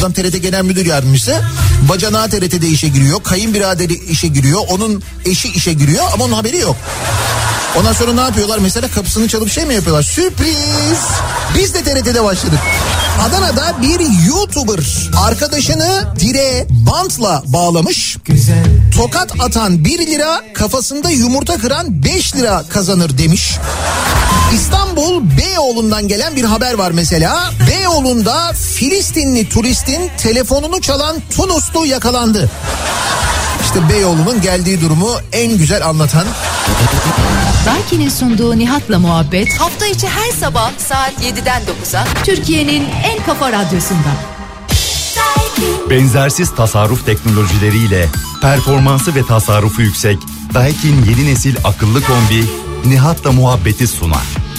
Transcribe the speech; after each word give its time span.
Adam 0.00 0.12
TRT 0.12 0.42
Genel 0.42 0.62
Müdür 0.62 0.86
Yardımcısı. 0.86 1.42
Bacanağı 1.88 2.30
TRT'de 2.30 2.68
işe 2.68 2.88
giriyor. 2.88 3.22
Kayınbiraderi 3.22 3.94
işe 3.94 4.28
giriyor. 4.28 4.60
Onun 4.68 5.02
eşi 5.24 5.48
işe 5.48 5.72
giriyor 5.72 6.04
ama 6.14 6.24
onun 6.24 6.32
haberi 6.32 6.58
yok. 6.58 6.76
Ondan 7.78 7.92
sonra 7.92 8.12
ne 8.12 8.20
yapıyorlar? 8.20 8.58
Mesela 8.58 8.88
kapısını 8.88 9.28
çalıp 9.28 9.50
şey 9.50 9.64
mi 9.64 9.74
yapıyorlar? 9.74 10.02
Sürpriz! 10.02 10.98
Biz 11.58 11.74
de 11.74 11.82
TRT'de 11.84 12.24
başladık. 12.24 12.58
Adana'da 13.20 13.82
bir 13.82 14.26
YouTuber 14.28 14.80
arkadaşını 15.16 16.04
direğe 16.20 16.66
bantla 16.70 17.42
bağlamış. 17.46 18.16
Tokat 18.96 19.40
atan 19.40 19.84
1 19.84 20.06
lira, 20.06 20.40
kafasında 20.54 21.10
yumurta 21.10 21.58
kıran 21.58 22.04
5 22.04 22.36
lira 22.36 22.64
kazanır 22.68 23.18
demiş. 23.18 23.52
İstanbul 24.54 25.22
Beyoğlu'ndan 25.38 26.08
gelen 26.08 26.36
bir 26.36 26.44
haber 26.44 26.74
var 26.74 26.90
mesela. 26.90 27.50
Beyoğlu'nda 27.68 28.52
Filistinli 28.52 29.48
turistin 29.48 30.10
telefonunu 30.18 30.80
çalan 30.80 31.16
Tunuslu 31.36 31.86
yakalandı. 31.86 32.50
İşte 33.62 33.88
Beyoğlu'nun 33.88 34.40
geldiği 34.40 34.80
durumu 34.80 35.10
en 35.32 35.58
güzel 35.58 35.86
anlatan 35.86 36.24
Daiki'nin 37.66 38.08
sunduğu 38.08 38.58
Nihat'la 38.58 38.98
muhabbet 38.98 39.60
hafta 39.60 39.86
içi 39.86 40.08
her 40.08 40.30
sabah 40.40 40.70
saat 40.78 41.12
7'den 41.12 41.62
9'a 41.62 42.04
Türkiye'nin 42.24 42.84
en 43.04 43.24
kafa 43.26 43.52
radyosunda. 43.52 44.08
Benzersiz 45.90 46.54
tasarruf 46.54 47.06
teknolojileriyle 47.06 48.08
performansı 48.42 49.14
ve 49.14 49.26
tasarrufu 49.26 49.82
yüksek 49.82 50.18
Daikin 50.54 51.04
yeni 51.04 51.26
nesil 51.26 51.56
akıllı 51.64 52.02
kombi 52.02 52.44
Nihat'la 52.84 53.32
muhabbeti 53.32 53.86
sunar. 53.86 54.49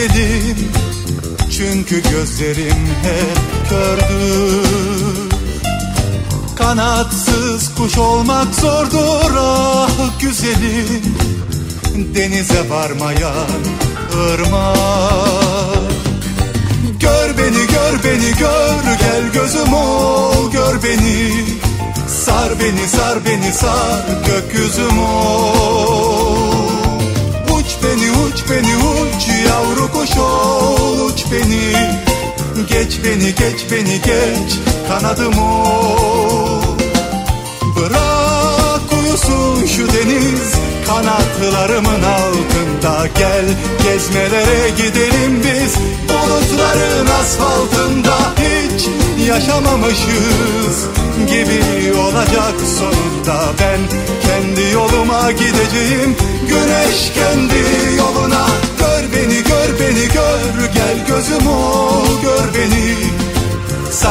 Güzelim. 0.00 0.56
Çünkü 1.50 2.02
gözlerim 2.02 2.88
hep 3.02 3.68
kördür. 3.70 5.30
Kanatsız 6.56 7.74
kuş 7.74 7.98
olmak 7.98 8.54
zordur 8.54 9.36
ah 9.38 10.20
güzelim. 10.20 11.16
Denize 12.14 12.70
varmayan 12.70 13.60
ırmak. 14.14 14.80
Gör 17.00 17.38
beni 17.38 17.66
gör 17.66 18.04
beni 18.04 18.38
gör 18.38 18.82
gel 19.00 19.32
gözüm 19.32 19.74
ol. 19.74 20.50
Gör 20.52 20.82
beni 20.82 21.44
Sar 22.24 22.60
beni 22.60 22.88
sar 22.88 23.24
beni 23.24 23.52
sar 23.52 24.04
gökyüzüm 24.26 24.98
ol 24.98 26.59
uç 28.26 28.38
beni 28.50 28.76
uç 28.76 29.28
yavru 29.48 29.92
kuş 29.92 30.16
ol 30.16 31.00
uç 31.06 31.24
beni. 31.32 31.90
Geç 32.68 32.98
beni 33.04 33.34
geç 33.34 33.60
beni 33.72 34.00
geç 34.02 34.58
kanadım 34.88 35.38
ol 35.38 36.62
Bırak 37.76 38.92
uyusun 38.92 39.66
şu 39.66 39.88
deniz 39.92 40.54
kanatlarımın 40.86 42.02
altında 42.02 43.06
Gel. 43.18 43.44
Gezmelere 43.84 44.70
gidelim 44.70 45.42
biz 45.44 45.74
bulutların 46.08 47.06
asfaltında 47.20 48.16
Hiç 48.38 48.88
yaşamamışız 49.28 50.86
gibi 51.26 51.94
olacak 51.98 52.54
sonunda. 52.78 53.40
Ben 53.60 53.80
kendi 54.22 54.72
yoluma 54.72 55.32
gideceğim 55.32 56.16
güneş 56.48 57.12
kendi 57.14 57.99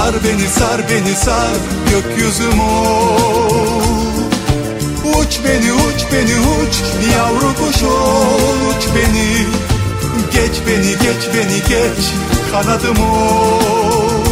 Sar 0.09 0.23
beni 0.23 0.47
sar 0.47 0.89
beni 0.89 1.15
sar 1.15 1.57
gökyüzüm 1.91 2.59
ol 2.59 3.89
Uç 5.05 5.39
beni 5.45 5.73
uç 5.73 6.05
beni 6.11 6.39
uç 6.39 6.75
yavru 7.15 7.55
kuş 7.55 7.83
ol 7.83 8.69
uç 8.69 8.85
beni. 8.95 9.45
Geç 10.33 10.61
beni 10.67 10.91
geç 10.91 11.29
beni 11.35 11.59
geç 11.69 12.05
kanadım 12.51 12.97
ol 12.99 14.28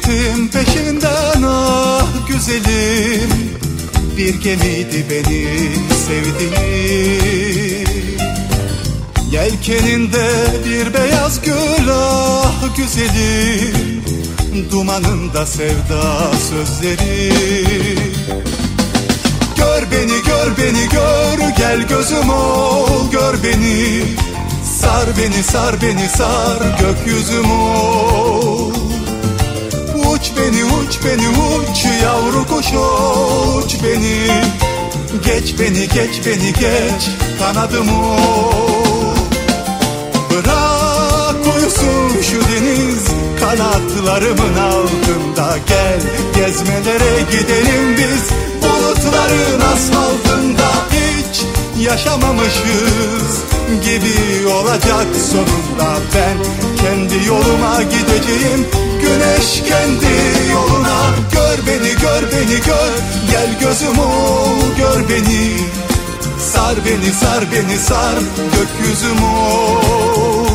gittim 0.00 0.48
peşinden 0.48 1.42
ah 1.46 2.28
güzelim. 2.28 3.30
Bir 4.16 4.34
gemiydi 4.34 5.06
beni 5.10 5.46
sevdiğim. 6.06 6.54
Yelkeninde 9.30 10.28
bir 10.64 10.94
beyaz 10.94 11.42
gül 11.42 11.88
ah 11.90 12.76
güzelim. 12.76 14.02
Dumanında 14.70 15.46
sevda 15.46 16.30
sözleri. 16.50 17.32
Gör 19.56 19.82
beni 19.92 20.22
gör 20.26 20.56
beni 20.58 20.88
gör 20.88 21.48
gel 21.56 21.88
gözüm 21.88 22.30
ol. 22.30 23.10
Gör 23.12 23.34
beni 23.44 24.02
Sar 24.80 25.08
beni 25.18 25.42
sar 25.42 25.82
beni 25.82 26.08
sar 26.08 26.78
gökyüzüm 26.80 27.50
ol 27.50 28.89
Uç 30.20 30.30
beni 30.36 30.64
uç 30.64 30.98
beni 31.04 31.28
uç 31.28 31.86
yavru 32.02 32.46
kuş 32.46 32.66
uç 32.66 33.76
beni. 33.84 34.26
Geç 35.24 35.54
beni 35.60 35.88
geç 35.88 36.26
beni 36.26 36.52
geç 36.52 37.10
kanadım 37.38 37.88
ol 37.88 39.16
Bırak 40.30 41.36
uyusun 41.56 42.22
şu 42.22 42.40
deniz 42.40 43.04
kanatlarımın 43.40 44.56
altında. 44.56 45.58
Gel 45.68 46.00
gezmelere 46.36 47.20
gidelim 47.30 47.96
biz 47.98 48.30
bulutların 48.62 49.60
asfaltında. 49.72 50.70
Hiç 50.90 51.42
yaşamamışız 51.86 53.44
gibi 53.84 54.48
olacak 54.48 55.06
sonunda. 55.32 55.96
Ben 56.14 56.36
kendi 56.82 57.26
yoluma 57.26 57.82
gideceğim. 57.82 58.66
Güneş 59.00 59.62
kendi 59.68 60.14
yoluna 60.52 61.00
Gör 61.32 61.66
beni 61.66 61.90
gör 62.02 62.22
beni 62.32 62.60
gör. 62.66 62.92
Gel 63.30 63.58
gözüm 63.60 63.98
ol 63.98 64.76
gör 64.78 65.08
beni. 65.08 65.56
Sar 66.38 66.76
beni 66.86 67.12
sar 67.12 67.44
beni 67.52 67.78
sar 67.78 68.14
gökyüzüm 68.54 69.24
ol. 69.24 70.46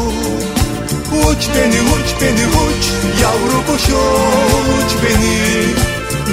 Uç 1.11 1.47
beni 1.55 1.81
uç 1.81 2.09
beni 2.21 2.45
uç. 2.47 2.85
Yavru 3.21 3.65
kuş 3.67 3.83
uç 3.83 4.91
beni. 5.03 5.37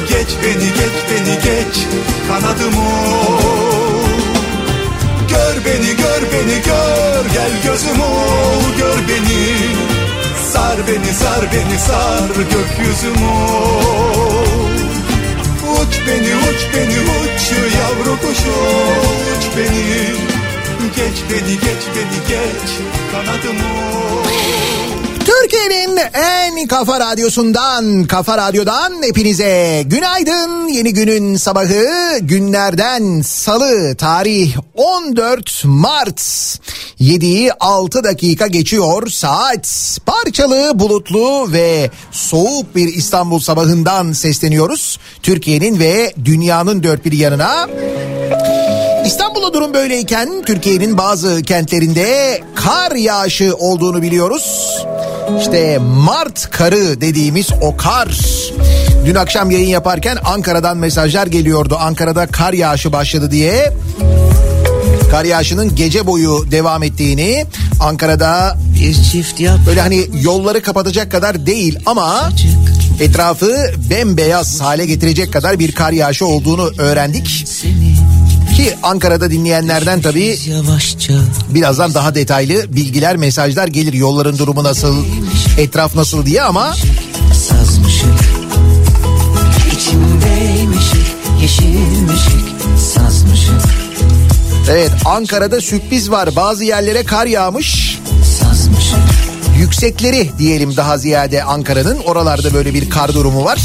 Geç 0.08 0.28
beni 0.42 0.68
geç 0.78 0.96
beni 1.10 1.34
geç. 1.34 1.86
Kanadım 2.28 2.78
ol 2.78 3.71
Gör 5.32 5.56
beni 5.64 5.90
gör 6.02 6.22
beni 6.32 6.58
gör. 6.66 7.24
Gel 7.34 7.52
gözüm 7.64 8.00
ol 8.00 8.78
gör 8.78 8.98
beni. 9.08 9.44
Sar 10.52 10.78
beni 10.88 11.12
sar 11.12 11.44
beni 11.52 11.78
sar 11.78 12.28
gökyüzüm 12.36 13.22
ol. 13.28 14.72
Uç 15.80 16.00
beni 16.06 16.32
uç 16.48 16.60
beni 16.74 16.98
uç 17.00 17.52
yavru 17.78 18.20
kuş 18.20 18.38
uç 18.38 19.44
beni. 19.56 20.32
Geç 20.96 21.18
beni 21.30 21.54
geç 21.54 21.82
beni 21.94 22.18
geç 22.28 22.70
kanadımı 23.12 23.72
Türkiye'nin 25.24 25.98
en 26.14 26.66
kafa 26.66 27.00
radyosundan, 27.00 28.04
kafa 28.04 28.38
radyodan 28.38 29.02
hepinize 29.02 29.82
günaydın. 29.86 30.68
Yeni 30.68 30.94
günün 30.94 31.36
sabahı 31.36 32.18
günlerden 32.20 33.20
salı 33.20 33.96
tarih 33.96 34.56
14 34.74 35.64
Mart. 35.64 36.20
7'yi 37.00 37.52
6 37.60 38.04
dakika 38.04 38.46
geçiyor 38.46 39.08
saat. 39.08 39.98
Parçalı, 40.06 40.78
bulutlu 40.78 41.52
ve 41.52 41.90
soğuk 42.12 42.76
bir 42.76 42.94
İstanbul 42.94 43.38
sabahından 43.38 44.12
sesleniyoruz. 44.12 44.98
Türkiye'nin 45.22 45.80
ve 45.80 46.14
dünyanın 46.24 46.82
dört 46.82 47.04
bir 47.04 47.12
yanına. 47.12 47.68
İstanbul'da 49.06 49.54
durum 49.54 49.74
böyleyken 49.74 50.42
Türkiye'nin 50.46 50.98
bazı 50.98 51.42
kentlerinde 51.42 52.40
kar 52.54 52.92
yağışı 52.92 53.54
olduğunu 53.58 54.02
biliyoruz. 54.02 54.76
İşte 55.40 55.78
Mart 55.78 56.50
karı 56.50 57.00
dediğimiz 57.00 57.48
o 57.60 57.76
kar. 57.76 58.18
Dün 59.06 59.14
akşam 59.14 59.50
yayın 59.50 59.68
yaparken 59.68 60.18
Ankara'dan 60.24 60.76
mesajlar 60.76 61.26
geliyordu. 61.26 61.76
Ankara'da 61.80 62.26
kar 62.26 62.52
yağışı 62.52 62.92
başladı 62.92 63.30
diye. 63.30 63.72
Kar 65.10 65.24
yağışının 65.24 65.74
gece 65.74 66.06
boyu 66.06 66.50
devam 66.50 66.82
ettiğini 66.82 67.46
Ankara'da 67.80 68.58
Bir 68.80 68.94
çift 68.94 69.40
yap 69.40 69.58
böyle 69.66 69.80
hani 69.80 70.06
yolları 70.22 70.62
kapatacak 70.62 71.10
kadar 71.10 71.46
değil 71.46 71.78
ama 71.86 72.30
etrafı 73.00 73.56
bembeyaz 73.90 74.60
hale 74.60 74.86
getirecek 74.86 75.32
kadar 75.32 75.58
bir 75.58 75.72
kar 75.72 75.92
yağışı 75.92 76.26
olduğunu 76.26 76.70
öğrendik. 76.78 77.44
Ki 78.62 78.76
Ankara'da 78.82 79.30
dinleyenlerden 79.30 80.00
tabii 80.00 80.38
birazdan 81.48 81.94
daha 81.94 82.14
detaylı 82.14 82.76
bilgiler, 82.76 83.16
mesajlar 83.16 83.68
gelir. 83.68 83.92
Yolların 83.92 84.38
durumu 84.38 84.64
nasıl, 84.64 85.04
etraf 85.58 85.94
nasıl 85.94 86.26
diye 86.26 86.42
ama 86.42 86.74
sazmışık 87.48 88.08
İçimdeymişik 89.76 91.06
yeşilmişik 91.40 92.44
sazmışık 92.94 93.60
evet 94.70 94.90
Ankara'da 95.04 95.60
sürpriz 95.60 96.10
var. 96.10 96.36
Bazı 96.36 96.64
yerlere 96.64 97.04
kar 97.04 97.26
yağmış. 97.26 97.98
sazmışık 98.40 98.98
Yüksekleri 99.58 100.30
diyelim 100.38 100.76
daha 100.76 100.98
ziyade 100.98 101.44
Ankara'nın. 101.44 101.98
Oralarda 101.98 102.54
böyle 102.54 102.74
bir 102.74 102.90
kar 102.90 103.14
durumu 103.14 103.44
var. 103.44 103.58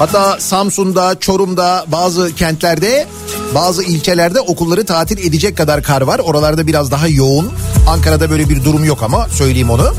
Hatta 0.00 0.40
Samsun'da, 0.40 1.20
Çorum'da 1.20 1.84
bazı 1.86 2.34
kentlerde 2.34 3.06
bazı 3.54 3.82
ilçelerde 3.82 4.40
okulları 4.40 4.86
tatil 4.86 5.18
edecek 5.18 5.56
kadar 5.56 5.82
kar 5.82 6.02
var. 6.02 6.18
Oralarda 6.18 6.66
biraz 6.66 6.90
daha 6.90 7.08
yoğun. 7.08 7.52
Ankara'da 7.88 8.30
böyle 8.30 8.48
bir 8.48 8.64
durum 8.64 8.84
yok 8.84 9.02
ama 9.02 9.28
söyleyeyim 9.28 9.70
onu. 9.70 9.94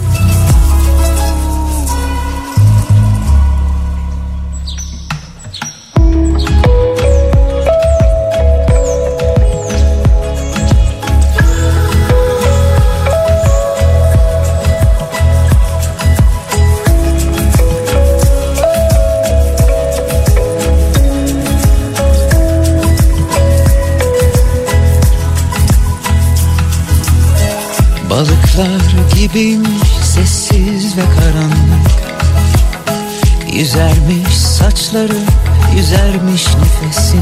Gibiymiş 29.33 29.81
sessiz 30.03 30.97
ve 30.97 31.01
karanlık. 31.01 31.91
Yüzermiş 33.53 34.37
saçları, 34.37 35.17
yüzermiş 35.75 36.47
nefesin 36.47 37.21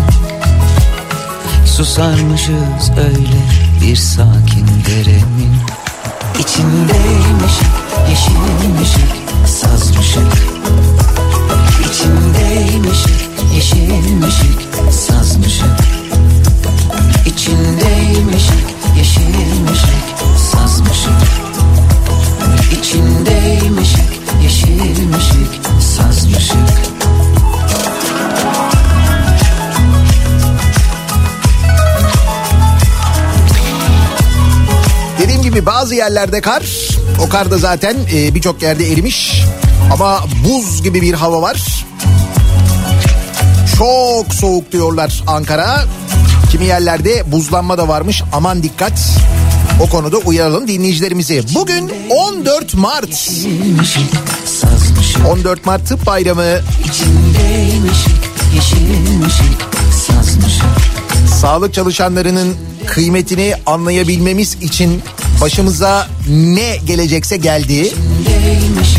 Susarmışız 1.66 2.92
öyle 2.98 3.42
bir 3.82 3.96
sakin 3.96 4.68
derenin 4.88 5.56
İçindeymişik, 6.40 7.68
yeşilmişik, 8.10 9.12
sazmışık 9.48 10.34
İçindeymişik, 11.90 13.30
yeşilmişik, 13.56 14.60
sazmışık 14.92 15.89
Gibi 35.60 35.66
bazı 35.66 35.96
yerlerde 35.96 36.42
kar. 36.42 36.64
O 37.26 37.30
kar 37.30 37.52
da 37.52 37.58
zaten 37.58 37.96
e, 38.14 38.36
birçok 38.36 38.62
yerde 38.62 38.92
erimiş. 38.92 39.44
Ama 39.94 40.26
buz 40.46 40.84
gibi 40.84 41.02
bir 41.02 41.14
hava 41.14 41.42
var. 41.42 41.86
Çok 43.78 44.34
soğuk 44.34 44.72
diyorlar 44.72 45.24
Ankara. 45.28 45.84
Kimi 46.52 46.66
yerlerde 46.66 47.32
buzlanma 47.32 47.78
da 47.78 47.88
varmış. 47.88 48.24
Aman 48.34 48.64
dikkat. 48.64 49.02
O 49.82 49.90
konuda 49.90 50.18
uyaralım 50.18 50.68
dinleyicilerimizi. 50.68 51.44
Bugün 51.56 51.92
14 52.10 52.74
Mart. 52.74 53.10
Yeşilmişik, 53.10 54.12
sazmışık 54.46 55.28
14 55.28 55.66
Mart 55.66 55.88
Tıp 55.88 56.06
Bayramı. 56.06 56.60
Sağlık 61.42 61.74
çalışanlarının 61.74 62.56
kıymetini 62.88 63.56
anlayabilmemiz 63.66 64.58
için 64.62 65.02
başımıza 65.42 66.08
ne 66.30 66.78
gelecekse 66.86 67.38
geldi. 67.38 67.94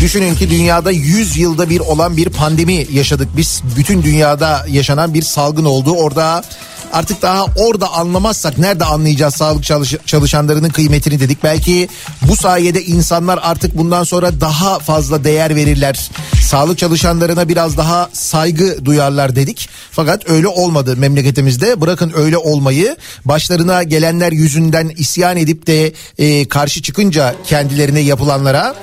Düşünün 0.01 0.35
ki 0.35 0.51
dünyada 0.51 0.91
100 0.91 1.37
yılda 1.37 1.71
bir 1.71 1.81
olan 1.81 2.17
bir 2.17 2.29
pandemi 2.29 2.87
yaşadık 2.93 3.29
biz. 3.37 3.63
Bütün 3.77 4.03
dünyada 4.03 4.67
yaşanan 4.69 5.15
bir 5.15 5.23
salgın 5.23 5.65
oldu. 5.65 5.93
Orada 5.93 6.43
artık 6.93 7.23
daha 7.23 7.45
orada 7.57 7.93
anlamazsak 7.93 8.59
nerede 8.59 8.85
anlayacağız 8.85 9.35
sağlık 9.35 9.65
çalış- 9.65 9.97
çalışanlarının 10.07 10.69
kıymetini 10.69 11.21
dedik. 11.21 11.45
Belki 11.45 11.89
bu 12.23 12.37
sayede 12.37 12.85
insanlar 12.85 13.41
artık 13.43 13.79
bundan 13.79 14.05
sonra 14.05 14.41
daha 14.41 14.79
fazla 14.79 15.25
değer 15.25 15.57
verirler. 15.57 16.11
Sağlık 16.49 16.79
çalışanlarına 16.79 17.49
biraz 17.49 17.77
daha 17.77 18.09
saygı 18.13 18.85
duyarlar 18.85 19.37
dedik. 19.37 19.69
Fakat 19.91 20.31
öyle 20.31 20.49
olmadı 20.49 20.97
memleketimizde. 20.97 21.81
Bırakın 21.81 22.13
öyle 22.17 22.37
olmayı 22.39 22.97
başlarına 23.25 23.83
gelenler 23.83 24.33
yüzünden 24.33 24.89
isyan 24.89 25.37
edip 25.37 25.67
de 25.67 25.93
e, 26.19 26.49
karşı 26.49 26.83
çıkınca 26.83 27.35
kendilerine 27.47 28.01
yapılanlara 28.01 28.75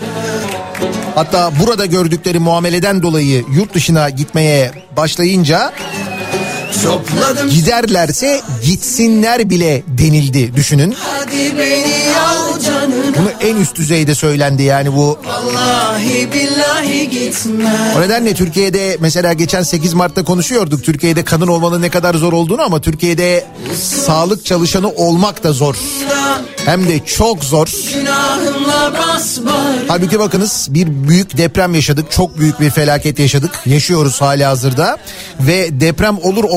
Hatta 1.16 1.52
burada 1.60 1.86
gördükleri 1.86 2.40
muameleden 2.40 3.02
dolayı 3.04 3.46
yurt 3.56 3.74
dışına 3.74 4.10
gitmeye 4.10 4.72
başlayınca 4.98 5.74
Topladım 6.84 7.50
giderlerse 7.50 8.42
gitsinler 8.66 9.50
bile 9.50 9.84
denildi 9.88 10.56
düşünün. 10.56 10.96
hadi 11.00 11.58
beni 11.58 12.18
al 12.18 12.60
canına 12.60 13.18
Bunu 13.18 13.30
en 13.42 13.56
üst 13.56 13.76
düzeyde 13.76 14.16
söylendi 14.16 14.64
yani 14.64 14.94
bu. 14.96 15.20
Vallahi 15.28 16.28
billahi 16.34 17.10
gitme 17.10 17.94
O 17.98 18.02
nedenle 18.02 18.34
Türkiye'de 18.34 18.98
mesela 19.00 19.34
geçen 19.34 19.64
8 19.64 19.94
Mart'ta 19.94 20.24
konuşuyorduk. 20.24 20.84
Türkiye'de 20.84 21.24
kadın 21.24 21.48
olmanın 21.48 21.82
ne 21.82 21.90
kadar 21.90 22.16
zor 22.16 22.34
olduğunu 22.34 22.62
ama 22.62 22.82
Türkiye'de 22.82 23.46
sağlık 24.06 24.46
çalışanı 24.46 24.90
olmak 24.90 25.44
da 25.44 25.54
zor. 25.54 25.76
Hem 26.66 26.88
de 26.88 27.06
çok 27.06 27.44
zor. 27.44 27.68
Halbuki 29.88 30.20
bakınız 30.20 30.68
bir 30.70 30.88
büyük 31.08 31.38
deprem 31.38 31.76
yaşadık. 31.76 32.12
Çok 32.12 32.40
büyük 32.40 32.60
bir 32.60 32.70
felaket 32.70 33.20
yaşadık. 33.20 33.52
Yaşıyoruz 33.66 34.22
hali 34.22 34.46
hazırda. 34.46 34.98
Ve 35.40 35.82
deprem 35.82 36.18
olur 36.24 36.44
olmaz 36.44 36.57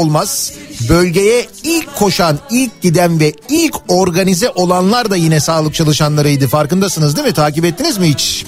bölgeye 0.88 1.46
ilk 1.62 1.96
koşan, 1.96 2.38
ilk 2.50 2.82
giden 2.82 3.20
ve 3.20 3.32
ilk 3.48 3.74
organize 3.88 4.50
olanlar 4.50 5.10
da 5.10 5.16
yine 5.16 5.40
sağlık 5.40 5.74
çalışanlarıydı. 5.74 6.48
Farkındasınız 6.48 7.16
değil 7.16 7.28
mi? 7.28 7.34
Takip 7.34 7.64
ettiniz 7.64 7.98
mi 7.98 8.08
hiç? 8.08 8.46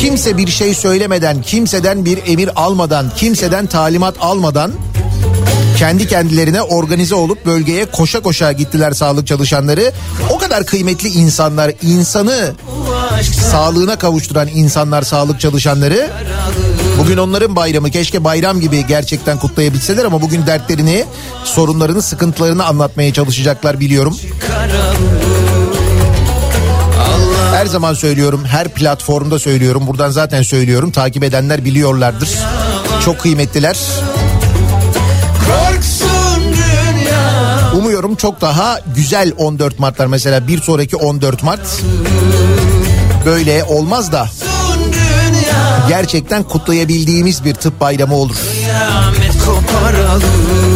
Kimse 0.00 0.36
bir 0.36 0.48
şey 0.48 0.74
söylemeden, 0.74 1.42
kimseden 1.42 2.04
bir 2.04 2.18
emir 2.26 2.50
almadan, 2.56 3.12
kimseden 3.16 3.66
talimat 3.66 4.16
almadan 4.20 4.72
kendi 5.78 6.06
kendilerine 6.08 6.62
organize 6.62 7.14
olup 7.14 7.46
bölgeye 7.46 7.84
koşa 7.84 8.20
koşa 8.20 8.52
gittiler 8.52 8.92
sağlık 8.92 9.26
çalışanları. 9.26 9.92
O 10.30 10.38
kadar 10.38 10.66
kıymetli 10.66 11.08
insanlar 11.08 11.72
insanı 11.82 12.52
sağlığına 13.50 13.98
kavuşturan 13.98 14.48
insanlar, 14.48 15.02
sağlık 15.02 15.40
çalışanları. 15.40 16.10
Bugün 16.98 17.16
onların 17.16 17.56
bayramı. 17.56 17.90
Keşke 17.90 18.24
bayram 18.24 18.60
gibi 18.60 18.86
gerçekten 18.86 19.38
kutlayabilseler 19.38 20.04
ama 20.04 20.22
bugün 20.22 20.46
dertlerini, 20.46 21.04
sorunlarını, 21.44 22.02
sıkıntılarını 22.02 22.64
anlatmaya 22.64 23.12
çalışacaklar 23.12 23.80
biliyorum. 23.80 24.16
Her 27.54 27.66
zaman 27.66 27.94
söylüyorum, 27.94 28.44
her 28.44 28.68
platformda 28.68 29.38
söylüyorum. 29.38 29.86
Buradan 29.86 30.10
zaten 30.10 30.42
söylüyorum. 30.42 30.90
Takip 30.90 31.24
edenler 31.24 31.64
biliyorlardır. 31.64 32.30
Çok 33.04 33.20
kıymetliler. 33.20 33.76
Umuyorum 37.76 38.14
çok 38.14 38.40
daha 38.40 38.78
güzel 38.96 39.32
14 39.38 39.78
Mart'lar 39.78 40.06
mesela 40.06 40.48
bir 40.48 40.62
sonraki 40.62 40.96
14 40.96 41.42
Mart 41.42 41.80
böyle 43.26 43.64
olmaz 43.64 44.12
da 44.12 44.28
gerçekten 45.88 46.42
kutlayabildiğimiz 46.42 47.44
bir 47.44 47.54
tıp 47.54 47.80
bayramı 47.80 48.16
olur. 48.16 48.36
Kıyamet 48.36 49.44
koparalım 49.46 50.71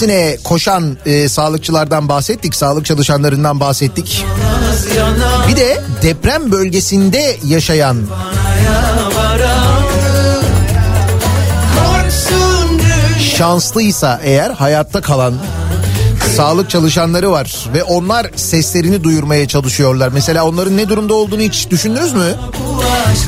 Bölgesine 0.00 0.36
koşan 0.44 0.96
e, 1.06 1.28
sağlıkçılardan 1.28 2.08
bahsettik, 2.08 2.54
sağlık 2.54 2.86
çalışanlarından 2.86 3.60
bahsettik. 3.60 4.24
Bir 5.48 5.56
de 5.56 5.82
deprem 6.02 6.52
bölgesinde 6.52 7.36
yaşayan 7.44 7.96
şanslıysa 13.36 14.20
eğer 14.22 14.50
hayatta 14.50 15.00
kalan 15.00 15.34
sağlık 16.36 16.70
çalışanları 16.70 17.30
var 17.30 17.68
ve 17.74 17.82
onlar 17.82 18.30
seslerini 18.36 19.04
duyurmaya 19.04 19.48
çalışıyorlar. 19.48 20.08
Mesela 20.08 20.46
onların 20.46 20.76
ne 20.76 20.88
durumda 20.88 21.14
olduğunu 21.14 21.40
hiç 21.40 21.70
düşündünüz 21.70 22.12
mü? 22.12 22.34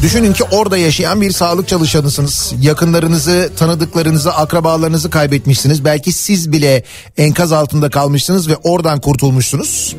Düşünün 0.02 0.32
ki 0.32 0.44
orada 0.44 0.78
yaşayan 0.78 1.20
bir 1.20 1.30
sağlık 1.30 1.68
çalışanısınız. 1.68 2.52
Yakınlarınızı, 2.60 3.50
tanıdıklarınızı, 3.58 4.34
akrabalarınızı 4.34 5.10
kaybetmişsiniz. 5.10 5.84
Belki 5.84 6.12
siz 6.12 6.52
bile 6.52 6.84
enkaz 7.18 7.52
altında 7.52 7.90
kalmışsınız 7.90 8.48
ve 8.48 8.56
oradan 8.56 9.00
kurtulmuşsunuz. 9.00 9.96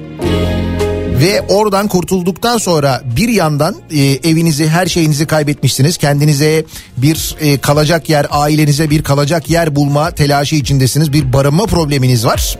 Ve 1.22 1.42
oradan 1.42 1.88
kurtulduktan 1.88 2.58
sonra 2.58 3.02
bir 3.16 3.30
yandan 3.30 3.75
e, 3.92 4.00
evinizi 4.00 4.68
her 4.68 4.86
şeyinizi 4.86 5.25
kaybetmişsiniz. 5.25 5.98
Kendinize 5.98 6.66
bir 6.98 7.36
e, 7.40 7.58
kalacak 7.58 8.10
yer 8.10 8.28
ailenize 8.30 8.90
bir 8.90 9.04
kalacak 9.04 9.50
yer 9.50 9.75
bulma 9.75 10.12
telaşı 10.12 10.56
içindesiniz. 10.56 11.13
Bir 11.13 11.34
barınma 11.34 11.66
probleminiz 11.66 12.25
var. 12.25 12.58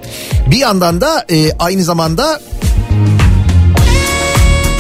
Bir 0.51 0.58
yandan 0.58 1.01
da 1.01 1.25
e, 1.32 1.51
aynı 1.60 1.84
zamanda 1.84 2.42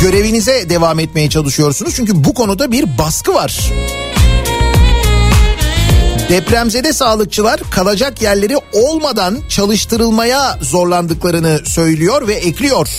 görevinize 0.03 0.69
devam 0.69 0.99
etmeye 0.99 1.29
çalışıyorsunuz. 1.29 1.95
Çünkü 1.95 2.23
bu 2.23 2.33
konuda 2.33 2.71
bir 2.71 2.97
baskı 2.97 3.33
var. 3.33 3.71
Depremzede 6.33 6.93
sağlıkçılar 6.93 7.59
kalacak 7.71 8.21
yerleri 8.21 8.57
olmadan 8.73 9.39
çalıştırılmaya 9.49 10.57
zorlandıklarını 10.61 11.59
söylüyor 11.65 12.27
ve 12.27 12.33
ekliyor. 12.33 12.89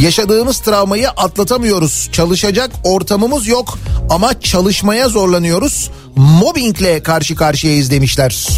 Yaşadığımız 0.00 0.58
travmayı 0.58 1.10
atlatamıyoruz. 1.10 2.08
Çalışacak 2.12 2.70
ortamımız 2.84 3.46
yok 3.46 3.78
ama 4.10 4.40
çalışmaya 4.40 5.08
zorlanıyoruz. 5.08 5.90
Mobbingle 6.16 7.02
karşı 7.02 7.36
karşıyayız 7.36 7.90
demişler. 7.90 8.48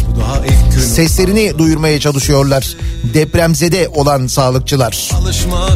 Seslerini 0.95 1.57
duyurmaya 1.57 1.99
çalışıyorlar. 1.99 2.75
Depremzede 3.13 3.87
olan 3.87 4.27
sağlıkçılar. 4.27 5.09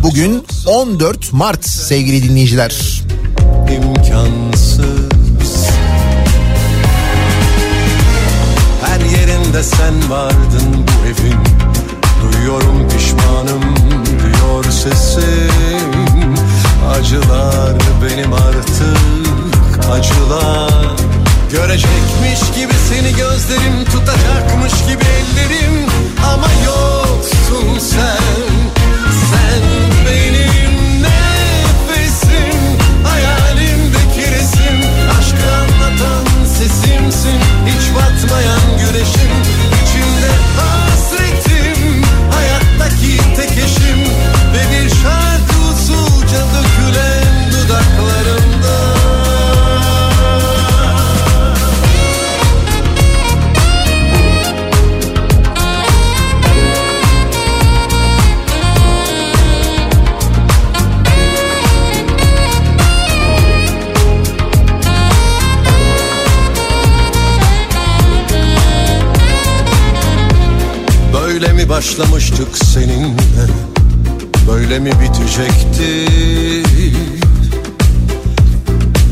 Bugün 0.04 0.44
14 0.68 1.34
Mart 1.34 1.66
sevgili 1.66 2.30
dinleyiciler. 2.30 3.02
imkansız 3.76 5.03
Yerinde 9.54 9.70
sen 9.76 10.10
vardın 10.10 10.86
bu 10.88 11.06
evin. 11.08 11.40
Duyuyorum 12.22 12.90
pişmanım 12.90 13.76
diyor 14.20 14.64
sesim 14.64 16.36
Acılar 16.90 17.74
benim 18.04 18.34
artık 18.34 19.90
acılar. 19.92 20.96
Görecekmiş 21.52 22.40
gibi 22.56 22.74
seni 22.90 23.16
gözlerim 23.16 23.86
tutacakmış 23.86 24.74
gibi 24.88 25.04
ellerim. 25.04 25.90
Ama 26.34 26.48
yoksun 26.66 27.80
Sen 27.80 28.43
batmayan 37.96 38.60
güneşim 38.80 39.63
mi 75.38 75.46
bitecekti 75.46 76.06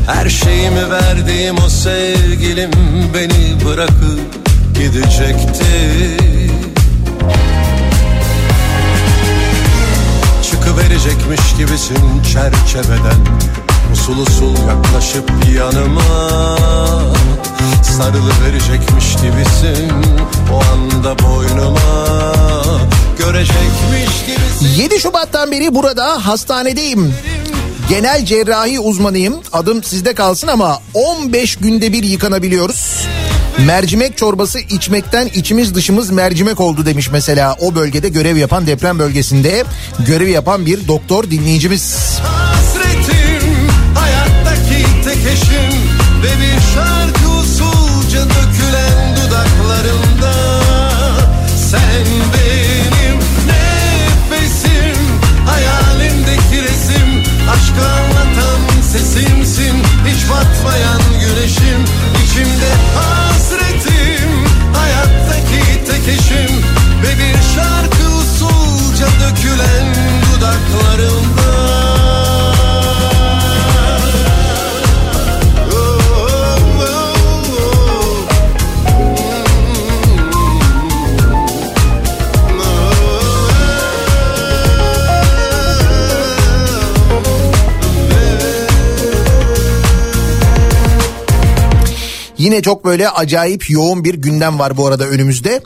Her 0.06 0.28
şeyimi 0.28 0.90
verdiğim 0.90 1.56
o 1.58 1.68
sevgilim 1.68 2.70
Beni 3.14 3.64
bırakıp 3.64 4.20
gidecekti. 4.74 6.16
Çıkıverecekmiş 10.50 11.40
gibisin 11.58 12.22
çerçeveden 12.32 13.20
Usul 13.92 14.18
usul 14.18 14.54
yaklaşıp 14.68 15.30
yanıma. 15.56 16.02
Sarılıverecekmiş 17.82 19.16
gibisin 19.16 19.92
O 20.52 20.60
anda 20.72 21.18
boynuma 21.18 22.22
Görecekmiş 23.24 24.26
gibisin 24.26 24.82
7 24.82 25.00
Şubat'tan 25.00 25.52
beri 25.52 25.74
burada 25.74 26.26
hastanedeyim. 26.26 27.14
Genel 27.88 28.24
cerrahi 28.24 28.80
uzmanıyım. 28.80 29.40
Adım 29.52 29.82
sizde 29.82 30.14
kalsın 30.14 30.48
ama 30.48 30.78
15 30.94 31.56
günde 31.56 31.92
bir 31.92 32.02
yıkanabiliyoruz. 32.02 33.06
Mercimek 33.66 34.16
çorbası 34.16 34.58
içmekten 34.58 35.26
içimiz 35.26 35.74
dışımız 35.74 36.10
mercimek 36.10 36.60
oldu 36.60 36.86
demiş 36.86 37.10
mesela 37.12 37.56
o 37.60 37.74
bölgede 37.74 38.08
görev 38.08 38.36
yapan 38.36 38.66
deprem 38.66 38.98
bölgesinde 38.98 39.64
görev 40.06 40.28
yapan 40.28 40.66
bir 40.66 40.88
doktor 40.88 41.30
dinleyicimiz. 41.30 41.96
Hasretim 42.18 42.41
Yine 92.42 92.62
çok 92.62 92.84
böyle 92.84 93.10
acayip 93.10 93.70
yoğun 93.70 94.04
bir 94.04 94.14
gündem 94.14 94.58
var 94.58 94.76
bu 94.76 94.86
arada 94.86 95.04
önümüzde. 95.04 95.62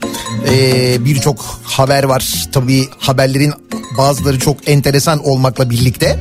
Ee, 0.48 1.04
Birçok 1.04 1.60
haber 1.64 2.04
var. 2.04 2.48
Tabii 2.52 2.88
haberlerin 2.98 3.52
bazıları 3.98 4.38
çok 4.38 4.68
enteresan 4.68 5.26
olmakla 5.26 5.70
birlikte. 5.70 6.20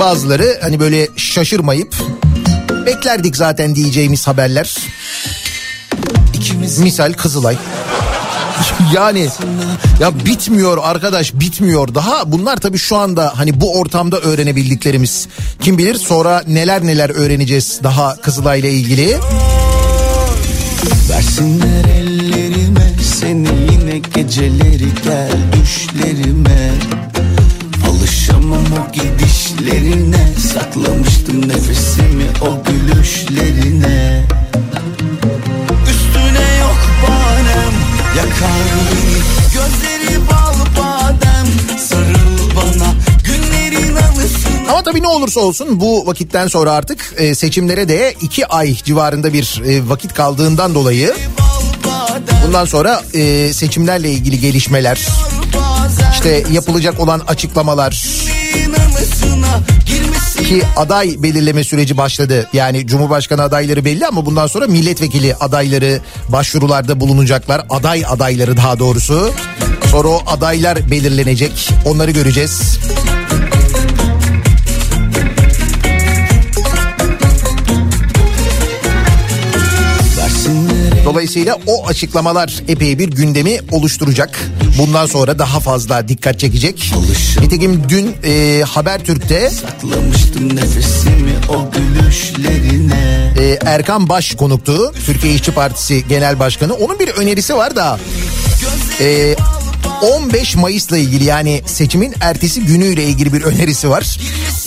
Bazıları 0.00 0.58
hani 0.62 0.80
böyle 0.80 1.08
şaşırmayıp 1.16 1.94
beklerdik 2.86 3.36
zaten 3.36 3.74
diyeceğimiz 3.74 4.26
haberler. 4.26 4.76
Misal 6.78 7.12
Kızılay. 7.12 7.56
Yani 8.94 9.28
ya 10.00 10.24
bitmiyor 10.24 10.78
arkadaş 10.82 11.34
bitmiyor. 11.34 11.94
Daha 11.94 12.32
bunlar 12.32 12.56
tabii 12.56 12.78
şu 12.78 12.96
anda 12.96 13.32
hani 13.36 13.60
bu 13.60 13.78
ortamda 13.78 14.18
öğrenebildiklerimiz. 14.20 15.28
Kim 15.60 15.78
bilir 15.78 15.94
sonra 15.94 16.42
neler 16.48 16.86
neler 16.86 17.10
öğreneceğiz 17.10 17.80
daha 17.82 18.16
Kızılay'la 18.16 18.68
ilgili. 18.68 19.16
Versinler 21.10 21.84
ellerime 21.84 22.90
seni 23.20 23.48
yine 23.72 23.98
geceleri 23.98 24.88
gel 25.04 25.30
düşlerime 25.52 26.70
Alışamam 27.90 28.64
o 28.72 28.92
gidişlerine 28.92 30.26
saklamıştım 30.52 31.48
nefesimi 31.48 32.26
o 32.40 32.62
gülüşlerine 32.64 34.24
olursa 45.36 45.40
olsun 45.40 45.80
bu 45.80 46.06
vakitten 46.06 46.46
sonra 46.46 46.72
artık 46.72 47.14
e, 47.16 47.34
seçimlere 47.34 47.88
de 47.88 48.14
iki 48.20 48.46
ay 48.46 48.74
civarında 48.74 49.32
bir 49.32 49.62
e, 49.66 49.88
vakit 49.88 50.14
kaldığından 50.14 50.74
dolayı 50.74 51.14
bundan 52.46 52.64
sonra 52.64 53.02
e, 53.14 53.52
seçimlerle 53.52 54.10
ilgili 54.10 54.40
gelişmeler, 54.40 55.00
işte 56.12 56.44
yapılacak 56.52 57.00
olan 57.00 57.20
açıklamalar, 57.28 58.04
ki 60.48 60.62
aday 60.76 61.22
belirleme 61.22 61.64
süreci 61.64 61.96
başladı. 61.96 62.48
Yani 62.52 62.86
Cumhurbaşkanı 62.86 63.42
adayları 63.42 63.84
belli 63.84 64.06
ama 64.06 64.26
bundan 64.26 64.46
sonra 64.46 64.66
milletvekili 64.66 65.34
adayları 65.34 66.00
başvurularda 66.28 67.00
bulunacaklar. 67.00 67.66
Aday 67.70 68.04
adayları 68.08 68.56
daha 68.56 68.78
doğrusu. 68.78 69.32
Sonra 69.90 70.08
o 70.08 70.22
adaylar 70.26 70.90
belirlenecek. 70.90 71.70
Onları 71.86 72.10
göreceğiz. 72.10 72.78
versinler 72.90 73.19
Dolayısıyla 81.10 81.58
o 81.66 81.86
açıklamalar 81.86 82.62
epey 82.68 82.98
bir 82.98 83.08
gündemi 83.08 83.58
oluşturacak. 83.70 84.40
Bundan 84.78 85.06
sonra 85.06 85.38
daha 85.38 85.60
fazla 85.60 86.08
dikkat 86.08 86.38
çekecek. 86.40 86.92
Nitekim 87.40 87.82
dün 87.88 88.16
e, 88.24 88.62
Habertürk'te 88.62 89.50
e, 93.38 93.58
Erkan 93.66 94.08
Baş 94.08 94.34
konuktu. 94.34 94.92
Türkiye 95.06 95.34
İşçi 95.34 95.52
Partisi 95.52 96.08
Genel 96.08 96.38
Başkanı. 96.38 96.74
Onun 96.74 96.98
bir 96.98 97.08
önerisi 97.08 97.54
var 97.54 97.76
da 97.76 97.98
e, 99.00 99.36
15 100.02 100.56
Mayıs'la 100.56 100.98
ilgili 100.98 101.24
yani 101.24 101.62
seçimin 101.66 102.14
ertesi 102.20 102.60
günüyle 102.60 103.04
ilgili 103.04 103.32
bir 103.32 103.42
önerisi 103.42 103.90
var. 103.90 104.18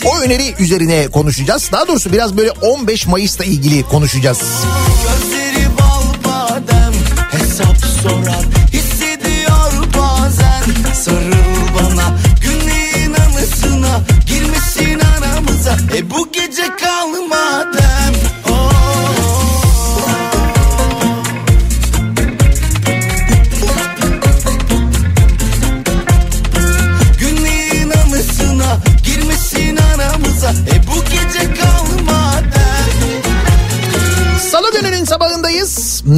O 0.05 0.19
öneri 0.19 0.55
üzerine 0.59 1.07
konuşacağız. 1.07 1.69
Daha 1.71 1.87
doğrusu 1.87 2.11
biraz 2.11 2.37
böyle 2.37 2.51
15 2.51 3.07
Mayıs'la 3.07 3.43
ilgili 3.43 3.83
konuşacağız. 3.83 4.41
Sorar 8.03 8.45
Hissediyor 8.73 9.71
bazen. 9.97 10.93
Sarıl 10.93 11.63
bana 11.75 12.17
Günlerin 12.41 13.13
anısına 13.13 13.99
girmesin 14.27 14.99
aramıza. 14.99 15.77
E 15.97 16.09
bu 16.09 16.31
gece 16.31 16.75
kal 16.81 17.07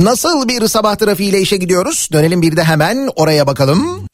Nasıl 0.03 0.47
bir 0.47 0.67
sabah 0.67 0.95
trafiğiyle 0.95 1.41
işe 1.41 1.57
gidiyoruz? 1.57 2.09
Dönelim 2.11 2.41
bir 2.41 2.57
de 2.57 2.63
hemen 2.63 3.09
oraya 3.15 3.47
bakalım. 3.47 4.07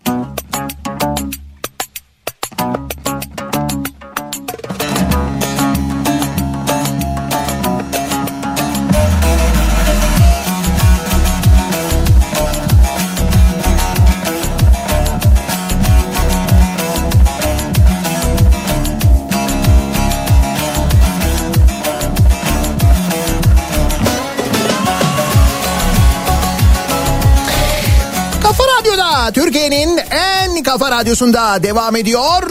Kafa 30.72 30.92
radyosunda 30.92 31.64
devam 31.64 31.96
ediyor. 31.96 32.42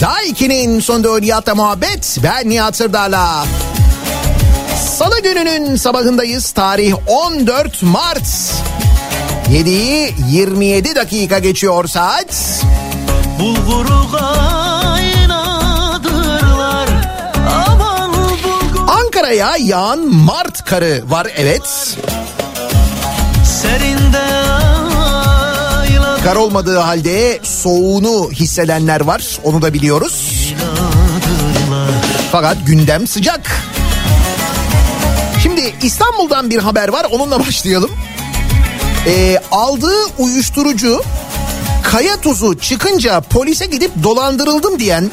Daiki'nin 0.00 0.80
sonunda 0.80 1.18
Nihat'la 1.18 1.54
muhabbet. 1.54 2.18
Ben 2.22 2.50
Nihat 2.50 2.76
Sırdar'la. 2.76 3.46
Salı 4.98 5.22
gününün 5.22 5.76
sabahındayız. 5.76 6.50
Tarih 6.50 6.94
14 7.06 7.82
Mart. 7.82 8.26
7'yi 9.52 10.14
27 10.30 10.94
dakika 10.94 11.38
geçiyor 11.38 11.88
saat. 11.88 12.62
Bulguru 13.40 14.10
kaynadırlar 14.12 15.28
Aman 17.68 18.12
bulgur 18.12 18.88
Ankara'ya 18.88 19.56
yağan 19.58 19.98
Mart 19.98 20.64
karı 20.64 21.02
var 21.10 21.26
evet. 21.36 21.96
serinde 23.44 24.18
aylar 24.18 24.47
Kar 26.24 26.36
olmadığı 26.36 26.78
halde 26.78 27.38
soğuğunu 27.42 28.30
hissedenler 28.32 29.00
var. 29.00 29.38
Onu 29.44 29.62
da 29.62 29.74
biliyoruz. 29.74 30.54
Fakat 32.32 32.56
gündem 32.66 33.06
sıcak. 33.06 33.62
Şimdi 35.42 35.74
İstanbul'dan 35.82 36.50
bir 36.50 36.58
haber 36.58 36.88
var. 36.88 37.06
Onunla 37.10 37.40
başlayalım. 37.46 37.90
Ee, 39.06 39.38
aldığı 39.50 40.06
uyuşturucu 40.18 41.02
kaya 41.82 42.20
tuzu 42.20 42.58
çıkınca 42.58 43.20
polise 43.20 43.66
gidip 43.66 43.90
dolandırıldım 44.02 44.78
diyen 44.78 45.10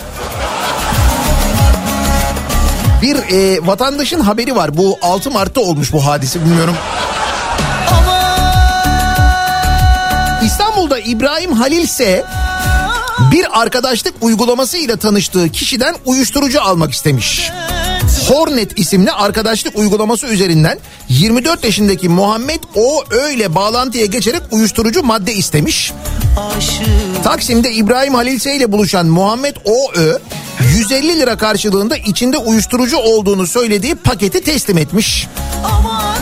bir 3.01 3.15
e, 3.15 3.67
vatandaşın 3.67 4.19
haberi 4.19 4.55
var. 4.55 4.77
Bu 4.77 4.97
6 5.01 5.31
Mart'ta 5.31 5.61
olmuş 5.61 5.93
bu 5.93 6.05
hadise 6.05 6.41
bilmiyorum. 6.45 6.75
İstanbul'da 10.85 11.09
İbrahim 11.09 11.51
Halil 11.51 11.81
ise 11.81 12.25
bir 13.31 13.61
arkadaşlık 13.61 14.13
uygulamasıyla 14.21 14.97
tanıştığı 14.97 15.49
kişiden 15.49 15.95
uyuşturucu 16.05 16.61
almak 16.61 16.93
istemiş. 16.93 17.51
Hornet 18.27 18.79
isimli 18.79 19.11
arkadaşlık 19.11 19.77
uygulaması 19.77 20.27
üzerinden 20.27 20.79
24 21.09 21.63
yaşındaki 21.63 22.09
Muhammed 22.09 22.59
O 22.75 23.03
öyle 23.09 23.55
bağlantıya 23.55 24.05
geçerek 24.05 24.41
uyuşturucu 24.51 25.03
madde 25.03 25.33
istemiş. 25.33 25.93
Taksim'de 27.23 27.71
İbrahim 27.71 28.13
Halil 28.13 28.39
S 28.39 28.55
ile 28.55 28.71
buluşan 28.71 29.05
Muhammed 29.05 29.55
O 29.65 29.91
Ö 29.95 30.17
150 30.77 31.19
lira 31.19 31.37
karşılığında 31.37 31.97
içinde 31.97 32.37
uyuşturucu 32.37 32.97
olduğunu 32.97 33.47
söylediği 33.47 33.95
paketi 33.95 34.43
teslim 34.43 34.77
etmiş. 34.77 35.27
Aman 35.63 36.15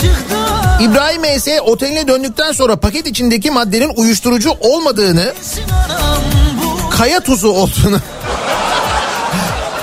çıktı. 0.00 0.39
İbrahim 0.80 1.24
E.S. 1.24 1.60
oteline 1.60 2.08
döndükten 2.08 2.52
sonra 2.52 2.76
paket 2.76 3.06
içindeki 3.06 3.50
maddenin 3.50 3.92
uyuşturucu 3.96 4.50
olmadığını, 4.60 5.34
kaya 6.90 7.20
tuzu 7.20 7.48
olduğunu 7.48 7.98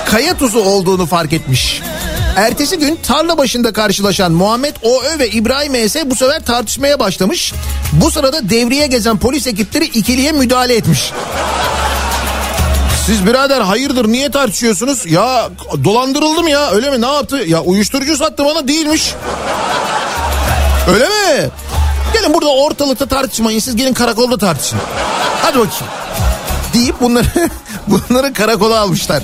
kaya 0.05 0.38
tuzu 0.38 0.60
olduğunu 0.60 1.05
fark 1.05 1.33
etmiş. 1.33 1.81
Ertesi 2.36 2.77
gün 2.79 2.99
tarla 3.03 3.38
başında 3.38 3.73
karşılaşan 3.73 4.31
Muhammed 4.31 4.75
O.Ö. 4.81 5.19
ve 5.19 5.29
İbrahim 5.29 5.75
E.S. 5.75 6.12
bu 6.12 6.15
sefer 6.15 6.45
tartışmaya 6.45 6.99
başlamış. 6.99 7.53
Bu 7.91 8.12
sırada 8.12 8.49
devreye 8.49 8.88
gezen 8.88 9.17
polis 9.17 9.47
ekipleri 9.47 9.86
ikiliye 9.86 10.31
müdahale 10.31 10.75
etmiş. 10.75 11.12
Siz 13.05 13.25
birader 13.25 13.62
hayırdır 13.62 14.07
niye 14.07 14.31
tartışıyorsunuz? 14.31 15.05
Ya 15.05 15.49
dolandırıldım 15.83 16.47
ya 16.47 16.71
öyle 16.71 16.89
mi 16.89 17.01
ne 17.01 17.05
yaptı? 17.13 17.38
Ya 17.47 17.62
uyuşturucu 17.62 18.17
sattı 18.17 18.45
bana 18.45 18.67
değilmiş. 18.67 19.13
Öyle 20.88 21.06
mi? 21.08 21.50
Gelin 22.13 22.34
burada 22.34 22.50
ortalıkta 22.50 23.06
tartışmayın 23.06 23.60
siz 23.60 23.76
gelin 23.76 23.93
karakolda 23.93 24.38
tartışın. 24.38 24.80
Hadi 25.41 25.58
bakayım. 25.60 25.93
Deyip 26.73 27.02
bunları 27.02 27.26
bunları 27.88 28.34
karakola 28.34 28.80
almışlar. 28.80 29.23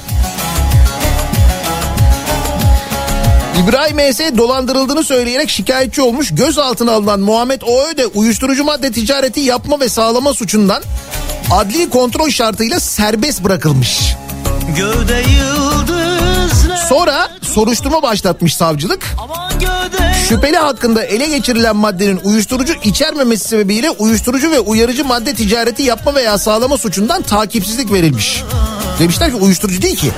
İbrahim 3.64 4.00
E.S. 4.00 4.38
dolandırıldığını 4.38 5.04
söyleyerek 5.04 5.50
şikayetçi 5.50 6.02
olmuş. 6.02 6.36
Gözaltına 6.36 6.92
alınan 6.92 7.20
Muhammed 7.20 7.62
O.Ö. 7.62 7.98
de 7.98 8.08
uyuşturucu 8.08 8.64
madde 8.64 8.92
ticareti 8.92 9.40
yapma 9.40 9.80
ve 9.80 9.90
sağlama 9.90 10.34
suçundan 10.34 10.84
adli 11.52 11.90
kontrol 11.90 12.30
şartıyla 12.30 12.80
serbest 12.80 13.44
bırakılmış. 13.44 14.16
Gövde 14.78 15.24
yıldız 15.32 15.96
ne? 15.96 16.03
Sonra 16.90 17.30
soruşturma 17.42 18.02
başlatmış 18.02 18.56
savcılık. 18.56 19.16
Şüpheli 20.30 20.58
hakkında 20.58 21.04
ele 21.04 21.28
geçirilen 21.28 21.76
maddenin 21.76 22.20
uyuşturucu 22.24 22.74
içermemesi 22.84 23.48
sebebiyle 23.48 23.90
uyuşturucu 23.90 24.52
ve 24.52 24.60
uyarıcı 24.60 25.06
madde 25.06 25.34
ticareti 25.34 25.84
yapma 25.84 26.16
veya 26.16 26.38
sağlama 26.38 26.78
suçundan 26.78 27.22
takipsizlik 27.22 27.92
verilmiş. 27.92 28.44
Demişler 29.00 29.30
ki 29.30 29.36
uyuşturucu 29.36 29.82
değil 29.82 29.96
ki. 29.96 30.12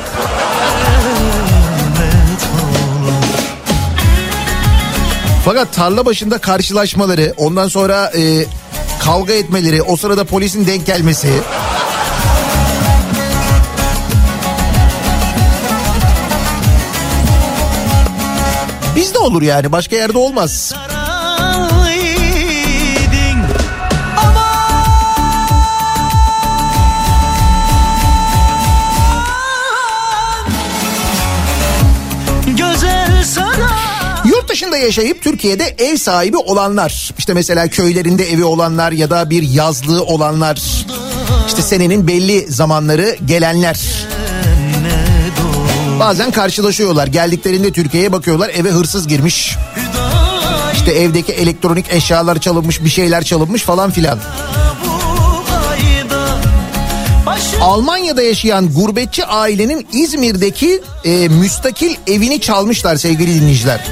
Fakat 5.45 5.73
tarla 5.73 6.05
başında 6.05 6.38
karşılaşmaları, 6.38 7.33
ondan 7.38 7.67
sonra 7.67 8.11
e, 8.17 8.45
kavga 9.03 9.33
etmeleri, 9.33 9.81
o 9.81 9.95
sırada 9.95 10.23
polisin 10.23 10.67
denk 10.67 10.85
gelmesi... 10.85 11.29
Bizde 18.95 19.19
olur 19.19 19.41
yani 19.41 19.71
başka 19.71 19.95
yerde 19.95 20.17
olmaz. 20.17 20.73
Yurt 34.25 34.49
dışında 34.49 34.77
yaşayıp 34.77 35.21
Türkiye'de 35.21 35.75
ev 35.77 35.97
sahibi 35.97 36.38
olanlar 36.38 37.12
işte 37.17 37.34
mesela 37.34 37.67
köylerinde 37.67 38.31
evi 38.31 38.43
olanlar 38.43 38.91
ya 38.91 39.10
da 39.10 39.29
bir 39.29 39.43
yazlığı 39.43 40.03
olanlar 40.03 40.62
işte 41.47 41.62
senenin 41.62 42.08
belli 42.08 42.45
zamanları 42.51 43.17
gelenler 43.25 44.04
bazen 45.99 46.31
karşılaşıyorlar 46.31 47.08
geldiklerinde 47.08 47.71
Türkiye'ye 47.71 48.12
bakıyorlar 48.12 48.49
eve 48.49 48.69
hırsız 48.69 49.08
girmiş 49.08 49.58
işte 50.73 50.99
evdeki 50.99 51.34
elektronik 51.34 51.86
eşyalar 51.93 52.39
çalınmış 52.39 52.84
bir 52.84 52.89
şeyler 52.89 53.23
çalınmış 53.23 53.62
falan 53.62 53.91
filan. 53.91 54.19
Almanya'da 57.62 58.21
yaşayan 58.21 58.73
gurbetçi 58.73 59.25
ailenin 59.25 59.88
İzmir'deki 59.93 60.81
e, 61.05 61.27
müstakil 61.27 61.95
evini 62.08 62.41
çalmışlar 62.41 62.95
sevgili 62.95 63.41
dinleyiciler. 63.41 63.88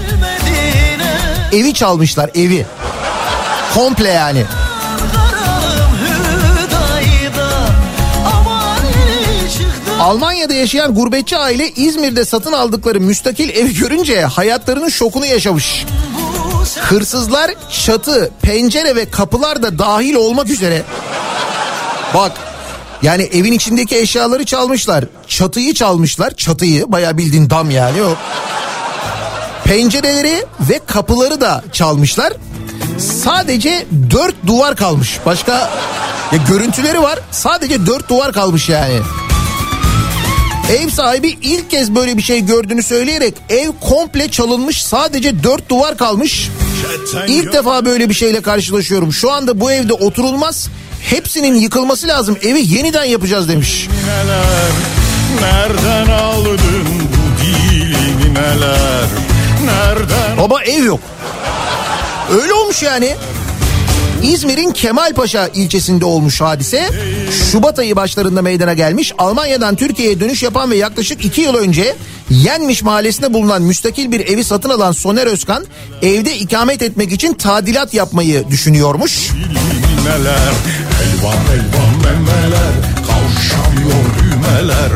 Evi 1.54 1.74
çalmışlar 1.74 2.30
evi. 2.36 2.66
Komple 3.74 4.10
yani. 4.10 4.44
Almanya'da 10.04 10.54
yaşayan 10.54 10.96
gurbetçi 10.96 11.38
aile 11.38 11.72
İzmir'de 11.72 12.26
satın 12.26 12.54
aldıkları 12.54 13.00
müstakil 13.00 13.50
evi 13.50 13.74
görünce 13.74 14.22
hayatlarının 14.22 14.90
şokunu 14.90 15.26
yaşamış. 15.26 15.86
Hırsızlar 16.82 17.52
çatı, 17.86 18.32
pencere 18.42 18.96
ve 18.96 19.10
kapılar 19.10 19.64
da 19.64 19.80
dahil 19.80 20.16
olmak 20.16 20.50
üzere. 20.50 20.84
Bak 22.14 22.32
yani 23.02 23.24
evin 23.24 23.52
içindeki 23.52 23.98
eşyaları 23.98 24.46
çalmışlar. 24.46 25.06
Çatıyı 25.28 25.74
çalmışlar. 25.74 26.32
Çatıyı 26.36 26.92
bayağı 26.92 27.18
bildiğin 27.18 27.50
dam 27.50 27.72
yani 27.72 28.04
o. 28.04 28.16
Pencereleri 29.64 30.46
ve 30.70 30.80
kapıları 30.88 31.42
da 31.42 31.64
çalmışlar. 31.72 32.34
Sadece 32.98 33.86
dört 34.12 34.36
duvar 34.48 34.76
kalmış. 34.76 35.20
Başka 35.26 35.54
ya 36.32 36.40
görüntüleri 36.50 37.02
var. 37.02 37.20
Sadece 37.32 37.86
dört 37.86 38.10
duvar 38.10 38.34
kalmış 38.34 38.70
yani. 38.70 39.00
Ev 40.72 40.90
sahibi 40.90 41.38
ilk 41.42 41.70
kez 41.70 41.96
böyle 41.96 42.18
bir 42.18 42.22
şey 42.22 42.46
gördüğünü 42.46 42.84
söyleyerek 42.84 43.34
ev 43.50 43.70
komple 43.82 44.32
çalınmış 44.32 44.84
sadece 44.84 45.44
dört 45.44 45.70
duvar 45.70 45.98
kalmış. 45.98 46.50
İlk 47.28 47.54
defa 47.54 47.86
böyle 47.86 48.10
bir 48.10 48.14
şeyle 48.14 48.42
karşılaşıyorum. 48.42 49.14
Şu 49.14 49.32
anda 49.32 49.60
bu 49.60 49.72
evde 49.72 49.94
oturulmaz. 49.94 50.68
Hepsinin 51.10 51.56
yıkılması 51.56 52.08
lazım. 52.08 52.38
Evi 52.44 52.74
yeniden 52.76 53.04
yapacağız 53.04 53.50
demiş. 53.50 53.88
Nereden 55.42 56.12
aldın 56.12 56.86
bu 57.00 57.42
dilini 57.44 58.34
neler 58.34 59.08
Nereden 59.66 60.38
Baba 60.38 60.64
ev 60.64 60.84
yok. 60.84 61.00
Öyle 62.42 62.54
olmuş 62.54 62.84
yani. 62.84 63.16
İzmir'in 64.24 64.72
Kemalpaşa 64.72 65.48
ilçesinde 65.48 66.06
olmuş 66.06 66.42
hadise. 66.42 66.90
Şubat 67.52 67.80
ayı 67.80 67.96
başlarında 67.96 68.42
meydana 68.42 68.74
gelmiş. 68.74 69.14
Almanya'dan 69.18 69.76
Türkiye'ye 69.76 70.20
dönüş 70.20 70.44
yapan 70.44 70.72
ve 70.72 70.76
yaklaşık 70.76 71.26
iki 71.26 71.42
yıl 71.42 71.56
önce 71.56 71.96
Yenmiş 72.30 72.84
mahallesinde 72.84 73.34
bulunan 73.34 73.62
müstakil 73.62 74.12
bir 74.12 74.20
evi 74.20 74.44
satın 74.44 74.70
alan 74.70 74.92
Soner 74.92 75.28
Özkan 75.28 75.66
evde 76.02 76.38
ikamet 76.38 76.82
etmek 76.82 77.12
için 77.12 77.34
tadilat 77.34 77.94
yapmayı 77.94 78.50
düşünüyormuş. 78.50 79.30
dilini 79.32 80.06
neler 80.06 80.54
Elvan 81.04 81.44
elvan 81.54 81.96
memeler 82.04 82.74
Kavşamıyor 82.96 84.04
düğmeler 84.20 84.92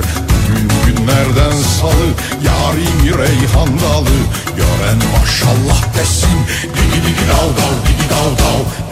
günlerden 0.85 1.57
salı 1.81 2.07
Yarim 2.45 3.19
reyhan 3.19 3.67
dalı 3.67 4.17
Gören 4.57 4.97
maşallah 5.19 5.83
desin 5.99 6.39
Digi 6.63 7.07
digi 7.07 7.27
dav 7.29 7.49
dav 7.49 7.75
digi 7.87 8.09
dav 8.09 8.45
dav 8.45 8.86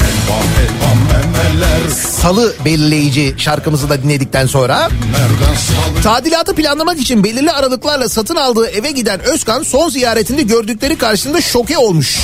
Salı 2.22 2.54
belirleyici 2.66 3.36
şarkımızı 3.38 3.90
da 3.90 4.04
dinledikten 4.04 4.46
sonra 4.46 4.90
Tadilatı 6.04 6.56
planlamak 6.56 7.00
için 7.00 7.24
belirli 7.24 7.52
aralıklarla 7.52 8.10
satın 8.10 8.36
aldığı 8.36 8.68
eve 8.68 8.92
giden 8.92 9.20
Özkan 9.20 9.64
son 9.64 9.90
ziyaretinde 9.90 10.42
gördükleri 10.42 10.98
karşısında 10.98 11.42
şoke 11.42 11.78
olmuş. 11.78 12.20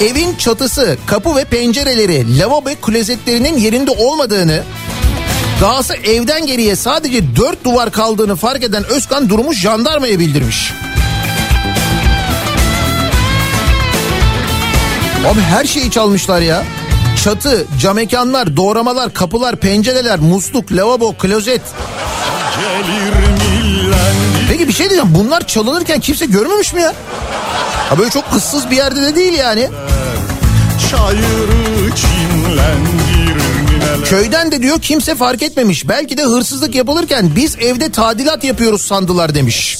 Evin 0.00 0.36
çatısı, 0.36 0.96
kapı 1.06 1.36
ve 1.36 1.44
pencereleri, 1.44 2.38
lavabo 2.38 2.66
ve 2.66 2.74
klozetlerinin 2.74 3.58
yerinde 3.58 3.90
olmadığını, 3.90 4.62
dahası 5.60 5.94
evden 5.94 6.46
geriye 6.46 6.76
sadece 6.76 7.36
dört 7.36 7.64
duvar 7.64 7.92
kaldığını 7.92 8.36
fark 8.36 8.64
eden 8.64 8.84
Özkan 8.84 9.28
durumu 9.28 9.54
jandarmaya 9.54 10.18
bildirmiş. 10.18 10.72
Abi 15.32 15.40
her 15.40 15.64
şeyi 15.64 15.90
çalmışlar 15.90 16.40
ya. 16.40 16.62
Çatı, 17.24 17.66
cam 17.80 17.96
mekanlar, 17.96 18.56
doğramalar, 18.56 19.14
kapılar, 19.14 19.56
pencereler, 19.56 20.18
musluk, 20.18 20.72
lavabo, 20.72 21.12
klozet. 21.12 21.60
Peki 24.48 24.68
bir 24.68 24.72
şey 24.72 24.90
diyeceğim 24.90 25.14
bunlar 25.14 25.46
çalınırken 25.46 26.00
kimse 26.00 26.26
görmemiş 26.26 26.74
mi 26.74 26.82
ya? 26.82 26.94
Ha 27.88 27.98
böyle 27.98 28.10
çok 28.10 28.24
ıssız 28.36 28.70
bir 28.70 28.76
yerde 28.76 29.02
de 29.02 29.16
değil 29.16 29.32
yani. 29.32 29.68
Çayırı 30.90 31.96
çimlendir 31.96 33.36
nineler 33.72 34.04
Köyden 34.04 34.52
de 34.52 34.62
diyor 34.62 34.80
kimse 34.80 35.14
fark 35.14 35.42
etmemiş. 35.42 35.88
Belki 35.88 36.16
de 36.16 36.22
hırsızlık 36.22 36.74
yapılırken 36.74 37.30
biz 37.36 37.56
evde 37.56 37.92
tadilat 37.92 38.44
yapıyoruz 38.44 38.82
sandılar 38.82 39.34
demiş. 39.34 39.78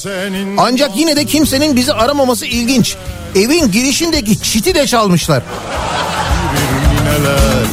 Ancak 0.59 0.97
yine 0.97 1.17
de 1.17 1.25
kimsenin 1.25 1.77
bizi 1.77 1.93
aramaması 1.93 2.47
ilginç. 2.47 2.97
Evin 3.35 3.71
girişindeki 3.71 4.43
çiti 4.43 4.75
de 4.75 4.87
çalmışlar. 4.87 5.43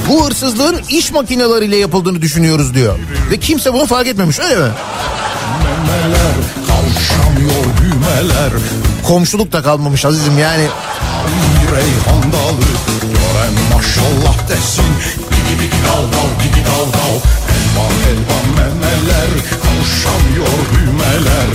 Bu 0.10 0.28
hırsızlığın 0.28 0.82
iş 0.90 1.12
makineleriyle 1.12 1.76
yapıldığını 1.78 2.22
düşünüyoruz 2.22 2.74
diyor. 2.74 3.00
Ve 3.32 3.38
kimse 3.38 3.74
bunu 3.74 3.86
fark 3.86 4.08
etmemiş 4.08 4.40
öyle 4.40 4.56
mi? 4.56 4.70
memeler 5.64 6.36
Kavuşamıyor 6.68 7.64
düğmeler 7.82 8.52
Komşuluk 9.08 9.52
da 9.52 9.62
kalmamış 9.62 10.06
azizim 10.06 10.40
yani. 10.40 10.68
Reyhan 11.72 12.24
dalı 12.24 12.66
Gören 13.02 13.54
maşallah 13.74 14.50
desin 14.50 14.86
Digi 15.32 15.62
digi 15.62 15.78
dal 15.88 16.04
dal 16.04 16.44
digi 16.44 16.66
dal 16.66 16.88
dal 16.94 17.16
Elvan 17.56 17.96
elvan 18.10 18.46
memeler 18.58 19.30
Kavuşamıyor 19.64 20.58
düğmeler 20.74 21.48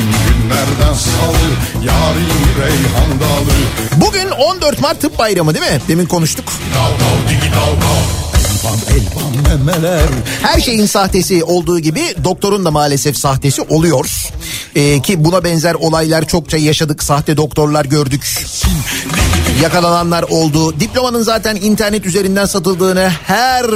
Bugün 0.00 0.42
günlerden 0.42 0.94
salı 0.94 1.84
Yarim 1.86 2.60
reyhan 2.60 3.20
dalı 3.20 3.54
Bugün 3.96 4.30
14 4.30 4.80
Mart 4.80 5.00
Tıp 5.00 5.18
Bayramı 5.18 5.54
değil 5.54 5.72
mi? 5.72 5.80
Demin 5.88 6.06
konuştuk. 6.06 6.52
Dal 6.74 6.90
dal 6.90 7.28
digi 7.28 7.52
dal 7.52 7.80
dal 7.80 8.20
Her 10.42 10.60
şeyin 10.60 10.86
sahtesi 10.86 11.44
olduğu 11.44 11.78
gibi 11.78 12.00
doktorun 12.24 12.64
da 12.64 12.70
maalesef 12.70 13.16
sahtesi 13.16 13.62
oluyor. 13.62 14.28
Ee, 14.76 15.02
ki 15.02 15.24
buna 15.24 15.44
benzer 15.44 15.74
olaylar 15.74 16.26
çokça 16.26 16.56
yaşadık. 16.56 17.02
Sahte 17.02 17.36
doktorlar 17.36 17.84
gördük. 17.84 18.46
Yakalananlar 19.62 20.22
oldu. 20.22 20.80
Diplomanın 20.80 21.22
zaten 21.22 21.56
internet 21.56 22.06
üzerinden 22.06 22.46
satıldığını 22.46 23.12
her 23.26 23.66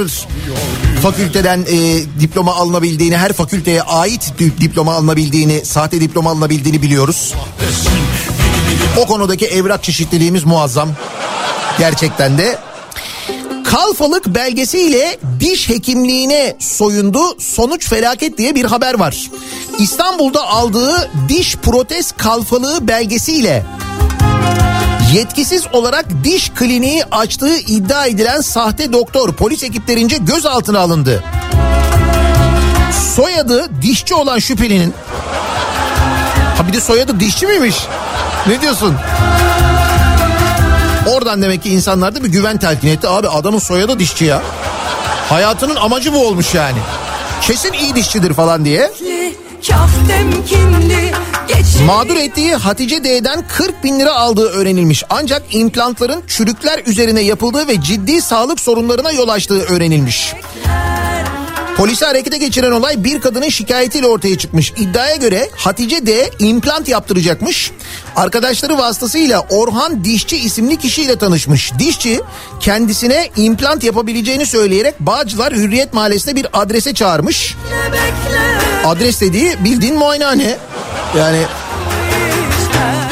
fakülteden 1.03 1.59
e, 1.71 2.01
diploma 2.19 2.55
alınabildiğini, 2.55 3.17
her 3.17 3.33
fakülteye 3.33 3.81
ait 3.81 4.33
di- 4.39 4.61
diploma 4.61 4.93
alınabildiğini, 4.95 5.65
sahte 5.65 6.01
diploma 6.01 6.31
alınabildiğini 6.31 6.81
biliyoruz. 6.81 7.33
O 8.97 9.05
konudaki 9.07 9.45
evrak 9.45 9.83
çeşitliliğimiz 9.83 10.43
muazzam. 10.43 10.89
Gerçekten 11.79 12.37
de. 12.37 12.57
Kalfalık 13.65 14.27
belgesiyle 14.27 15.17
diş 15.39 15.69
hekimliğine 15.69 16.55
soyundu. 16.59 17.19
Sonuç 17.39 17.89
felaket 17.89 18.37
diye 18.37 18.55
bir 18.55 18.65
haber 18.65 18.99
var. 18.99 19.29
İstanbul'da 19.79 20.47
aldığı 20.47 21.09
diş 21.29 21.55
protez 21.55 22.11
kalfalığı 22.11 22.87
belgesiyle 22.87 23.65
yetkisiz 25.13 25.63
olarak 25.73 26.05
diş 26.23 26.49
kliniği 26.49 27.03
açtığı 27.11 27.57
iddia 27.57 28.05
edilen 28.05 28.41
sahte 28.41 28.93
doktor 28.93 29.33
polis 29.33 29.63
ekiplerince 29.63 30.17
gözaltına 30.17 30.79
alındı. 30.79 31.23
Soyadı 33.15 33.81
dişçi 33.81 34.13
olan 34.13 34.39
şüphelinin 34.39 34.93
Ha 36.57 36.67
bir 36.67 36.73
de 36.73 36.81
soyadı 36.81 37.19
dişçi 37.19 37.47
miymiş? 37.47 37.75
Ne 38.47 38.61
diyorsun? 38.61 38.95
Oradan 41.15 41.41
demek 41.41 41.63
ki 41.63 41.69
insanlar 41.69 42.15
da 42.15 42.23
bir 42.23 42.29
güven 42.29 42.57
telkin 42.57 42.87
etti. 42.87 43.07
Abi 43.07 43.27
adamın 43.29 43.59
soyadı 43.59 43.99
dişçi 43.99 44.25
ya. 44.25 44.41
Hayatının 45.29 45.75
amacı 45.75 46.13
bu 46.13 46.27
olmuş 46.27 46.53
yani. 46.53 46.77
Kesin 47.41 47.73
iyi 47.73 47.95
dişçidir 47.95 48.33
falan 48.33 48.65
diye. 48.65 48.91
Mağdur 51.85 52.15
ettiği 52.15 52.55
Hatice 52.55 53.03
D'den 53.03 53.43
40 53.47 53.83
bin 53.83 53.99
lira 53.99 54.13
aldığı 54.13 54.49
öğrenilmiş. 54.49 55.03
Ancak 55.09 55.43
implantların 55.51 56.23
çürükler 56.27 56.81
üzerine 56.85 57.21
yapıldığı 57.21 57.67
ve 57.67 57.81
ciddi 57.81 58.21
sağlık 58.21 58.59
sorunlarına 58.59 59.11
yol 59.11 59.29
açtığı 59.29 59.61
öğrenilmiş. 59.61 60.33
Polisi 61.77 62.05
harekete 62.05 62.37
geçiren 62.37 62.71
olay 62.71 63.03
bir 63.03 63.21
kadının 63.21 63.49
şikayetiyle 63.49 64.07
ortaya 64.07 64.37
çıkmış. 64.37 64.73
İddiaya 64.77 65.15
göre 65.15 65.49
Hatice 65.55 66.05
D 66.05 66.29
implant 66.39 66.87
yaptıracakmış. 66.87 67.71
Arkadaşları 68.15 68.77
vasıtasıyla 68.77 69.39
Orhan 69.49 70.03
Dişçi 70.03 70.37
isimli 70.37 70.77
kişiyle 70.77 71.15
tanışmış. 71.15 71.71
Dişçi 71.79 72.21
kendisine 72.59 73.29
implant 73.35 73.83
yapabileceğini 73.83 74.45
söyleyerek 74.45 74.99
Bağcılar 74.99 75.53
Hürriyet 75.53 75.93
Mahallesi'ne 75.93 76.35
bir 76.35 76.47
adrese 76.53 76.93
çağırmış. 76.93 77.55
Adres 78.85 79.21
dediği 79.21 79.63
bildiğin 79.63 79.95
muayenehane. 79.95 80.57
Yani 81.17 81.39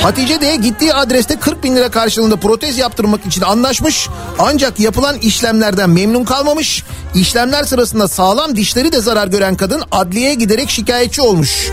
Hatice 0.04 0.42
de 0.42 0.56
gittiği 0.56 0.94
adreste 0.94 1.40
40 1.40 1.64
bin 1.64 1.76
lira 1.76 1.92
karşılığında 1.92 2.36
protez 2.36 2.78
yaptırmak 2.78 3.26
için 3.26 3.42
anlaşmış. 3.42 4.10
Ancak 4.40 4.80
yapılan 4.80 5.18
işlemlerden 5.18 5.90
memnun 5.90 6.24
kalmamış. 6.24 6.84
İşlemler 7.16 7.64
sırasında 7.64 8.08
sağlam 8.08 8.56
dişleri 8.56 8.92
de 8.92 9.02
zarar 9.02 9.28
gören 9.28 9.56
kadın 9.56 9.84
adliyeye 9.92 10.34
giderek 10.34 10.70
şikayetçi 10.70 11.22
olmuş. 11.22 11.72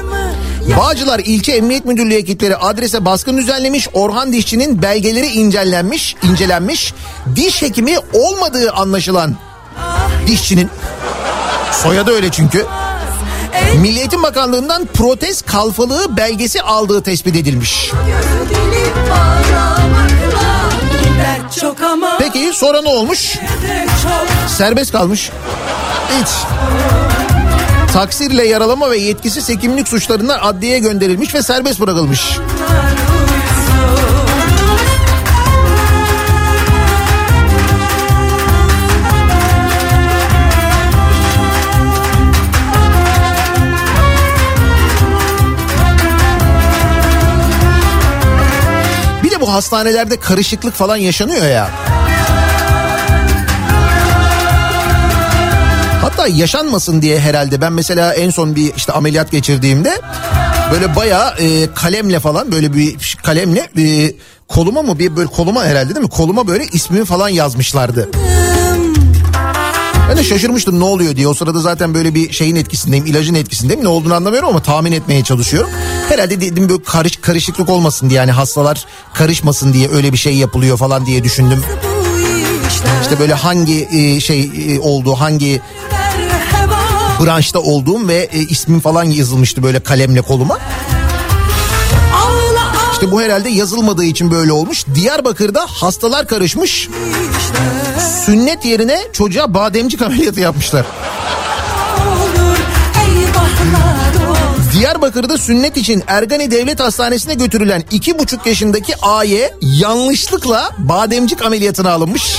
Bağcılar 0.78 1.18
İlçe 1.24 1.52
Emniyet 1.52 1.84
Müdürlüğü 1.84 2.14
ekipleri 2.14 2.56
adrese 2.56 3.04
baskın 3.04 3.36
düzenlemiş. 3.36 3.88
Orhan 3.92 4.32
Dişçi'nin 4.32 4.82
belgeleri 4.82 5.26
incelenmiş, 5.26 6.16
incelenmiş. 6.22 6.94
Diş 7.36 7.62
hekimi 7.62 7.96
olmadığı 8.12 8.72
anlaşılan 8.72 9.36
dişçinin 10.26 10.70
soyadı 11.72 12.10
öyle 12.10 12.30
çünkü. 12.30 12.66
Milli 13.80 13.98
Eğitim 13.98 14.22
Bakanlığı'ndan 14.22 14.86
protez 14.86 15.42
kalfalığı 15.42 16.16
belgesi 16.16 16.62
aldığı 16.62 17.02
tespit 17.02 17.36
edilmiş. 17.36 17.92
Peki 22.18 22.50
sonra 22.54 22.82
ne 22.82 22.88
olmuş? 22.88 23.36
Serbest 24.48 24.92
kalmış. 24.92 25.30
Hiç. 26.20 26.28
Taksirle 27.92 28.46
yaralama 28.46 28.90
ve 28.90 28.98
yetkisiz 28.98 29.48
hekimlik 29.48 29.88
suçlarından 29.88 30.38
adliyeye 30.42 30.78
gönderilmiş 30.78 31.34
ve 31.34 31.42
serbest 31.42 31.80
bırakılmış. 31.80 32.38
Hastanelerde 49.52 50.20
karışıklık 50.20 50.74
falan 50.74 50.96
yaşanıyor 50.96 51.46
ya. 51.46 51.70
Hatta 56.02 56.26
yaşanmasın 56.26 57.02
diye 57.02 57.20
herhalde 57.20 57.60
ben 57.60 57.72
mesela 57.72 58.14
en 58.14 58.30
son 58.30 58.56
bir 58.56 58.74
işte 58.74 58.92
ameliyat 58.92 59.30
geçirdiğimde 59.30 60.00
böyle 60.72 60.96
bayağı 60.96 61.34
e, 61.38 61.74
kalemle 61.74 62.20
falan 62.20 62.52
böyle 62.52 62.74
bir 62.74 63.16
kalemle 63.22 63.68
e, 63.78 64.12
koluma 64.48 64.82
mı 64.82 64.98
bir 64.98 65.16
böyle 65.16 65.28
koluma 65.28 65.64
herhalde 65.64 65.94
değil 65.94 66.04
mi? 66.04 66.10
Koluma 66.10 66.46
böyle 66.46 66.64
ismimi 66.64 67.04
falan 67.04 67.28
yazmışlardı. 67.28 68.08
Ben 70.10 70.16
de 70.16 70.24
şaşırmıştım 70.24 70.80
ne 70.80 70.84
oluyor 70.84 71.16
diye. 71.16 71.28
O 71.28 71.34
sırada 71.34 71.60
zaten 71.60 71.94
böyle 71.94 72.14
bir 72.14 72.32
şeyin 72.32 72.56
etkisindeyim, 72.56 73.06
ilacın 73.06 73.34
etkisindeyim. 73.34 73.84
Ne 73.84 73.88
olduğunu 73.88 74.14
anlamıyorum 74.14 74.48
ama 74.48 74.62
tahmin 74.62 74.92
etmeye 74.92 75.24
çalışıyorum. 75.24 75.70
Herhalde 76.08 76.40
dedim 76.40 76.68
böyle 76.68 76.82
karış, 76.82 77.16
karışıklık 77.16 77.68
olmasın 77.68 78.10
diye 78.10 78.18
yani 78.18 78.30
hastalar 78.30 78.86
karışmasın 79.14 79.72
diye 79.72 79.88
öyle 79.88 80.12
bir 80.12 80.18
şey 80.18 80.34
yapılıyor 80.34 80.76
falan 80.76 81.06
diye 81.06 81.24
düşündüm. 81.24 81.64
İşte 83.02 83.18
böyle 83.18 83.34
hangi 83.34 83.88
e, 83.92 84.20
şey 84.20 84.50
e, 84.68 84.80
olduğu, 84.80 85.14
hangi 85.14 85.60
branşta 87.24 87.58
olduğum 87.58 88.08
ve 88.08 88.28
e, 88.32 88.38
ismim 88.38 88.80
falan 88.80 89.04
yazılmıştı 89.04 89.62
böyle 89.62 89.80
kalemle 89.80 90.20
koluma. 90.20 90.58
İşte 92.92 93.12
bu 93.12 93.22
herhalde 93.22 93.48
yazılmadığı 93.48 94.04
için 94.04 94.30
böyle 94.30 94.52
olmuş. 94.52 94.84
Diyarbakır'da 94.94 95.66
hastalar 95.66 96.26
karışmış. 96.26 96.88
Sünnet 98.00 98.64
yerine 98.64 99.00
çocuğa 99.12 99.54
bademcik 99.54 100.02
ameliyatı 100.02 100.40
yapmışlar. 100.40 100.86
Diyarbakır'da 104.72 105.38
sünnet 105.38 105.76
için 105.76 106.02
Ergani 106.06 106.50
Devlet 106.50 106.80
Hastanesi'ne 106.80 107.34
götürülen 107.34 107.82
iki 107.90 108.18
buçuk 108.18 108.46
yaşındaki 108.46 108.96
A'ye 109.02 109.54
yanlışlıkla 109.62 110.70
bademcik 110.78 111.42
ameliyatına 111.42 111.92
alınmış. 111.92 112.38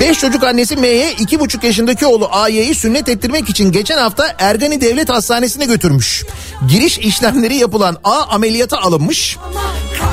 Beş 0.00 0.18
çocuk 0.20 0.44
annesi 0.44 0.76
M'ye 0.76 1.12
iki 1.12 1.40
buçuk 1.40 1.64
yaşındaki 1.64 2.06
oğlu 2.06 2.28
A'yı 2.32 2.74
sünnet 2.74 3.08
ettirmek 3.08 3.48
için 3.48 3.72
geçen 3.72 3.98
hafta 3.98 4.36
Ergani 4.38 4.80
Devlet 4.80 5.08
Hastanesi'ne 5.08 5.64
götürmüş. 5.64 6.24
Giriş 6.68 6.98
işlemleri 6.98 7.56
yapılan 7.56 7.96
A 8.04 8.22
ameliyata 8.28 8.78
alınmış. 8.78 9.36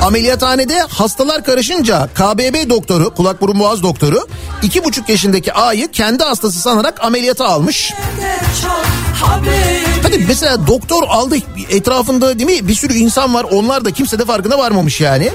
Ameliyathanede 0.02 0.80
hastalar 0.80 1.44
karışınca 1.44 2.08
KBB 2.14 2.70
doktoru, 2.70 3.14
kulak 3.14 3.40
burun 3.40 3.58
boğaz 3.58 3.82
doktoru 3.82 4.26
iki 4.62 4.84
buçuk 4.84 5.08
yaşındaki 5.08 5.52
A'yı 5.52 5.90
kendi 5.90 6.24
hastası 6.24 6.58
sanarak 6.58 7.04
ameliyata 7.04 7.44
almış. 7.46 7.92
Hadi 10.02 10.24
mesela 10.28 10.66
doktor 10.66 11.02
aldı 11.08 11.36
etrafında 11.70 12.38
değil 12.38 12.50
mi 12.60 12.68
bir 12.68 12.74
sürü 12.74 12.94
insan 12.94 13.34
var 13.34 13.46
onlar 13.50 13.84
da 13.84 13.90
kimse 13.90 14.18
de 14.18 14.24
farkına 14.24 14.58
varmamış 14.58 15.00
yani. 15.00 15.30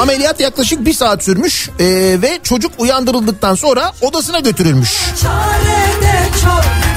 Ameliyat 0.00 0.40
yaklaşık 0.40 0.84
bir 0.86 0.92
saat 0.92 1.24
sürmüş 1.24 1.70
ee, 1.80 1.84
ve 2.22 2.38
çocuk 2.42 2.72
uyandırıldıktan 2.78 3.54
sonra 3.54 3.92
odasına 4.00 4.40
götürülmüş. 4.40 4.90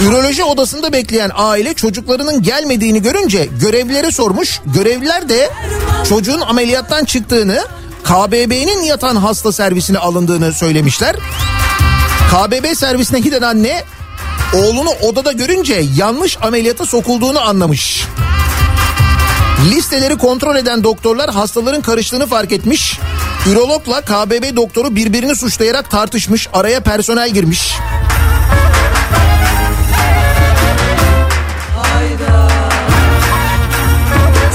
Üroloji 0.04 0.44
odasında 0.44 0.94
bekleyen 0.94 1.32
aile 1.36 1.74
çocuklarının 1.74 2.44
gelmediğini 2.44 3.02
görünce 3.02 3.50
görevlilere 3.62 4.12
sormuş. 4.12 4.62
Görevliler 4.66 5.30
de 5.30 5.50
çocuğun 6.10 6.42
ameliyattan 6.42 7.06
çıktığını, 7.06 7.66
KBB'nin 8.04 8.82
yatan 8.82 9.16
hasta 9.16 9.52
servisine 9.52 9.98
alındığını 9.98 10.54
söylemişler. 10.54 11.16
KBB 12.32 12.76
servisine 12.76 13.20
giden 13.20 13.42
anne 13.42 13.84
Oğlunu 14.54 14.90
odada 14.90 15.32
görünce 15.32 15.84
yanlış 15.96 16.38
ameliyata 16.42 16.86
sokulduğunu 16.86 17.40
anlamış. 17.40 18.04
Listeleri 19.66 20.18
kontrol 20.18 20.56
eden 20.56 20.84
doktorlar 20.84 21.30
hastaların 21.30 21.82
karıştığını 21.82 22.28
fark 22.28 22.52
etmiş. 22.52 23.00
Ürologla 23.50 24.02
KBB 24.02 24.56
doktoru 24.56 24.96
birbirini 24.96 25.36
suçlayarak 25.36 25.92
tartışmış. 25.92 26.48
Araya 26.54 26.80
personel 26.80 27.30
girmiş. 27.30 27.76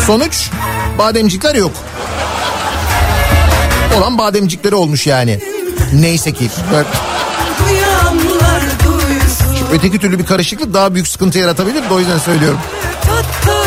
Sonuç 0.06 0.50
bademcikler 0.98 1.54
yok. 1.54 1.72
Olan 3.98 4.18
bademcikleri 4.18 4.74
olmuş 4.74 5.06
yani. 5.06 5.40
Neyse 5.92 6.32
ki. 6.32 6.50
Evet. 6.74 6.86
Öteki 9.72 9.98
türlü 9.98 10.18
bir 10.18 10.26
karışıklık 10.26 10.74
daha 10.74 10.94
büyük 10.94 11.08
sıkıntı 11.08 11.38
yaratabilir 11.38 11.82
de 11.90 11.94
o 11.94 11.98
yüzden 11.98 12.18
söylüyorum. 12.18 12.58
Tutturalım 13.02 13.61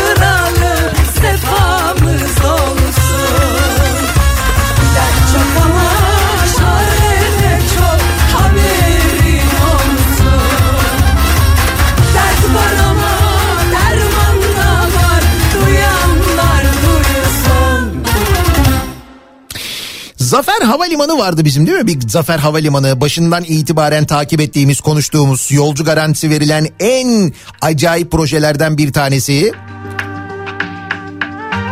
Zafer 20.36 20.62
Havalimanı 20.62 21.18
vardı 21.18 21.46
bizim 21.46 21.68
değil 21.68 21.78
mi? 21.78 21.88
Bir 21.88 22.10
Zafer 22.10 22.40
Havalimanı 22.40 23.02
başından 23.02 23.44
itibaren 23.44 24.06
takip 24.06 24.42
ettiğimiz, 24.42 24.82
konuştuğumuz, 24.82 25.52
yolcu 25.52 25.84
garantisi 25.84 26.30
verilen 26.30 26.68
en 26.80 27.34
acayip 27.62 28.12
projelerden 28.12 28.78
bir 28.78 28.94
tanesi. 28.94 29.52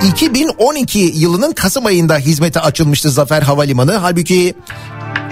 2012 0.09 0.99
yılının 0.99 1.51
Kasım 1.51 1.85
ayında 1.85 2.17
hizmete 2.17 2.59
açılmıştı 2.59 3.11
Zafer 3.11 3.41
Havalimanı. 3.41 3.93
Halbuki 3.93 4.53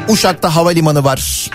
Uşak'ta 0.09 0.55
havalimanı 0.55 1.03
var. 1.03 1.49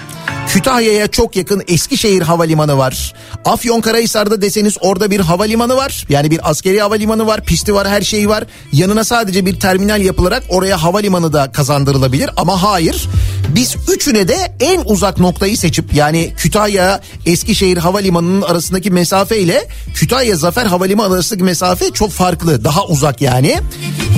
Kütahya'ya 0.56 1.08
çok 1.08 1.36
yakın 1.36 1.62
Eskişehir 1.68 2.22
Havalimanı 2.22 2.78
var. 2.78 3.14
Afyonkarahisar'da 3.44 4.42
deseniz 4.42 4.76
orada 4.80 5.10
bir 5.10 5.20
havalimanı 5.20 5.76
var. 5.76 6.06
Yani 6.08 6.30
bir 6.30 6.50
askeri 6.50 6.80
havalimanı 6.80 7.26
var, 7.26 7.44
pisti 7.44 7.74
var, 7.74 7.88
her 7.88 8.02
şeyi 8.02 8.28
var. 8.28 8.44
Yanına 8.72 9.04
sadece 9.04 9.46
bir 9.46 9.60
terminal 9.60 10.02
yapılarak 10.02 10.42
oraya 10.48 10.82
havalimanı 10.82 11.32
da 11.32 11.52
kazandırılabilir. 11.52 12.30
Ama 12.36 12.62
hayır. 12.62 13.08
Biz 13.48 13.76
üçüne 13.94 14.28
de 14.28 14.36
en 14.60 14.82
uzak 14.84 15.18
noktayı 15.18 15.58
seçip 15.58 15.94
yani 15.94 16.32
Kütahya 16.36 17.00
Eskişehir 17.26 17.76
Havalimanı'nın 17.76 18.42
arasındaki 18.42 18.90
mesafe 18.90 19.38
ile 19.38 19.68
Kütahya 19.94 20.36
Zafer 20.36 20.66
Havalimanı 20.66 21.14
arasındaki 21.14 21.44
mesafe 21.44 21.90
çok 21.90 22.10
farklı. 22.10 22.64
Daha 22.64 22.86
uzak 22.86 23.22
yani. 23.22 23.60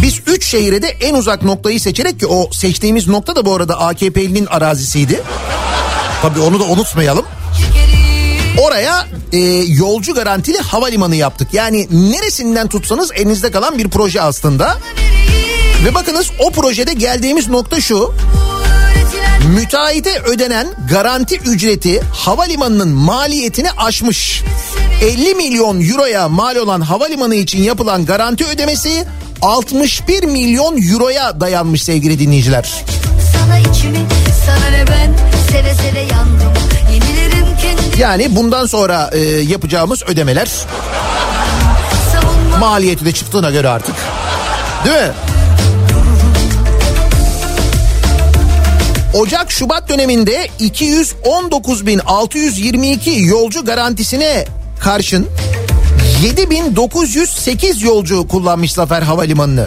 Biz 0.03 0.21
üç 0.27 0.45
şehire 0.45 0.83
de 0.83 0.89
en 0.89 1.15
uzak 1.15 1.43
noktayı 1.43 1.81
seçerek 1.81 2.21
ki 2.21 2.27
o 2.27 2.51
seçtiğimiz 2.53 3.09
nokta 3.09 3.37
da 3.37 3.45
bu 3.45 3.55
arada 3.55 3.81
AKP'linin 3.81 4.47
arazisiydi. 4.47 5.23
Tabii 6.23 6.41
onu 6.41 6.61
da 6.61 6.65
unutmayalım. 6.65 7.27
Oraya 8.63 9.07
e, 9.33 9.39
yolcu 9.69 10.15
garantili 10.15 10.59
havalimanı 10.59 11.17
yaptık. 11.17 11.49
Yani 11.53 11.89
neresinden 11.91 12.69
tutsanız 12.69 13.11
elinizde 13.15 13.51
kalan 13.51 13.79
bir 13.79 13.89
proje 13.89 14.23
aslında. 14.23 14.79
Ve 15.85 15.95
bakınız 15.95 16.31
o 16.39 16.51
projede 16.51 16.93
geldiğimiz 16.93 17.49
nokta 17.49 17.81
şu. 17.81 18.15
Müteahhite 19.55 20.19
ödenen 20.19 20.69
garanti 20.91 21.39
ücreti 21.39 22.01
havalimanının 22.01 22.89
maliyetini 22.89 23.71
aşmış. 23.71 24.43
50 25.03 25.35
milyon 25.35 25.91
euroya 25.91 26.29
mal 26.29 26.57
olan 26.57 26.81
havalimanı 26.81 27.35
için 27.35 27.63
yapılan 27.63 28.07
garanti 28.07 28.47
ödemesi 28.47 29.05
61 29.43 30.25
milyon 30.25 30.93
euroya 30.93 31.41
dayanmış 31.41 31.83
sevgili 31.83 32.19
dinleyiciler. 32.19 32.85
Sana 33.33 33.59
içimi 33.59 34.07
sana 34.47 34.71
ne 34.71 34.87
ben 34.87 35.38
seve 35.51 35.75
seve 35.75 36.01
yandım 36.01 36.53
Yenilerim 36.93 37.47
kendi 37.63 38.01
Yani 38.01 38.37
bundan 38.37 38.67
sonra 38.67 39.11
e, 39.13 39.19
yapacağımız 39.21 40.03
ödemeler 40.07 40.49
savunma 42.13 42.57
maliyeti 42.57 43.05
de 43.05 43.13
çıktığına 43.13 43.51
göre 43.51 43.69
artık. 43.69 43.95
Değil 44.85 44.97
mi? 44.97 45.11
Ocak 49.15 49.53
Şubat 49.53 49.89
döneminde 49.89 50.49
219.622 50.61 53.27
yolcu 53.27 53.65
garantisine 53.65 54.45
karşın 54.81 55.27
7908 56.23 57.83
yolcu 57.83 58.29
kullanmış 58.29 58.73
Zafer 58.73 59.03
Havalimanı'nı. 59.03 59.67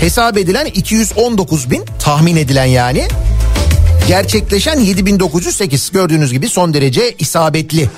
Hesap 0.00 0.38
edilen 0.38 0.66
219 0.66 1.70
bin 1.70 1.84
tahmin 1.98 2.36
edilen 2.36 2.64
yani. 2.64 3.08
Gerçekleşen 4.08 4.78
7908 4.80 5.90
gördüğünüz 5.90 6.32
gibi 6.32 6.48
son 6.48 6.74
derece 6.74 7.14
isabetli. 7.18 7.90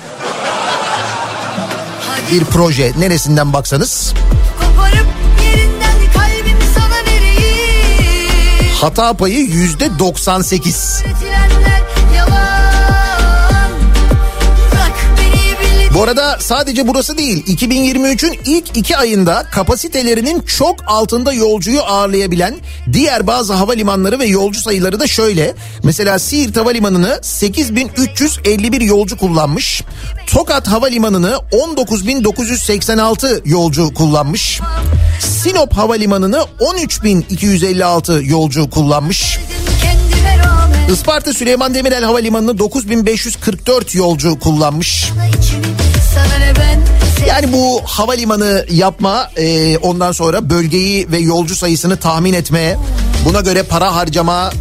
Bir 2.31 2.45
proje. 2.45 2.91
Neresinden 2.99 3.53
baksanız. 3.53 4.13
Hata 8.81 9.13
payı 9.13 9.39
yüzde 9.39 9.99
98. 9.99 11.03
Bu 15.95 16.03
arada 16.03 16.37
sadece 16.39 16.87
burası 16.87 17.17
değil 17.17 17.45
2023'ün 17.45 18.39
ilk 18.45 18.77
iki 18.77 18.97
ayında 18.97 19.43
kapasitelerinin 19.51 20.41
çok 20.41 20.75
altında 20.87 21.33
yolcuyu 21.33 21.81
ağırlayabilen 21.81 22.55
diğer 22.93 23.27
bazı 23.27 23.53
havalimanları 23.53 24.19
ve 24.19 24.25
yolcu 24.25 24.61
sayıları 24.61 24.99
da 24.99 25.07
şöyle. 25.07 25.55
Mesela 25.83 26.19
Siirt 26.19 26.57
Havalimanı'nı 26.57 27.19
8351 27.21 28.81
yolcu 28.81 29.17
kullanmış. 29.17 29.83
Tokat 30.27 30.67
Havalimanı'nı 30.67 31.39
19986 31.51 33.41
yolcu 33.45 33.93
kullanmış. 33.93 34.59
Sinop 35.19 35.73
Havalimanı'nı 35.73 36.45
13256 36.59 38.21
yolcu 38.23 38.69
kullanmış. 38.69 39.39
Isparta 40.91 41.33
Süleyman 41.33 41.73
Demirel 41.73 42.03
Havalimanı'nı 42.03 42.57
9544 42.57 43.95
yolcu 43.95 44.39
kullanmış. 44.39 45.11
Yani 47.27 47.53
bu 47.53 47.81
havalimanı 47.85 48.65
yapma 48.71 49.29
e, 49.37 49.77
ondan 49.77 50.11
sonra 50.11 50.49
bölgeyi 50.49 51.11
ve 51.11 51.17
yolcu 51.17 51.55
sayısını 51.55 51.97
tahmin 51.97 52.33
etme 52.33 52.77
buna 53.25 53.41
göre 53.41 53.63
para 53.63 53.95
harcama 53.95 54.51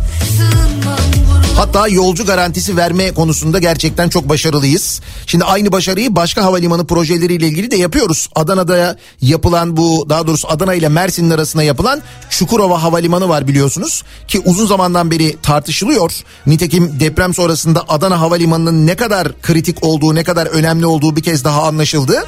hatta 1.56 1.88
yolcu 1.88 2.26
garantisi 2.26 2.76
verme 2.76 3.14
konusunda 3.14 3.58
gerçekten 3.58 4.08
çok 4.08 4.28
başarılıyız. 4.28 5.00
Şimdi 5.26 5.44
aynı 5.44 5.72
başarıyı 5.72 6.16
başka 6.16 6.44
havalimanı 6.44 6.86
projeleriyle 6.86 7.46
ilgili 7.46 7.70
de 7.70 7.76
yapıyoruz. 7.76 8.28
Adana'da 8.34 8.96
yapılan 9.20 9.76
bu 9.76 10.06
daha 10.08 10.26
doğrusu 10.26 10.48
Adana 10.48 10.74
ile 10.74 10.88
Mersin'in 10.88 11.30
arasında 11.30 11.62
yapılan 11.62 12.02
Çukurova 12.30 12.82
Havalimanı 12.82 13.28
var 13.28 13.48
biliyorsunuz 13.48 14.02
ki 14.28 14.42
uzun 14.44 14.66
zamandan 14.66 15.10
beri 15.10 15.36
tartışılıyor. 15.42 16.12
Nitekim 16.46 17.00
deprem 17.00 17.34
sonrasında 17.34 17.84
Adana 17.88 18.20
Havalimanı'nın 18.20 18.86
ne 18.86 18.94
kadar 18.94 19.40
kritik 19.42 19.84
olduğu 19.84 20.14
ne 20.14 20.24
kadar 20.24 20.46
önemli 20.46 20.86
olduğu 20.86 21.16
bir 21.16 21.22
kez 21.22 21.44
daha 21.44 21.62
anlaşıldı. 21.62 22.24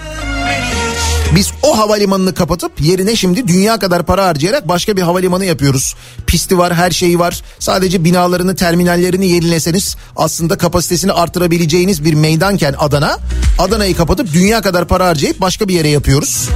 Biz 1.34 1.52
o 1.62 1.78
havalimanını 1.78 2.34
kapatıp 2.34 2.80
yerine 2.80 3.16
şimdi 3.16 3.48
dünya 3.48 3.78
kadar 3.78 4.06
para 4.06 4.26
harcayarak 4.26 4.68
başka 4.68 4.96
bir 4.96 5.02
havalimanı 5.02 5.44
yapıyoruz. 5.44 5.94
Pisti 6.26 6.58
var, 6.58 6.74
her 6.74 6.90
şeyi 6.90 7.18
var. 7.18 7.42
Sadece 7.58 8.04
binalarını, 8.04 8.56
terminallerini 8.56 9.26
yenileseniz 9.26 9.96
aslında 10.16 10.58
kapasitesini 10.58 11.12
artırabileceğiniz 11.12 12.04
bir 12.04 12.14
meydanken 12.14 12.74
Adana, 12.78 13.18
Adana'yı 13.58 13.96
kapatıp 13.96 14.32
dünya 14.32 14.62
kadar 14.62 14.88
para 14.88 15.06
harcayıp 15.06 15.40
başka 15.40 15.68
bir 15.68 15.74
yere 15.74 15.88
yapıyoruz. 15.88 16.48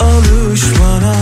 Alış 0.00 0.62
bana 0.80 1.16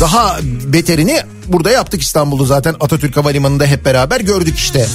Daha 0.00 0.38
beterini 0.64 1.22
burada 1.48 1.70
yaptık 1.70 2.02
İstanbul'da 2.02 2.44
zaten 2.44 2.74
Atatürk 2.80 3.16
Havalimanı'nda 3.16 3.66
hep 3.66 3.84
beraber 3.84 4.20
gördük 4.20 4.58
işte. 4.58 4.86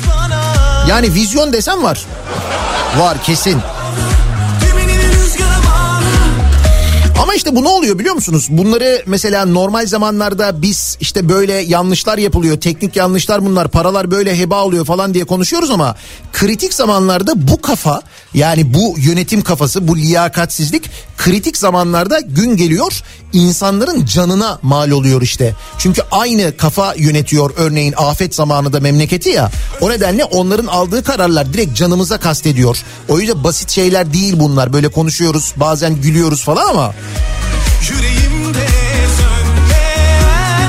Yani 0.90 1.14
vizyon 1.14 1.54
desem 1.54 1.84
var. 1.84 2.06
Var 2.98 3.24
kesin. 3.24 3.62
Ama 7.22 7.34
işte 7.34 7.56
bu 7.56 7.64
ne 7.64 7.68
oluyor 7.68 8.00
biliyor 8.00 8.16
musunuz? 8.16 8.48
Bunları 8.50 9.04
mesela 9.06 9.46
normal 9.46 9.86
zamanlarda 9.86 10.62
biz 10.62 10.98
işte 11.00 11.30
böyle 11.30 11.54
yanlışlar 11.54 12.18
yapılıyor. 12.18 12.62
Teknik 12.62 12.96
yanlışlar 12.96 13.46
bunlar. 13.46 13.68
Paralar 13.68 14.12
böyle 14.12 14.40
heba 14.40 14.64
oluyor 14.64 14.86
falan 14.86 15.14
diye 15.14 15.26
konuşuyoruz 15.26 15.70
ama 15.72 15.96
kritik 16.34 16.74
zamanlarda 16.74 17.48
bu 17.48 17.62
kafa 17.62 18.02
yani 18.34 18.74
bu 18.74 18.96
yönetim 18.98 19.42
kafası 19.42 19.88
bu 19.88 19.98
liyakatsizlik 19.98 20.90
kritik 21.18 21.58
zamanlarda 21.58 22.20
gün 22.20 22.58
geliyor 22.58 23.04
insanların 23.34 24.06
canına 24.06 24.60
mal 24.62 24.92
oluyor 24.92 25.22
işte. 25.22 25.56
Çünkü 25.78 26.02
aynı 26.12 26.58
kafa 26.58 26.94
yönetiyor 26.98 27.52
örneğin 27.58 27.94
afet 27.98 28.36
zamanında 28.36 28.80
memleketi 28.80 29.30
ya. 29.30 29.52
O 29.82 29.90
nedenle 29.90 30.26
onların 30.26 30.68
aldığı 30.68 31.04
kararlar 31.04 31.54
direkt 31.54 31.78
canımıza 31.78 32.18
kastediyor. 32.18 32.84
O 33.10 33.20
yüzden 33.20 33.44
basit 33.44 33.72
şeyler 33.72 34.14
değil 34.14 34.34
bunlar. 34.38 34.74
Böyle 34.74 34.88
konuşuyoruz 34.88 35.54
bazen 35.58 36.02
gülüyoruz 36.02 36.44
falan 36.44 36.68
ama 36.70 36.94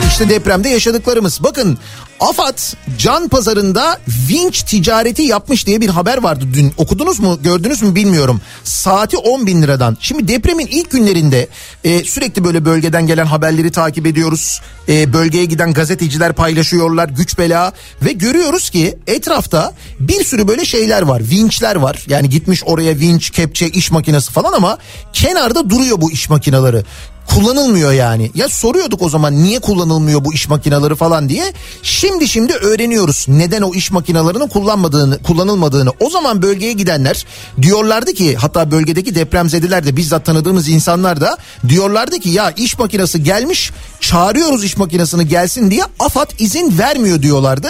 İşte 0.08 0.28
depremde 0.28 0.68
yaşadıklarımız. 0.68 1.42
Bakın 1.42 1.78
AFAD 2.20 2.58
can 2.98 3.28
pazarında 3.28 3.98
vinç 4.28 4.62
ticareti 4.62 5.22
yapmış 5.22 5.66
diye 5.66 5.80
bir 5.80 5.88
haber 5.88 6.22
vardı 6.22 6.44
dün. 6.54 6.72
Okudunuz 6.76 7.20
mu 7.20 7.38
gördünüz 7.42 7.82
mü 7.82 7.94
bilmiyorum. 7.94 8.40
Saati 8.64 9.16
10 9.16 9.46
bin 9.46 9.62
liradan. 9.62 9.96
Şimdi 10.00 10.28
depremin 10.28 10.66
ilk 10.66 10.90
günlerinde 10.90 11.48
e, 11.84 12.04
sürekli 12.04 12.44
böyle 12.44 12.64
bölgeden 12.64 13.06
gelen 13.06 13.26
haberleri 13.26 13.70
takip 13.70 14.06
ediyoruz. 14.06 14.60
E, 14.88 15.12
bölgeye 15.12 15.44
giden 15.44 15.72
gazeteciler 15.72 16.32
paylaşıyorlar 16.32 17.08
güç 17.08 17.38
bela. 17.38 17.72
Ve 18.02 18.12
görüyoruz 18.12 18.70
ki 18.70 18.98
etrafta 19.06 19.74
bir 20.00 20.24
sürü 20.24 20.48
böyle 20.48 20.64
şeyler 20.64 21.02
var. 21.02 21.22
Vinçler 21.30 21.76
var. 21.76 22.04
Yani 22.08 22.28
gitmiş 22.28 22.62
oraya 22.64 22.98
vinç, 22.98 23.30
kepçe, 23.30 23.68
iş 23.68 23.90
makinesi 23.90 24.32
falan 24.32 24.52
ama 24.52 24.78
kenarda 25.12 25.70
duruyor 25.70 26.00
bu 26.00 26.12
iş 26.12 26.30
makineleri 26.30 26.84
kullanılmıyor 27.26 27.92
yani. 27.92 28.30
Ya 28.34 28.48
soruyorduk 28.48 29.02
o 29.02 29.08
zaman 29.08 29.42
niye 29.42 29.58
kullanılmıyor 29.58 30.24
bu 30.24 30.34
iş 30.34 30.48
makineleri 30.48 30.94
falan 30.94 31.28
diye. 31.28 31.52
Şimdi 31.82 32.28
şimdi 32.28 32.52
öğreniyoruz 32.52 33.24
neden 33.28 33.62
o 33.62 33.74
iş 33.74 33.90
makinelerinin 33.90 34.48
kullanmadığını, 34.48 35.22
kullanılmadığını. 35.22 35.90
O 36.00 36.10
zaman 36.10 36.42
bölgeye 36.42 36.72
gidenler 36.72 37.26
diyorlardı 37.62 38.12
ki 38.12 38.36
hatta 38.36 38.70
bölgedeki 38.70 39.14
depremzedeler 39.14 39.86
de 39.86 39.96
bizzat 39.96 40.24
tanıdığımız 40.24 40.68
insanlar 40.68 41.20
da 41.20 41.36
diyorlardı 41.68 42.18
ki 42.18 42.28
ya 42.28 42.50
iş 42.50 42.78
makinesi 42.78 43.22
gelmiş 43.22 43.72
çağırıyoruz 44.00 44.64
iş 44.64 44.76
makinesini 44.76 45.28
gelsin 45.28 45.70
diye 45.70 45.82
AFAD 45.98 46.30
izin 46.38 46.78
vermiyor 46.78 47.22
diyorlardı. 47.22 47.68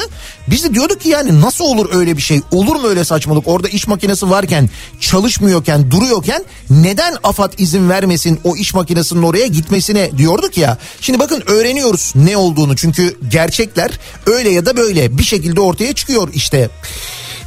Biz 0.48 0.64
de 0.64 0.74
diyorduk 0.74 1.00
ki 1.00 1.08
yani 1.08 1.40
nasıl 1.40 1.64
olur 1.64 1.94
öyle 1.94 2.16
bir 2.16 2.22
şey? 2.22 2.40
Olur 2.52 2.76
mu 2.76 2.86
öyle 2.86 3.04
saçmalık? 3.04 3.48
Orada 3.48 3.68
iş 3.68 3.86
makinesi 3.86 4.30
varken, 4.30 4.70
çalışmıyorken, 5.00 5.90
duruyorken 5.90 6.44
neden 6.70 7.14
AFAD 7.24 7.52
izin 7.58 7.88
vermesin 7.88 8.40
o 8.44 8.56
iş 8.56 8.74
makinesinin 8.74 9.22
oraya 9.22 9.45
gitmesine 9.46 10.18
diyorduk 10.18 10.58
ya. 10.58 10.78
Şimdi 11.00 11.18
bakın 11.18 11.42
öğreniyoruz 11.46 12.12
ne 12.14 12.36
olduğunu 12.36 12.76
çünkü 12.76 13.16
gerçekler 13.28 13.90
öyle 14.26 14.50
ya 14.50 14.66
da 14.66 14.76
böyle 14.76 15.18
bir 15.18 15.24
şekilde 15.24 15.60
ortaya 15.60 15.92
çıkıyor 15.92 16.28
işte. 16.34 16.70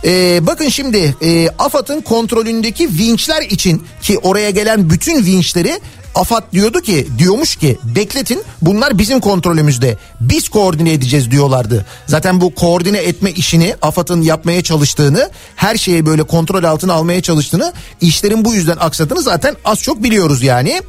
Ee, 0.05 0.39
bakın 0.41 0.69
şimdi 0.69 1.15
e, 1.21 1.49
AFAD'ın 1.59 2.01
kontrolündeki 2.01 2.89
vinçler 2.89 3.41
için 3.41 3.83
ki 4.01 4.17
oraya 4.17 4.49
gelen 4.49 4.89
bütün 4.89 5.25
vinçleri 5.25 5.79
AFAD 6.19 6.53
diyordu 6.53 6.81
ki 6.81 7.07
diyormuş 7.17 7.55
ki 7.55 7.77
bekletin 7.95 8.43
bunlar 8.61 8.97
bizim 8.97 9.19
kontrolümüzde 9.19 9.97
biz 10.21 10.49
koordine 10.49 10.93
edeceğiz 10.93 11.31
diyorlardı. 11.31 11.85
Zaten 12.07 12.41
bu 12.41 12.55
koordine 12.55 12.97
etme 12.97 13.31
işini 13.31 13.75
AFAD'ın 13.81 14.21
yapmaya 14.21 14.63
çalıştığını 14.63 15.29
her 15.55 15.75
şeyi 15.75 16.05
böyle 16.05 16.23
kontrol 16.23 16.63
altına 16.63 16.93
almaya 16.93 17.21
çalıştığını 17.21 17.73
işlerin 18.01 18.45
bu 18.45 18.53
yüzden 18.53 18.77
aksadığını 18.79 19.21
zaten 19.21 19.55
az 19.65 19.81
çok 19.81 20.03
biliyoruz 20.03 20.43
yani. 20.43 20.81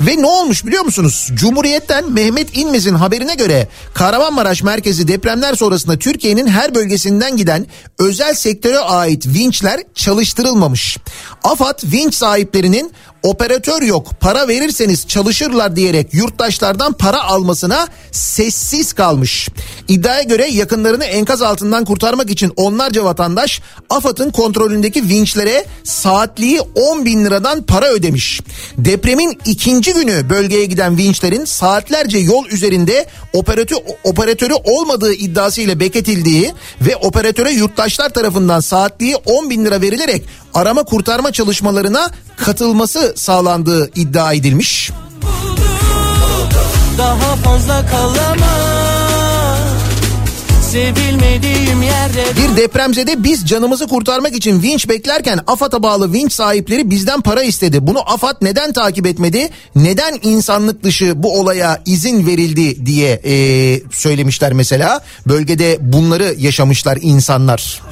Ve 0.00 0.22
ne 0.22 0.26
olmuş 0.26 0.66
biliyor 0.66 0.84
musunuz? 0.84 1.30
Cumhuriyet'ten 1.34 2.12
Mehmet 2.12 2.56
İnmez'in 2.56 2.94
haberine 2.94 3.34
göre 3.34 3.68
Kahramanmaraş 3.94 4.62
merkezi 4.62 5.08
depremler 5.08 5.54
sonrasında 5.54 5.98
Türkiye'nin 5.98 6.46
her 6.46 6.74
bölgesinden 6.74 7.36
giden 7.36 7.66
özel 7.98 8.34
sektöre 8.34 8.78
ait 8.78 9.26
vinçler 9.26 9.80
çalıştırılmamış. 9.94 10.98
AFAD 11.44 11.82
vinç 11.84 12.14
sahiplerinin 12.14 12.92
operatör 13.22 13.82
yok 13.82 14.10
para 14.20 14.48
verirseniz 14.48 15.08
çalışırlar 15.08 15.76
diyerek 15.76 16.14
yurttaşlardan 16.14 16.92
para 16.92 17.24
almasına 17.24 17.88
sessiz 18.12 18.92
kalmış. 18.92 19.48
İddiaya 19.88 20.22
göre 20.22 20.46
yakınlarını 20.46 21.04
enkaz 21.04 21.42
altından 21.42 21.84
kurtarmak 21.84 22.30
için 22.30 22.52
onlarca 22.56 23.04
vatandaş 23.04 23.60
AFAD'ın 23.90 24.30
kontrolündeki 24.30 25.08
vinçlere 25.08 25.66
saatliği 25.84 26.60
10 26.74 27.04
bin 27.04 27.24
liradan 27.24 27.62
para 27.62 27.88
ödemiş. 27.88 28.40
Depremin 28.78 29.38
ikinci 29.44 29.92
günü 29.92 30.30
bölgeye 30.30 30.64
giden 30.64 30.96
vinçlerin 30.96 31.44
saatlerce 31.44 32.18
yol 32.18 32.46
üzerinde 32.46 33.06
operatör, 33.32 33.76
operatörü 34.04 34.54
olmadığı 34.64 35.12
iddiasıyla 35.12 35.80
bekletildiği 35.80 36.52
ve 36.80 36.96
operatöre 36.96 37.50
yurttaşlar 37.50 38.08
tarafından 38.08 38.60
saatliği 38.60 39.16
10 39.16 39.50
bin 39.50 39.64
lira 39.64 39.80
verilerek 39.80 40.24
arama 40.54 40.84
kurtarma 40.84 41.32
çalışmalarına 41.32 42.10
katılması 42.36 43.12
sağlandığı 43.16 43.90
iddia 43.94 44.32
edilmiş. 44.32 44.90
Daha 46.98 47.36
fazla 47.36 47.86
kalamam 47.86 48.68
Sevilmediğim 50.72 51.82
yerde 51.82 52.24
Bir 52.36 52.56
depremzede 52.56 53.24
biz 53.24 53.46
canımızı 53.46 53.86
kurtarmak 53.86 54.34
için 54.34 54.62
vinç 54.62 54.88
beklerken 54.88 55.40
AFAD'a 55.46 55.82
bağlı 55.82 56.12
vinç 56.12 56.32
sahipleri 56.32 56.90
bizden 56.90 57.20
para 57.20 57.42
istedi. 57.42 57.86
Bunu 57.86 58.12
AFAD 58.12 58.36
neden 58.42 58.72
takip 58.72 59.06
etmedi? 59.06 59.48
Neden 59.74 60.18
insanlık 60.22 60.82
dışı 60.82 61.22
bu 61.22 61.40
olaya 61.40 61.82
izin 61.86 62.26
verildi 62.26 62.86
diye 62.86 63.20
e, 63.24 63.34
söylemişler 63.92 64.52
mesela. 64.52 65.00
Bölgede 65.26 65.78
bunları 65.80 66.34
yaşamışlar 66.38 66.98
insanlar. 67.02 67.82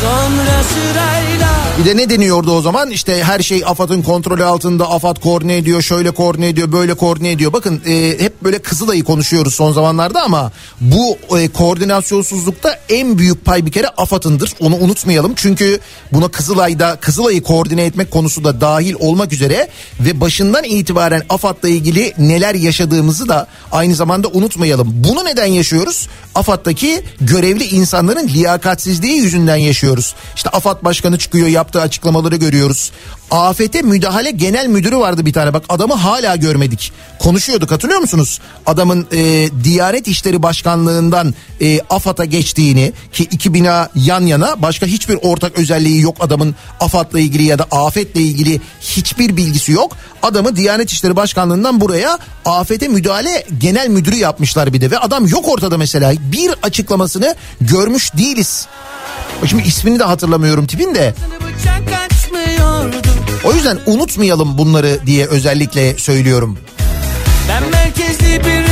Sonra 0.00 0.62
sırayla 0.62 1.59
Bir 1.80 1.84
de 1.84 1.96
ne 1.96 2.10
deniyordu 2.10 2.52
o 2.52 2.60
zaman? 2.60 2.90
İşte 2.90 3.24
her 3.24 3.40
şey 3.40 3.62
AFAD'ın 3.66 4.02
kontrolü 4.02 4.44
altında. 4.44 4.90
AFAD 4.90 5.16
koordine 5.16 5.56
ediyor, 5.56 5.82
şöyle 5.82 6.10
koordine 6.10 6.48
ediyor, 6.48 6.72
böyle 6.72 6.94
koordine 6.94 7.30
ediyor. 7.30 7.52
Bakın 7.52 7.82
e, 7.86 8.16
hep 8.18 8.42
böyle 8.44 8.58
Kızılay'ı 8.58 9.04
konuşuyoruz 9.04 9.54
son 9.54 9.72
zamanlarda 9.72 10.22
ama 10.22 10.52
bu 10.80 11.18
e, 11.38 11.48
koordinasyonsuzlukta 11.48 12.78
en 12.88 13.18
büyük 13.18 13.44
pay 13.44 13.66
bir 13.66 13.72
kere 13.72 13.88
AFAD'ındır. 13.88 14.52
Onu 14.60 14.76
unutmayalım. 14.76 15.32
Çünkü 15.36 15.80
buna 16.12 16.28
Kızılay'da 16.28 16.96
Kızılay'ı 16.96 17.42
koordine 17.42 17.84
etmek 17.84 18.10
konusu 18.10 18.44
da 18.44 18.60
dahil 18.60 18.94
olmak 18.98 19.32
üzere 19.32 19.68
ve 20.00 20.20
başından 20.20 20.64
itibaren 20.64 21.22
AFAD'la 21.28 21.68
ilgili 21.68 22.14
neler 22.18 22.54
yaşadığımızı 22.54 23.28
da 23.28 23.46
aynı 23.72 23.94
zamanda 23.94 24.28
unutmayalım. 24.28 24.88
Bunu 24.92 25.24
neden 25.24 25.46
yaşıyoruz? 25.46 26.08
AFAD'daki 26.34 27.02
görevli 27.20 27.64
insanların 27.64 28.28
liyakatsizliği 28.28 29.16
yüzünden 29.16 29.56
yaşıyoruz. 29.56 30.14
İşte 30.36 30.50
AFAD 30.50 30.84
başkanı 30.84 31.18
çıkıyor 31.18 31.48
yaptığı 31.70 31.80
açıklamaları 31.80 32.36
görüyoruz. 32.36 32.92
Afete 33.30 33.82
müdahale 33.82 34.30
genel 34.30 34.66
müdürü 34.66 34.96
vardı 34.96 35.26
bir 35.26 35.32
tane 35.32 35.54
bak 35.54 35.64
adamı 35.68 35.94
hala 35.94 36.36
görmedik. 36.36 36.92
Konuşuyorduk 37.18 37.70
hatırlıyor 37.70 38.00
musunuz? 38.00 38.40
Adamın 38.66 39.06
e, 39.12 39.48
Diyanet 39.64 40.08
İşleri 40.08 40.42
Başkanlığından 40.42 41.34
e, 41.60 41.80
AFAD'a 41.90 42.24
geçtiğini 42.24 42.92
ki 43.12 43.22
iki 43.30 43.54
bina 43.54 43.88
yan 43.94 44.20
yana 44.26 44.62
başka 44.62 44.86
hiçbir 44.86 45.18
ortak 45.22 45.58
özelliği 45.58 46.00
yok 46.00 46.16
adamın 46.20 46.54
AFAD'la 46.80 47.20
ilgili 47.20 47.42
ya 47.42 47.58
da 47.58 47.64
afetle 47.70 48.20
ilgili 48.20 48.60
hiçbir 48.80 49.36
bilgisi 49.36 49.72
yok. 49.72 49.96
Adamı 50.22 50.56
Diyanet 50.56 50.92
İşleri 50.92 51.16
Başkanlığından 51.16 51.80
buraya 51.80 52.18
afete 52.44 52.88
müdahale 52.88 53.46
genel 53.58 53.88
müdürü 53.88 54.16
yapmışlar 54.16 54.72
bir 54.72 54.80
de 54.80 54.90
ve 54.90 54.98
adam 54.98 55.26
yok 55.26 55.48
ortada 55.48 55.78
mesela 55.78 56.12
bir 56.32 56.50
açıklamasını 56.62 57.34
görmüş 57.60 58.14
değiliz. 58.14 58.66
Şimdi 59.46 59.62
ismini 59.62 59.98
de 59.98 60.04
hatırlamıyorum 60.04 60.66
tipin 60.66 60.94
de. 60.94 61.14
O 63.44 63.52
yüzden 63.52 63.78
unutmayalım 63.86 64.58
bunları 64.58 64.98
diye 65.06 65.26
özellikle 65.26 65.98
söylüyorum. 65.98 66.58
Ben 67.48 67.70
merkezli 67.70 68.44
bir 68.44 68.69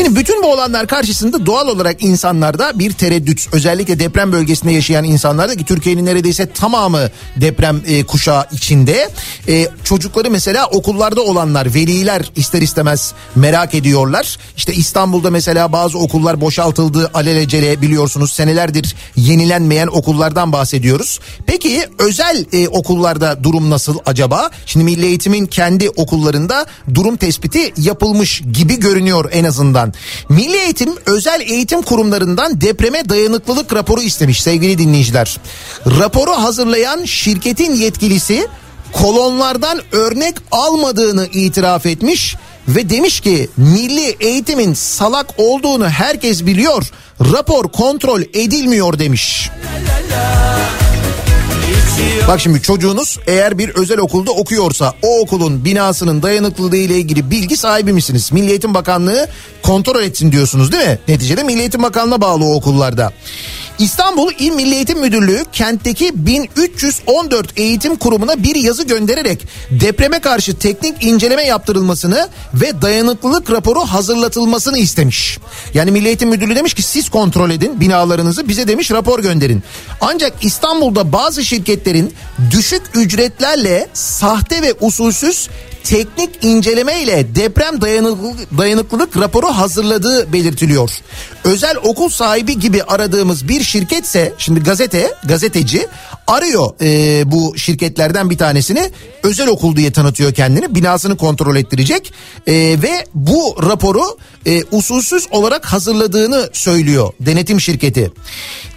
Şimdi 0.00 0.16
bütün 0.16 0.42
bu 0.42 0.46
olanlar 0.52 0.86
karşısında 0.86 1.46
doğal 1.46 1.68
olarak 1.68 2.02
insanlarda 2.02 2.78
bir 2.78 2.92
tereddüt 2.92 3.48
özellikle 3.52 3.98
deprem 3.98 4.32
bölgesinde 4.32 4.72
yaşayan 4.72 5.04
insanlarda 5.04 5.56
ki 5.56 5.64
Türkiye'nin 5.64 6.06
neredeyse 6.06 6.52
tamamı 6.52 7.10
deprem 7.36 7.82
e, 7.86 8.04
kuşağı 8.04 8.46
içinde 8.52 9.10
E, 9.48 9.68
çocukları 9.84 10.30
mesela 10.30 10.66
okullarda 10.66 11.20
olanlar 11.22 11.74
veliler 11.74 12.32
ister 12.36 12.62
istemez 12.62 13.12
merak 13.34 13.74
ediyorlar. 13.74 14.38
İşte 14.56 14.74
İstanbul'da 14.74 15.30
mesela 15.30 15.72
bazı 15.72 15.98
okullar 15.98 16.40
boşaltıldı 16.40 17.10
alelacele 17.14 17.82
biliyorsunuz 17.82 18.32
senelerdir 18.32 18.96
yenilenmeyen 19.16 19.86
okullardan 19.86 20.52
bahsediyoruz. 20.52 21.20
Peki 21.46 21.84
özel 21.98 22.44
e, 22.52 22.68
okullarda 22.68 23.44
durum 23.44 23.70
nasıl 23.70 23.98
acaba? 24.06 24.50
Şimdi 24.66 24.84
Milli 24.84 25.06
Eğitim'in 25.06 25.46
kendi 25.46 25.90
okullarında 25.90 26.66
durum 26.94 27.16
tespiti 27.16 27.72
yapılmış 27.76 28.42
gibi 28.52 28.80
görünüyor 28.80 29.30
en 29.32 29.44
azından. 29.44 29.89
Milli 30.28 30.56
Eğitim 30.56 30.94
özel 31.06 31.40
eğitim 31.40 31.82
kurumlarından 31.82 32.60
depreme 32.60 33.08
dayanıklılık 33.08 33.74
raporu 33.74 34.02
istemiş 34.02 34.42
sevgili 34.42 34.78
dinleyiciler. 34.78 35.38
Raporu 35.86 36.30
hazırlayan 36.30 37.04
şirketin 37.04 37.74
yetkilisi 37.74 38.46
kolonlardan 38.92 39.80
örnek 39.92 40.34
almadığını 40.50 41.26
itiraf 41.26 41.86
etmiş 41.86 42.36
ve 42.68 42.90
demiş 42.90 43.20
ki 43.20 43.48
milli 43.56 44.16
eğitimin 44.20 44.74
salak 44.74 45.26
olduğunu 45.36 45.88
herkes 45.88 46.46
biliyor. 46.46 46.90
Rapor 47.32 47.68
kontrol 47.72 48.22
edilmiyor 48.34 48.98
demiş. 48.98 49.50
Bak 52.28 52.40
şimdi 52.40 52.62
çocuğunuz 52.62 53.18
eğer 53.26 53.58
bir 53.58 53.68
özel 53.68 53.98
okulda 53.98 54.30
okuyorsa 54.30 54.94
o 55.02 55.20
okulun 55.20 55.64
binasının 55.64 56.22
dayanıklılığı 56.22 56.76
ile 56.76 56.96
ilgili 56.96 57.30
bilgi 57.30 57.56
sahibi 57.56 57.92
misiniz? 57.92 58.32
Milli 58.32 58.50
Eğitim 58.50 58.74
Bakanlığı 58.74 59.28
kontrol 59.62 60.02
etsin 60.02 60.32
diyorsunuz 60.32 60.72
değil 60.72 60.88
mi? 60.88 60.98
Neticede 61.08 61.42
Milli 61.42 61.60
Eğitim 61.60 61.82
Bakanlığı'na 61.82 62.20
bağlı 62.20 62.44
o 62.44 62.54
okullarda. 62.54 63.12
İstanbul 63.80 64.32
İl 64.38 64.50
Milli 64.50 64.74
Eğitim 64.74 65.00
Müdürlüğü 65.00 65.44
kentteki 65.52 66.26
1314 66.26 67.58
eğitim 67.58 67.96
kurumuna 67.96 68.42
bir 68.42 68.54
yazı 68.54 68.82
göndererek 68.82 69.46
depreme 69.70 70.18
karşı 70.18 70.58
teknik 70.58 71.04
inceleme 71.04 71.42
yaptırılmasını 71.42 72.28
ve 72.54 72.82
dayanıklılık 72.82 73.50
raporu 73.50 73.80
hazırlatılmasını 73.80 74.78
istemiş. 74.78 75.38
Yani 75.74 75.90
Milli 75.90 76.06
Eğitim 76.06 76.28
Müdürlüğü 76.28 76.56
demiş 76.56 76.74
ki 76.74 76.82
siz 76.82 77.08
kontrol 77.08 77.50
edin 77.50 77.80
binalarınızı 77.80 78.48
bize 78.48 78.68
demiş 78.68 78.90
rapor 78.90 79.18
gönderin. 79.18 79.62
Ancak 80.00 80.44
İstanbul'da 80.44 81.12
bazı 81.12 81.44
şirketlerin 81.44 82.14
düşük 82.50 82.82
ücretlerle 82.94 83.88
sahte 83.92 84.62
ve 84.62 84.74
usulsüz 84.80 85.48
teknik 85.84 86.44
inceleme 86.44 87.02
ile 87.02 87.34
deprem 87.34 87.80
dayanıklılık, 88.58 89.16
raporu 89.16 89.46
hazırladığı 89.46 90.32
belirtiliyor. 90.32 90.90
Özel 91.44 91.76
okul 91.82 92.08
sahibi 92.08 92.58
gibi 92.58 92.82
aradığımız 92.82 93.48
bir 93.48 93.62
şirketse 93.62 94.34
şimdi 94.38 94.60
gazete 94.60 95.14
gazeteci 95.24 95.88
arıyor 96.26 96.70
e, 96.80 97.22
bu 97.30 97.54
şirketlerden 97.56 98.30
bir 98.30 98.38
tanesini 98.38 98.90
özel 99.22 99.48
okul 99.48 99.76
diye 99.76 99.92
tanıtıyor 99.92 100.34
kendini 100.34 100.74
binasını 100.74 101.16
kontrol 101.16 101.56
ettirecek 101.56 102.12
e, 102.46 102.52
ve 102.54 103.06
bu 103.14 103.56
raporu 103.62 104.18
e, 104.46 104.62
usulsüz 104.70 105.26
olarak 105.30 105.66
hazırladığını 105.66 106.50
söylüyor 106.52 107.12
denetim 107.20 107.60
şirketi. 107.60 108.12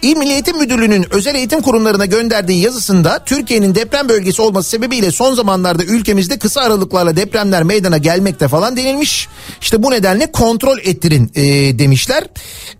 İl 0.02 0.16
Milli 0.16 0.32
Eğitim 0.32 0.58
Müdürlüğü'nün 0.58 1.06
özel 1.10 1.34
eğitim 1.34 1.62
kurumlarına 1.62 2.06
gönderdiği 2.06 2.60
yazısında 2.60 3.24
Türkiye'nin 3.24 3.74
deprem 3.74 4.08
bölgesi 4.08 4.42
olması 4.42 4.70
sebebiyle 4.70 5.10
son 5.10 5.34
zamanlarda 5.34 5.84
ülkemizde 5.84 6.38
kısa 6.38 6.60
aralıklarla 6.98 7.16
depremler 7.16 7.62
meydana 7.62 7.98
gelmekte 7.98 8.48
falan 8.48 8.76
denilmiş. 8.76 9.28
İşte 9.60 9.82
bu 9.82 9.90
nedenle 9.90 10.32
kontrol 10.32 10.78
ettirin 10.78 11.30
e, 11.34 11.42
demişler. 11.78 12.24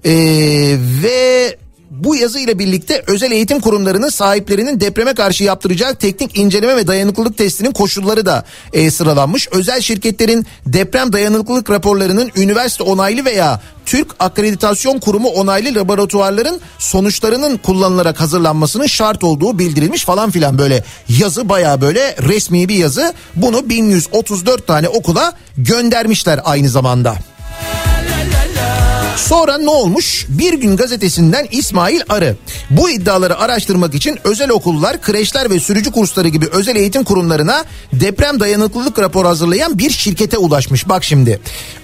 E, 0.04 0.12
ve 1.02 1.56
bu 1.98 2.16
yazı 2.16 2.38
ile 2.40 2.58
birlikte 2.58 3.02
özel 3.06 3.32
eğitim 3.32 3.60
kurumlarının 3.60 4.08
sahiplerinin 4.08 4.80
depreme 4.80 5.14
karşı 5.14 5.44
yaptıracağı 5.44 5.94
teknik 5.94 6.38
inceleme 6.38 6.76
ve 6.76 6.86
dayanıklılık 6.86 7.38
testinin 7.38 7.72
koşulları 7.72 8.26
da 8.26 8.44
e, 8.72 8.90
sıralanmış. 8.90 9.48
Özel 9.52 9.80
şirketlerin 9.80 10.46
deprem 10.66 11.12
dayanıklılık 11.12 11.70
raporlarının 11.70 12.30
üniversite 12.36 12.84
onaylı 12.84 13.24
veya 13.24 13.60
Türk 13.86 14.08
Akreditasyon 14.18 14.98
Kurumu 14.98 15.28
onaylı 15.28 15.74
laboratuvarların 15.74 16.60
sonuçlarının 16.78 17.56
kullanılarak 17.56 18.20
hazırlanmasının 18.20 18.86
şart 18.86 19.24
olduğu 19.24 19.58
bildirilmiş 19.58 20.04
falan 20.04 20.30
filan 20.30 20.58
böyle 20.58 20.84
yazı 21.08 21.48
baya 21.48 21.80
böyle 21.80 22.16
resmi 22.16 22.68
bir 22.68 22.76
yazı. 22.76 23.14
Bunu 23.36 23.68
1134 23.68 24.66
tane 24.66 24.88
okula 24.88 25.32
göndermişler 25.56 26.40
aynı 26.44 26.68
zamanda. 26.68 27.16
Sonra 29.16 29.58
ne 29.58 29.70
olmuş? 29.70 30.26
Bir 30.28 30.52
gün 30.52 30.76
gazetesinden 30.76 31.46
İsmail 31.50 32.00
Arı. 32.08 32.36
Bu 32.70 32.90
iddiaları 32.90 33.38
araştırmak 33.38 33.94
için 33.94 34.18
özel 34.24 34.50
okullar, 34.50 35.00
kreşler 35.00 35.50
ve 35.50 35.60
sürücü 35.60 35.92
kursları 35.92 36.28
gibi 36.28 36.46
özel 36.52 36.76
eğitim 36.76 37.04
kurumlarına 37.04 37.64
deprem 37.92 38.40
dayanıklılık 38.40 38.98
raporu 38.98 39.28
hazırlayan 39.28 39.78
bir 39.78 39.90
şirkete 39.90 40.38
ulaşmış. 40.38 40.88
Bak 40.88 41.04
şimdi. 41.04 41.40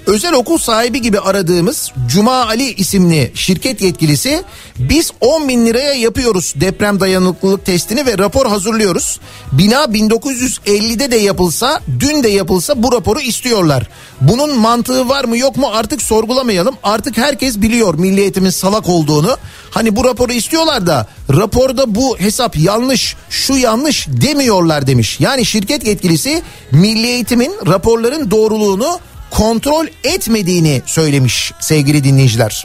Özel 0.07 0.33
okul 0.33 0.59
sahibi 0.59 1.01
gibi 1.03 1.21
aradığımız 1.21 1.93
Cuma 2.09 2.47
Ali 2.47 2.73
isimli 2.75 3.33
şirket 3.35 3.81
yetkilisi 3.81 4.43
biz 4.79 5.11
10 5.21 5.49
bin 5.49 5.67
liraya 5.67 5.95
yapıyoruz 5.95 6.55
deprem 6.57 7.01
dayanıklılık 7.01 7.67
testini 7.67 8.07
ve 8.07 8.19
rapor 8.19 8.47
hazırlıyoruz. 8.47 9.21
Bina 9.53 9.85
1950'de 9.85 11.11
de 11.11 11.17
yapılsa 11.17 11.81
dün 12.01 12.23
de 12.23 12.29
yapılsa 12.29 12.83
bu 12.83 12.93
raporu 12.93 13.21
istiyorlar. 13.21 13.89
Bunun 14.21 14.59
mantığı 14.59 15.09
var 15.09 15.25
mı 15.25 15.37
yok 15.39 15.57
mu 15.57 15.71
artık 15.73 16.03
sorgulamayalım. 16.03 16.77
Artık 16.83 17.19
herkes 17.21 17.61
biliyor 17.61 17.95
milli 17.95 18.21
eğitimin 18.21 18.51
salak 18.51 18.89
olduğunu. 18.89 19.37
Hani 19.71 19.97
bu 19.97 20.05
raporu 20.05 20.33
istiyorlar 20.33 20.87
da 20.87 21.07
raporda 21.31 21.95
bu 21.95 22.19
hesap 22.19 22.57
yanlış 22.57 23.17
şu 23.31 23.57
yanlış 23.57 24.07
demiyorlar 24.09 24.87
demiş. 24.87 25.21
Yani 25.21 25.45
şirket 25.45 25.87
yetkilisi 25.87 26.43
milli 26.73 27.07
eğitimin 27.07 27.53
raporların 27.67 28.31
doğruluğunu 28.31 28.99
kontrol 29.31 29.87
etmediğini 30.05 30.83
söylemiş 30.87 31.53
sevgili 31.61 32.05
dinleyiciler. 32.05 32.65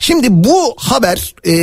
Şimdi 0.00 0.26
bu 0.30 0.74
haber 0.76 1.34
e, 1.44 1.54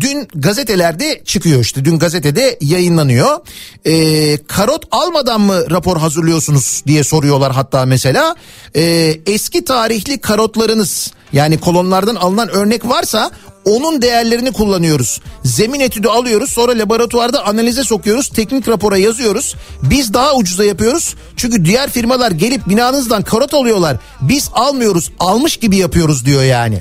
dün 0.00 0.28
gazetelerde 0.34 1.22
çıkıyor 1.24 1.60
işte 1.60 1.84
dün 1.84 1.98
gazetede 1.98 2.58
yayınlanıyor. 2.60 3.38
E, 3.86 4.36
karot 4.46 4.84
almadan 4.90 5.40
mı 5.40 5.70
rapor 5.70 5.96
hazırlıyorsunuz 5.96 6.82
diye 6.86 7.04
soruyorlar 7.04 7.52
hatta 7.52 7.86
mesela. 7.86 8.36
E, 8.76 8.82
eski 9.26 9.64
tarihli 9.64 10.20
karotlarınız 10.20 11.12
yani 11.32 11.58
kolonlardan 11.58 12.14
alınan 12.14 12.48
örnek 12.48 12.88
varsa 12.88 13.30
onun 13.64 14.02
değerlerini 14.02 14.52
kullanıyoruz. 14.52 15.20
Zemin 15.44 15.80
etüdü 15.80 16.08
alıyoruz 16.08 16.50
sonra 16.50 16.78
laboratuvarda 16.78 17.46
analize 17.46 17.84
sokuyoruz 17.84 18.28
teknik 18.28 18.68
rapora 18.68 18.96
yazıyoruz. 18.96 19.54
Biz 19.82 20.14
daha 20.14 20.34
ucuza 20.34 20.64
yapıyoruz 20.64 21.14
çünkü 21.36 21.64
diğer 21.64 21.90
firmalar 21.90 22.30
gelip 22.30 22.68
binanızdan 22.68 23.22
karot 23.22 23.54
alıyorlar. 23.54 23.96
Biz 24.20 24.50
almıyoruz 24.52 25.10
almış 25.20 25.56
gibi 25.56 25.76
yapıyoruz 25.76 26.26
diyor 26.26 26.42
yani. 26.42 26.80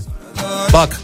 Bak 0.74 1.02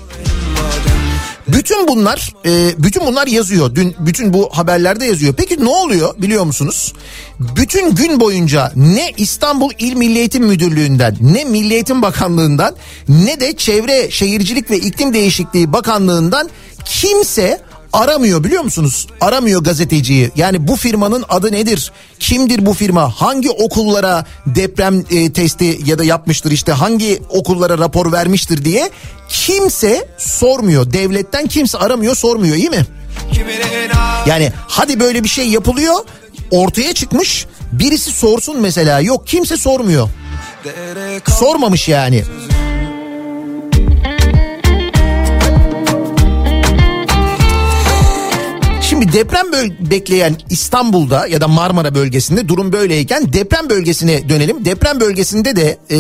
bütün 1.48 1.88
bunlar 1.88 2.34
e, 2.46 2.84
bütün 2.84 3.06
bunlar 3.06 3.28
yazıyor. 3.28 3.76
Dün 3.76 3.96
bütün 4.00 4.34
bu 4.34 4.50
haberlerde 4.52 5.06
yazıyor. 5.06 5.34
Peki 5.38 5.66
ne 5.66 5.70
oluyor 5.70 6.22
biliyor 6.22 6.44
musunuz? 6.44 6.94
Bütün 7.40 7.96
gün 7.96 8.20
boyunca 8.20 8.72
ne 8.76 9.12
İstanbul 9.18 9.72
İl 9.80 9.96
Milli 9.96 10.18
Eğitim 10.18 10.46
Müdürlüğü'nden 10.46 11.18
ne 11.22 11.44
Milli 11.44 11.74
Eğitim 11.74 12.02
Bakanlığı'ndan 12.02 12.76
ne 13.08 13.40
de 13.40 13.56
Çevre 13.56 14.12
Şehircilik 14.12 14.72
ve 14.72 14.78
İklim 14.78 15.14
Değişikliği 15.14 15.74
Bakanlığı'ndan 15.74 16.50
kimse 16.86 17.62
aramıyor 17.94 18.44
biliyor 18.44 18.64
musunuz? 18.64 19.08
Aramıyor 19.22 19.64
gazeteciyi. 19.64 20.32
Yani 20.36 20.68
bu 20.68 20.76
firmanın 20.76 21.26
adı 21.30 21.52
nedir? 21.52 21.92
Kimdir 22.20 22.66
bu 22.66 22.74
firma? 22.74 23.10
Hangi 23.22 23.50
okullara 23.50 24.26
deprem 24.46 25.04
e, 25.12 25.34
testi 25.34 25.80
ya 25.86 26.00
da 26.00 26.04
yapmıştır 26.04 26.52
işte 26.52 26.72
hangi 26.72 27.22
okullara 27.30 27.78
rapor 27.78 28.12
vermiştir 28.12 28.66
diye 28.66 28.90
kimse 29.30 30.08
sormuyor. 30.18 30.94
Devletten 30.94 31.48
kimse 31.48 31.78
aramıyor, 31.78 32.16
sormuyor 32.16 32.56
iyi 32.56 32.70
mi? 32.70 32.86
Yani 34.26 34.52
hadi 34.68 35.00
böyle 35.00 35.24
bir 35.24 35.30
şey 35.30 35.50
yapılıyor, 35.50 35.96
ortaya 36.52 36.94
çıkmış. 36.94 37.46
Birisi 37.72 38.12
sorsun 38.12 38.62
mesela. 38.62 39.00
Yok 39.00 39.28
kimse 39.28 39.58
sormuyor. 39.58 40.10
Sormamış 41.40 41.88
yani. 41.90 42.24
Şimdi 49.00 49.14
deprem 49.14 49.46
bekleyen 49.92 50.38
İstanbul'da 50.50 51.28
ya 51.28 51.42
da 51.42 51.48
Marmara 51.48 51.96
bölgesinde 51.96 52.48
durum 52.48 52.74
böyleyken 52.74 53.34
deprem 53.34 53.70
bölgesine 53.70 54.30
dönelim. 54.30 54.66
Deprem 54.66 55.00
bölgesinde 55.00 55.56
de 55.56 55.78
e, 55.90 55.98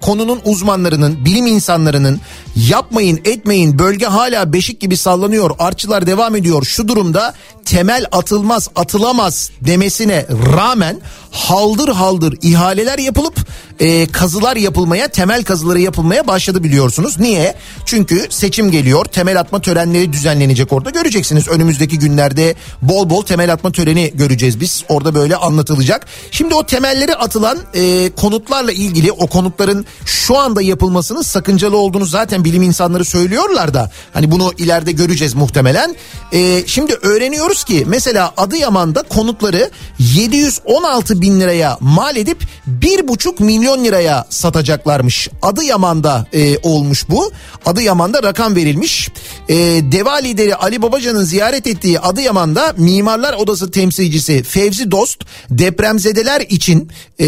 konunun 0.00 0.40
uzmanlarının, 0.44 1.24
bilim 1.24 1.46
insanlarının 1.46 2.20
yapmayın 2.56 3.20
etmeyin 3.24 3.78
bölge 3.78 4.06
hala 4.06 4.52
beşik 4.52 4.80
gibi 4.80 4.96
sallanıyor, 4.96 5.50
artçılar 5.58 6.06
devam 6.06 6.36
ediyor. 6.36 6.64
Şu 6.64 6.88
durumda 6.88 7.34
temel 7.64 8.06
atılmaz, 8.12 8.68
atılamaz 8.76 9.50
demesine 9.60 10.26
rağmen 10.56 11.00
haldır 11.32 11.88
haldır 11.88 12.38
ihaleler 12.42 12.98
yapılıp 12.98 13.34
e, 13.80 14.06
kazılar 14.06 14.56
yapılmaya, 14.56 15.08
temel 15.08 15.44
kazıları 15.44 15.80
yapılmaya 15.80 16.26
başladı 16.26 16.64
biliyorsunuz. 16.64 17.20
Niye? 17.20 17.54
Çünkü 17.84 18.26
seçim 18.30 18.70
geliyor, 18.70 19.04
temel 19.04 19.40
atma 19.40 19.60
törenleri 19.60 20.12
düzenlenecek 20.12 20.72
orada. 20.72 20.90
Göreceksiniz 20.90 21.48
önümüzdeki 21.48 21.98
günlerde 21.98 22.54
bol 22.82 23.10
bol 23.10 23.22
temel 23.22 23.52
atma 23.52 23.72
töreni 23.72 24.12
göreceğiz 24.14 24.60
biz. 24.60 24.84
Orada 24.88 25.14
böyle 25.14 25.36
anlatılacak. 25.36 26.06
Şimdi 26.30 26.54
o 26.54 26.66
temelleri 26.66 27.14
atılan 27.14 27.58
e, 27.74 28.10
konutlarla 28.10 28.72
ilgili 28.72 29.12
o 29.12 29.26
konutların 29.26 29.86
şu 30.06 30.38
anda 30.38 30.62
yapılmasının 30.62 31.22
sakıncalı 31.22 31.76
olduğunu 31.76 32.06
zaten 32.06 32.44
bilim 32.44 32.62
insanları 32.62 33.04
söylüyorlar 33.04 33.74
da 33.74 33.90
hani 34.14 34.30
bunu 34.30 34.52
ileride 34.58 34.92
göreceğiz 34.92 35.34
muhtemelen. 35.34 35.96
E, 36.32 36.66
şimdi 36.66 36.94
öğreniyoruz 36.94 37.64
ki 37.64 37.84
mesela 37.86 38.32
Adıyaman'da 38.36 39.02
konutları 39.02 39.70
716 39.98 41.21
bin 41.22 41.40
liraya 41.40 41.78
mal 41.80 42.16
edip 42.16 42.38
1,5 42.80 43.42
milyon 43.42 43.84
liraya 43.84 44.26
satacaklarmış. 44.30 45.28
Adıyaman'da 45.42 46.26
e, 46.32 46.58
olmuş 46.58 47.08
bu. 47.08 47.32
Adıyaman'da 47.66 48.22
rakam 48.22 48.56
verilmiş. 48.56 49.08
e, 49.48 49.54
Deva 49.92 50.14
lideri 50.14 50.54
Ali 50.56 50.82
Babacan'ın 50.82 51.24
ziyaret 51.24 51.66
ettiği 51.66 52.00
Adıyaman'da 52.00 52.74
Mimarlar 52.76 53.34
Odası 53.34 53.70
temsilcisi 53.70 54.42
Fevzi 54.42 54.90
Dost 54.90 55.24
depremzedeler 55.50 56.40
için 56.40 56.88
e, 57.20 57.26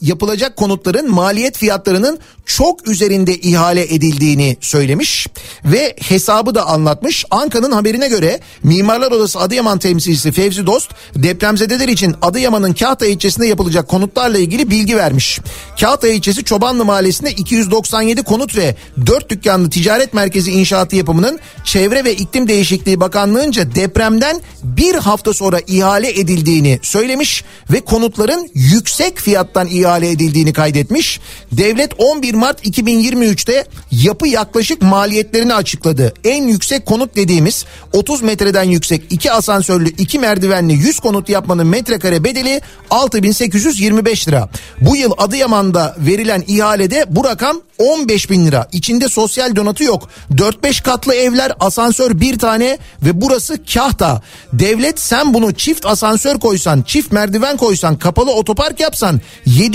yapılacak 0.00 0.56
konutların 0.56 1.10
maliyet 1.10 1.58
fiyatlarının 1.58 2.18
çok 2.46 2.88
üzerinde 2.88 3.36
ihale 3.36 3.94
edildiğini 3.94 4.56
söylemiş 4.60 5.26
ve 5.64 5.96
hesabı 6.08 6.54
da 6.54 6.66
anlatmış. 6.66 7.24
Anka'nın 7.30 7.72
haberine 7.72 8.08
göre 8.08 8.40
Mimarlar 8.62 9.12
Odası 9.12 9.38
Adıyaman 9.38 9.78
temsilcisi 9.78 10.32
Fevzi 10.32 10.66
Dost 10.66 10.90
depremzedeler 11.14 11.88
için 11.88 12.14
Adıyaman'ın 12.22 12.72
Kahta 12.72 13.06
ilçesinde 13.06 13.46
yapılacak 13.46 13.88
konutlarla 13.88 14.38
ilgili 14.38 14.70
bilgi 14.70 14.96
vermiş. 14.96 15.40
Kahta 15.80 16.08
ilçesi 16.08 16.44
Çobanlı 16.44 16.84
Mahallesi'nde 16.84 17.30
297 17.32 18.22
konut 18.22 18.56
ve 18.56 18.76
4 19.06 19.30
dükkanlı 19.30 19.70
ticaret 19.70 20.14
merkezi 20.14 20.50
inşaatı 20.50 20.96
yapımının 20.96 21.38
Çevre 21.64 22.04
ve 22.04 22.16
İklim 22.16 22.48
Değişikliği 22.48 23.00
Bakanlığı'nca 23.00 23.74
depremden 23.74 24.40
bir 24.62 24.94
hafta 24.94 25.32
sonra 25.32 25.58
ihale 25.66 26.20
edildiğini 26.20 26.78
söylemiş 26.82 27.44
ve 27.70 27.80
konutların 27.80 28.50
yüksek 28.54 29.18
fiyattan 29.18 29.66
ihale 29.66 29.89
edildiğini 29.98 30.52
kaydetmiş. 30.52 31.20
Devlet 31.52 31.90
11 31.98 32.34
Mart 32.34 32.66
2023'te 32.66 33.64
yapı 33.90 34.28
yaklaşık 34.28 34.82
maliyetlerini 34.82 35.54
açıkladı. 35.54 36.14
En 36.24 36.48
yüksek 36.48 36.86
konut 36.86 37.16
dediğimiz 37.16 37.64
30 37.92 38.22
metreden 38.22 38.64
yüksek 38.64 39.02
2 39.10 39.32
asansörlü 39.32 39.88
2 39.88 40.18
merdivenli 40.18 40.72
100 40.72 41.00
konut 41.00 41.28
yapmanın 41.28 41.66
metrekare 41.66 42.24
bedeli 42.24 42.60
6825 42.90 44.28
lira. 44.28 44.48
Bu 44.80 44.96
yıl 44.96 45.12
Adıyaman'da 45.18 45.96
verilen 45.98 46.44
ihalede 46.46 47.04
bu 47.08 47.24
rakam 47.24 47.60
15 47.80 48.30
bin 48.30 48.46
lira. 48.46 48.68
İçinde 48.72 49.08
sosyal 49.08 49.56
donatı 49.56 49.84
yok. 49.84 50.08
4-5 50.34 50.82
katlı 50.82 51.14
evler, 51.14 51.52
asansör 51.60 52.20
bir 52.20 52.38
tane 52.38 52.78
ve 53.02 53.20
burası 53.20 53.64
kahta. 53.74 54.22
Devlet 54.52 55.00
sen 55.00 55.34
bunu 55.34 55.54
çift 55.54 55.86
asansör 55.86 56.40
koysan, 56.40 56.82
çift 56.82 57.12
merdiven 57.12 57.56
koysan, 57.56 57.98
kapalı 57.98 58.32
otopark 58.32 58.80
yapsan 58.80 59.20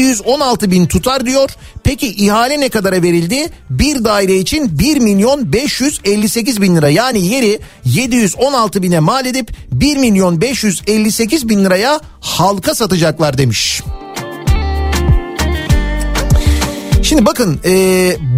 716 0.06 0.72
bin 0.72 0.86
tutar 0.86 1.26
diyor. 1.26 1.50
Peki 1.84 2.08
ihale 2.08 2.60
ne 2.60 2.70
kadara 2.70 3.02
verildi? 3.02 3.50
Bir 3.70 4.04
daire 4.04 4.38
için 4.38 4.80
1 4.80 4.98
milyon 4.98 5.54
558 5.54 6.62
bin 6.62 6.76
lira. 6.76 6.90
Yani 6.90 7.28
yeri 7.28 7.60
716 7.86 8.84
bine 8.84 9.00
mal 9.00 9.26
edip 9.26 9.52
1 9.72 9.98
milyon 9.98 10.42
558 10.42 11.50
bin 11.50 11.66
liraya 11.66 12.00
halka 12.20 12.76
satacaklar 12.76 13.38
demiş. 13.38 13.82
Şimdi 17.04 17.26
bakın 17.26 17.60
e, 17.66 17.72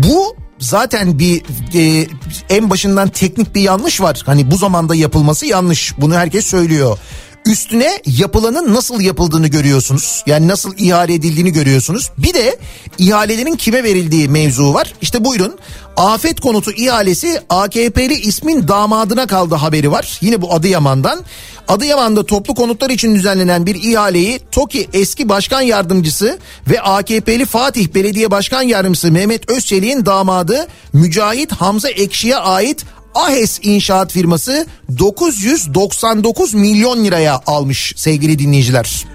bu 0.03 0.35
zaten 0.59 1.19
bir 1.19 1.43
e, 1.75 2.07
en 2.49 2.69
başından 2.69 3.09
teknik 3.09 3.55
bir 3.55 3.61
yanlış 3.61 4.01
var. 4.01 4.21
Hani 4.25 4.51
bu 4.51 4.57
zamanda 4.57 4.95
yapılması 4.95 5.45
yanlış. 5.45 5.93
Bunu 5.97 6.15
herkes 6.15 6.45
söylüyor. 6.45 6.97
Üstüne 7.45 8.01
yapılanın 8.05 8.73
nasıl 8.73 9.01
yapıldığını 9.01 9.47
görüyorsunuz. 9.47 10.23
Yani 10.25 10.47
nasıl 10.47 10.73
ihale 10.77 11.13
edildiğini 11.13 11.53
görüyorsunuz. 11.53 12.11
Bir 12.17 12.33
de 12.33 12.59
ihalelerin 12.97 13.55
kime 13.55 13.83
verildiği 13.83 14.29
mevzu 14.29 14.73
var. 14.73 14.93
İşte 15.01 15.25
buyurun. 15.25 15.59
Afet 15.97 16.41
konutu 16.41 16.71
ihalesi 16.71 17.41
AKP'li 17.49 18.13
ismin 18.13 18.67
damadına 18.67 19.27
kaldı 19.27 19.55
haberi 19.55 19.91
var. 19.91 20.17
Yine 20.21 20.41
bu 20.41 20.53
Adıyaman'dan. 20.53 21.25
Adıyaman'da 21.67 22.25
toplu 22.25 22.55
konutlar 22.55 22.89
için 22.89 23.15
düzenlenen 23.15 23.65
bir 23.65 23.75
ihaleyi 23.75 24.39
TOKİ 24.51 24.89
eski 24.93 25.29
başkan 25.29 25.61
yardımcısı 25.61 26.37
ve 26.69 26.81
AKP'li 26.81 27.45
Fatih 27.45 27.87
Belediye 27.95 28.31
Başkan 28.31 28.61
Yardımcısı 28.61 29.11
Mehmet 29.11 29.49
Özçelik'in 29.49 30.05
damadı 30.05 30.67
Mücahit 30.93 31.51
Hamza 31.51 31.89
Ekşi'ye 31.89 32.37
ait 32.37 32.85
Ahes 33.15 33.59
İnşaat 33.61 34.11
firması 34.11 34.67
999 34.99 36.53
milyon 36.53 37.05
liraya 37.05 37.41
almış 37.47 37.93
sevgili 37.95 38.39
dinleyiciler. 38.39 39.05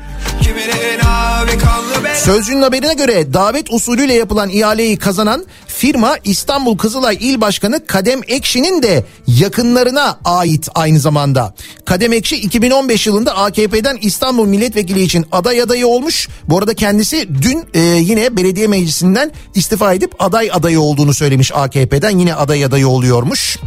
Sözcünün 2.16 2.62
haberine 2.62 2.94
göre 2.94 3.34
davet 3.34 3.72
usulüyle 3.72 4.14
yapılan 4.14 4.48
ihaleyi 4.50 4.96
kazanan 4.96 5.44
firma 5.66 6.16
İstanbul 6.24 6.78
Kızılay 6.78 7.18
İl 7.20 7.40
Başkanı 7.40 7.86
Kadem 7.86 8.20
Ekşi'nin 8.28 8.82
de 8.82 9.04
yakınlarına 9.26 10.18
ait 10.24 10.68
aynı 10.74 11.00
zamanda. 11.00 11.54
Kadem 11.84 12.12
Ekşi 12.12 12.36
2015 12.36 13.06
yılında 13.06 13.36
AKP'den 13.36 13.98
İstanbul 14.02 14.46
Milletvekili 14.46 15.02
için 15.02 15.26
aday 15.32 15.62
adayı 15.62 15.86
olmuş. 15.86 16.28
Bu 16.48 16.58
arada 16.58 16.74
kendisi 16.74 17.28
dün 17.42 17.64
e, 17.74 17.80
yine 17.80 18.36
belediye 18.36 18.66
meclisinden 18.66 19.32
istifa 19.54 19.92
edip 19.92 20.22
aday 20.22 20.50
adayı 20.52 20.80
olduğunu 20.80 21.14
söylemiş 21.14 21.52
AKP'den. 21.54 22.18
Yine 22.18 22.34
aday 22.34 22.64
adayı 22.64 22.88
oluyormuş. 22.88 23.58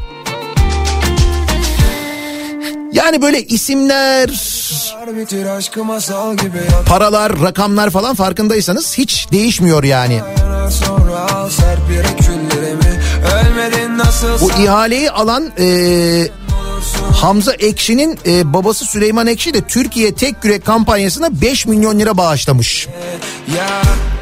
Yani 2.96 3.22
böyle 3.22 3.43
isimler, 3.43 4.30
paralar, 6.86 7.41
rakamlar 7.41 7.89
falan 7.89 8.16
farkındaysanız 8.16 8.98
hiç 8.98 9.32
değişmiyor 9.32 9.84
yani. 9.84 10.22
Bu 14.41 14.52
ihaleyi 14.52 15.12
alan 15.12 15.52
e, 15.60 16.28
Hamza 17.14 17.54
Ekşi'nin 17.54 18.20
e, 18.26 18.54
babası 18.54 18.86
Süleyman 18.86 19.28
Ekşi 19.28 19.54
de 19.54 19.62
Türkiye 19.62 20.16
Tek 20.16 20.36
Yürek 20.43 20.66
kampanyasına 20.66 21.41
5 21.41 21.66
milyon 21.66 22.00
lira 22.00 22.18
bağışlamış. 22.18 22.88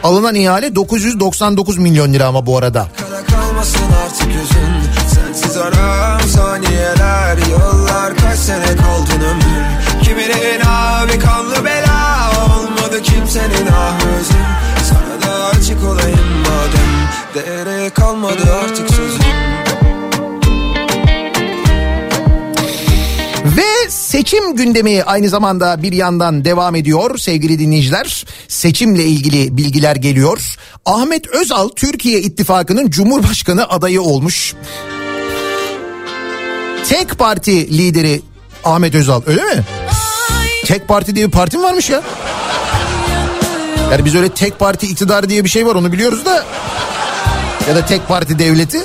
Alınan 0.04 0.36
ihale 0.36 0.76
999 0.76 1.78
milyon 1.78 2.14
lira 2.14 2.26
ama 2.26 2.46
bu 2.46 2.58
arada. 2.58 2.88
Kara 2.98 3.26
kalmasın 3.26 3.86
artık 4.06 4.28
yüzün 4.28 4.74
Sensiz 5.16 5.58
aram 5.58 6.03
saniyeler 6.28 7.38
Yıllar 7.50 8.16
kaç 8.18 8.40
sene 8.40 8.66
kaldın 8.66 9.26
ömür 9.26 9.64
Kiminin 10.04 10.62
abi 10.66 11.20
kanlı 11.20 11.66
bela 11.66 12.32
Olmadı 12.46 13.02
kimsenin 13.02 13.68
ah 13.72 13.98
özüm 14.20 14.46
Sana 14.90 15.32
da 15.32 15.46
açık 15.46 15.84
olayım 15.84 16.38
madem 16.40 16.94
Değeri 17.36 17.90
kalmadı 17.90 18.54
artık 18.64 18.90
sözüm 18.90 19.24
Ve 23.58 23.90
seçim 23.90 24.56
gündemi 24.56 25.04
aynı 25.04 25.30
zamanda 25.30 25.84
bir 25.84 25.92
yandan 25.92 26.46
devam 26.46 26.76
ediyor 26.76 27.18
sevgili 27.18 27.60
dinleyiciler. 27.60 28.26
Seçimle 28.48 29.04
ilgili 29.04 29.58
bilgiler 29.58 29.96
geliyor. 29.96 30.56
Ahmet 30.86 31.28
Özal 31.28 31.70
Türkiye 31.70 32.22
İttifakı'nın 32.22 32.90
Cumhurbaşkanı 32.90 33.70
adayı 33.70 34.02
olmuş. 34.02 34.56
Tek 36.94 37.20
parti 37.20 37.78
lideri 37.78 38.22
Ahmet 38.64 38.96
Özal 38.96 39.22
öyle 39.26 39.44
mi? 39.44 39.64
Tek 40.66 40.88
parti 40.88 41.16
diye 41.16 41.28
bir 41.28 41.32
parti 41.32 41.58
mi 41.58 41.64
varmış 41.64 41.90
ya? 41.90 42.02
Yani 43.92 44.06
biz 44.06 44.16
öyle 44.16 44.30
tek 44.30 44.60
parti 44.60 44.88
iktidar 44.88 45.30
diye 45.30 45.44
bir 45.44 45.50
şey 45.50 45.66
var 45.66 45.76
onu 45.76 45.92
biliyoruz 45.92 46.26
da. 46.26 46.46
Ya 47.70 47.76
da 47.76 47.86
tek 47.86 48.08
parti 48.08 48.40
devleti. 48.40 48.80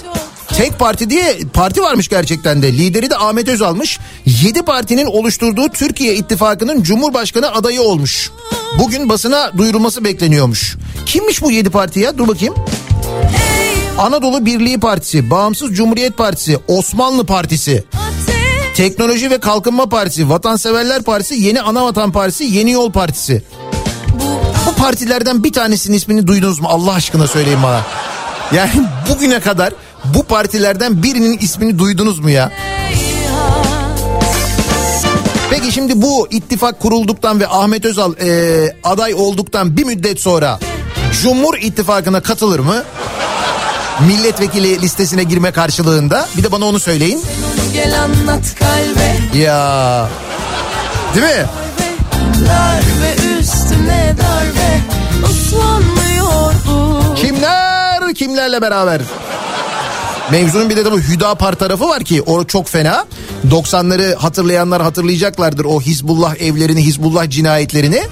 Tek 0.48 0.78
parti 0.78 1.10
diye 1.10 1.38
parti 1.52 1.82
varmış 1.82 2.08
gerçekten 2.08 2.62
de. 2.62 2.72
Lideri 2.72 3.10
de 3.10 3.16
Ahmet 3.16 3.48
Özal'mış. 3.48 3.98
7 4.26 4.62
partinin 4.62 5.06
oluşturduğu 5.06 5.68
Türkiye 5.68 6.14
İttifakı'nın 6.14 6.82
Cumhurbaşkanı 6.82 7.52
adayı 7.52 7.82
olmuş. 7.82 8.30
Bugün 8.78 9.08
basına 9.08 9.52
duyurulması 9.58 10.04
bekleniyormuş. 10.04 10.76
Kimmiş 11.06 11.42
bu 11.42 11.50
7 11.50 11.70
parti 11.70 12.00
ya? 12.00 12.18
Dur 12.18 12.28
bakayım. 12.28 12.54
Anadolu 13.98 14.46
Birliği 14.46 14.80
Partisi, 14.80 15.30
Bağımsız 15.30 15.72
Cumhuriyet 15.72 16.16
Partisi, 16.16 16.58
Osmanlı 16.68 17.26
Partisi, 17.26 17.84
Teknoloji 18.74 19.30
ve 19.30 19.38
Kalkınma 19.38 19.88
Partisi, 19.88 20.30
Vatanseverler 20.30 21.02
Partisi, 21.02 21.34
Yeni 21.34 21.60
Anavatan 21.60 22.12
Partisi, 22.12 22.44
Yeni 22.44 22.70
Yol 22.70 22.92
Partisi. 22.92 23.42
Bu 24.66 24.72
partilerden 24.82 25.44
bir 25.44 25.52
tanesinin 25.52 25.96
ismini 25.96 26.26
duydunuz 26.26 26.60
mu 26.60 26.68
Allah 26.70 26.92
aşkına 26.92 27.26
söyleyin 27.26 27.62
bana. 27.62 27.82
Yani 28.52 28.70
bugüne 29.10 29.40
kadar 29.40 29.72
bu 30.04 30.22
partilerden 30.22 31.02
birinin 31.02 31.38
ismini 31.38 31.78
duydunuz 31.78 32.18
mu 32.18 32.30
ya? 32.30 32.52
Peki 35.50 35.72
şimdi 35.72 36.02
bu 36.02 36.28
ittifak 36.30 36.80
kurulduktan 36.80 37.40
ve 37.40 37.48
Ahmet 37.48 37.84
Özal 37.84 38.12
e, 38.20 38.76
aday 38.84 39.14
olduktan 39.14 39.76
bir 39.76 39.84
müddet 39.84 40.20
sonra 40.20 40.58
Cumhur 41.22 41.58
İttifakı'na 41.58 42.20
katılır 42.20 42.60
mı? 42.60 42.84
Milletvekili 44.06 44.82
listesine 44.82 45.24
girme 45.24 45.52
karşılığında. 45.52 46.28
Bir 46.36 46.42
de 46.44 46.52
bana 46.52 46.64
onu 46.64 46.80
söyleyin. 46.80 47.22
Gel 47.72 48.02
anlat 48.02 48.54
kalbe 48.58 49.38
Ya. 49.38 50.08
Değil 51.14 51.26
mi? 51.26 51.46
Darbe 52.48 53.38
üstüne 53.40 54.16
darbe 54.18 54.80
Uslanmıyordu 55.30 57.14
Kimler 57.14 58.14
kimlerle 58.14 58.62
beraber? 58.62 59.00
Mevzunun 60.30 60.70
bir 60.70 60.76
de 60.76 60.84
tabii 60.84 61.02
Hüdapar 61.02 61.52
tarafı 61.52 61.88
var 61.88 62.04
ki 62.04 62.22
o 62.22 62.44
çok 62.44 62.68
fena. 62.68 63.06
90'ları 63.50 64.14
hatırlayanlar 64.14 64.82
hatırlayacaklardır 64.82 65.64
o 65.64 65.80
Hizbullah 65.80 66.36
evlerini, 66.36 66.84
Hizbullah 66.84 67.30
cinayetlerini. 67.30 68.02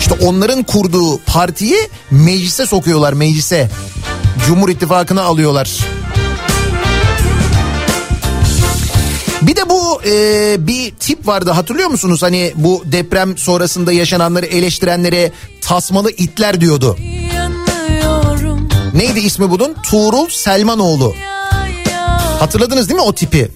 İşte 0.00 0.14
onların 0.26 0.62
kurduğu 0.62 1.18
partiyi 1.18 1.76
meclise 2.10 2.66
sokuyorlar 2.66 3.12
meclise. 3.12 3.70
Cumhur 4.48 4.68
İttifakı'na 4.68 5.22
alıyorlar. 5.22 5.70
Bir 9.42 9.56
de 9.56 9.68
bu 9.68 10.02
e, 10.02 10.56
bir 10.66 10.90
tip 10.90 11.26
vardı 11.26 11.50
hatırlıyor 11.50 11.88
musunuz? 11.88 12.22
Hani 12.22 12.52
bu 12.56 12.82
deprem 12.86 13.38
sonrasında 13.38 13.92
yaşananları 13.92 14.46
eleştirenlere 14.46 15.32
tasmalı 15.60 16.10
itler 16.10 16.60
diyordu. 16.60 16.96
Yanıyorum 17.34 18.68
Neydi 18.94 19.20
ismi 19.20 19.50
bunun? 19.50 19.74
Tuğrul 19.82 20.28
Selmanoğlu. 20.28 21.14
Hatırladınız 22.40 22.88
değil 22.88 23.00
mi 23.00 23.06
o 23.06 23.12
tipi? 23.12 23.50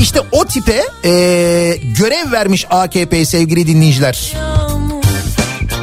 İşte 0.00 0.20
o 0.32 0.44
tipe 0.44 0.82
e, 1.04 1.10
görev 1.98 2.32
vermiş 2.32 2.66
AKP 2.70 3.24
sevgili 3.24 3.66
dinleyiciler. 3.66 4.32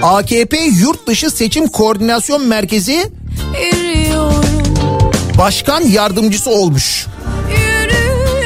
AKP 0.01 0.57
Yurt 0.57 1.07
Dışı 1.07 1.31
Seçim 1.31 1.67
Koordinasyon 1.67 2.47
Merkezi 2.47 3.20
başkan 5.37 5.81
yardımcısı 5.81 6.49
olmuş. 6.49 7.07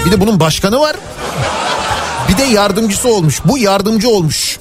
Bir 0.06 0.12
de 0.12 0.22
bunun 0.22 0.40
başkanı 0.40 0.80
var. 0.80 0.96
Bir 2.30 2.38
de 2.38 2.44
yardımcısı 2.44 3.10
olmuş. 3.14 3.42
Bu 3.46 3.58
yardımcı 3.58 4.10
olmuş. 4.10 4.60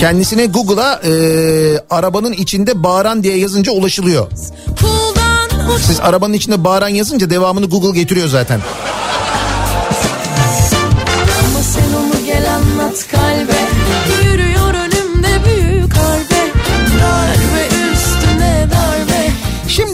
Kendisine 0.00 0.46
Google'a 0.46 1.00
e, 1.04 1.12
arabanın 1.90 2.32
içinde 2.32 2.82
bağıran 2.82 3.22
diye 3.22 3.38
yazınca 3.38 3.72
ulaşılıyor. 3.72 4.26
Siz 5.86 6.00
arabanın 6.00 6.32
içinde 6.32 6.64
bağıran 6.64 6.88
yazınca 6.88 7.30
devamını 7.30 7.66
Google 7.66 8.00
getiriyor 8.00 8.28
zaten. 8.28 8.60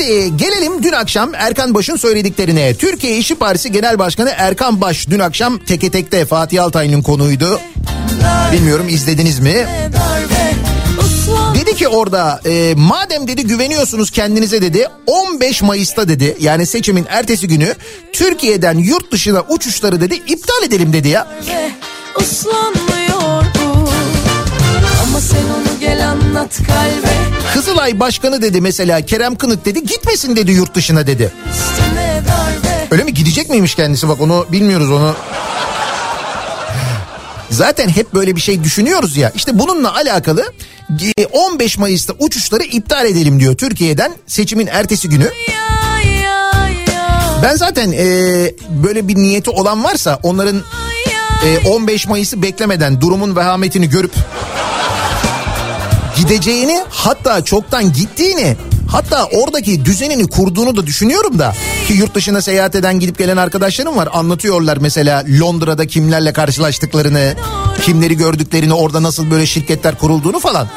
Şimdi 0.04 0.36
gelelim 0.36 0.82
dün 0.82 0.92
akşam 0.92 1.34
Erkan 1.34 1.74
Baş'ın 1.74 1.96
söylediklerine. 1.96 2.74
Türkiye 2.74 3.16
İşçi 3.16 3.34
Partisi 3.34 3.72
Genel 3.72 3.98
Başkanı 3.98 4.32
Erkan 4.36 4.80
Baş 4.80 5.08
dün 5.08 5.18
akşam 5.18 5.58
teke 5.58 5.90
tekte 5.90 6.24
Fatih 6.24 6.62
Altaylı'nın 6.62 7.02
konuydu. 7.02 7.60
Bilmiyorum 8.52 8.88
izlediniz 8.88 9.38
mi? 9.38 9.66
Dedi 11.54 11.76
ki 11.76 11.88
orada 11.88 12.40
e, 12.46 12.74
madem 12.76 13.28
dedi 13.28 13.46
güveniyorsunuz 13.46 14.10
kendinize 14.10 14.62
dedi 14.62 14.86
15 15.06 15.62
Mayıs'ta 15.62 16.08
dedi 16.08 16.36
yani 16.40 16.66
seçimin 16.66 17.06
ertesi 17.08 17.48
günü 17.48 17.74
Türkiye'den 18.12 18.78
yurt 18.78 19.12
dışına 19.12 19.40
uçuşları 19.48 20.00
dedi 20.00 20.14
iptal 20.14 20.62
edelim 20.64 20.92
dedi 20.92 21.08
ya. 21.08 21.28
Ama 25.02 25.20
sen 25.20 25.44
onu 25.44 25.80
gel 25.80 26.08
anlat 26.10 26.56
kalbe 26.56 27.23
Kızılay 27.54 28.00
Başkanı 28.00 28.42
dedi 28.42 28.60
mesela 28.60 29.00
Kerem 29.00 29.34
Kınık 29.34 29.64
dedi 29.64 29.86
gitmesin 29.86 30.36
dedi 30.36 30.52
yurt 30.52 30.74
dışına 30.74 31.06
dedi. 31.06 31.32
Öyle 32.90 33.04
mi 33.04 33.14
gidecek 33.14 33.50
miymiş 33.50 33.74
kendisi 33.74 34.08
bak 34.08 34.20
onu 34.20 34.46
bilmiyoruz 34.52 34.90
onu. 34.90 35.14
Zaten 37.50 37.88
hep 37.88 38.14
böyle 38.14 38.36
bir 38.36 38.40
şey 38.40 38.64
düşünüyoruz 38.64 39.16
ya. 39.16 39.32
İşte 39.34 39.58
bununla 39.58 39.94
alakalı 39.94 40.52
e, 41.18 41.26
15 41.26 41.78
Mayıs'ta 41.78 42.12
uçuşları 42.18 42.62
iptal 42.62 43.06
edelim 43.06 43.40
diyor 43.40 43.54
Türkiye'den 43.54 44.14
seçimin 44.26 44.66
ertesi 44.66 45.08
günü. 45.08 45.30
Ben 47.42 47.56
zaten 47.56 47.92
e, 47.92 48.06
böyle 48.84 49.08
bir 49.08 49.16
niyeti 49.16 49.50
olan 49.50 49.84
varsa 49.84 50.18
onların 50.22 50.62
e, 51.46 51.68
15 51.68 52.06
Mayıs'ı 52.06 52.42
beklemeden 52.42 53.00
durumun 53.00 53.36
vehametini 53.36 53.90
görüp 53.90 54.12
gideceğini 56.16 56.80
hatta 56.90 57.44
çoktan 57.44 57.92
gittiğini 57.92 58.56
hatta 58.88 59.24
oradaki 59.24 59.84
düzenini 59.84 60.26
kurduğunu 60.28 60.76
da 60.76 60.86
düşünüyorum 60.86 61.38
da 61.38 61.54
ki 61.86 61.92
yurt 61.92 62.14
dışına 62.14 62.42
seyahat 62.42 62.74
eden 62.74 63.00
gidip 63.00 63.18
gelen 63.18 63.36
arkadaşlarım 63.36 63.96
var 63.96 64.08
anlatıyorlar 64.12 64.76
mesela 64.80 65.24
Londra'da 65.40 65.86
kimlerle 65.86 66.32
karşılaştıklarını 66.32 67.34
kimleri 67.82 68.16
gördüklerini 68.16 68.74
orada 68.74 69.02
nasıl 69.02 69.30
böyle 69.30 69.46
şirketler 69.46 69.98
kurulduğunu 69.98 70.40
falan. 70.40 70.68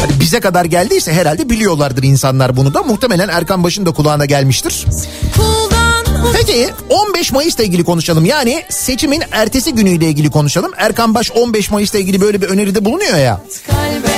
Hani 0.00 0.20
bize 0.20 0.40
kadar 0.40 0.64
geldiyse 0.64 1.12
herhalde 1.12 1.50
biliyorlardır 1.50 2.02
insanlar 2.02 2.56
bunu 2.56 2.74
da 2.74 2.82
muhtemelen 2.82 3.28
Erkan 3.28 3.64
Baş'ın 3.64 3.86
da 3.86 3.90
kulağına 3.90 4.24
gelmiştir. 4.24 4.86
Peki 6.36 6.70
15 6.88 7.32
Mayıs'la 7.32 7.64
ilgili 7.64 7.84
konuşalım. 7.84 8.24
Yani 8.24 8.64
seçimin 8.68 9.22
ertesi 9.32 9.74
günüyle 9.74 10.06
ilgili 10.06 10.30
konuşalım. 10.30 10.72
Erkan 10.76 11.14
Baş 11.14 11.30
15 11.30 11.70
Mayıs'la 11.70 11.98
ilgili 11.98 12.20
böyle 12.20 12.42
bir 12.42 12.46
öneride 12.46 12.84
bulunuyor 12.84 13.18
ya. 13.18 13.40
kalbe 13.66 14.17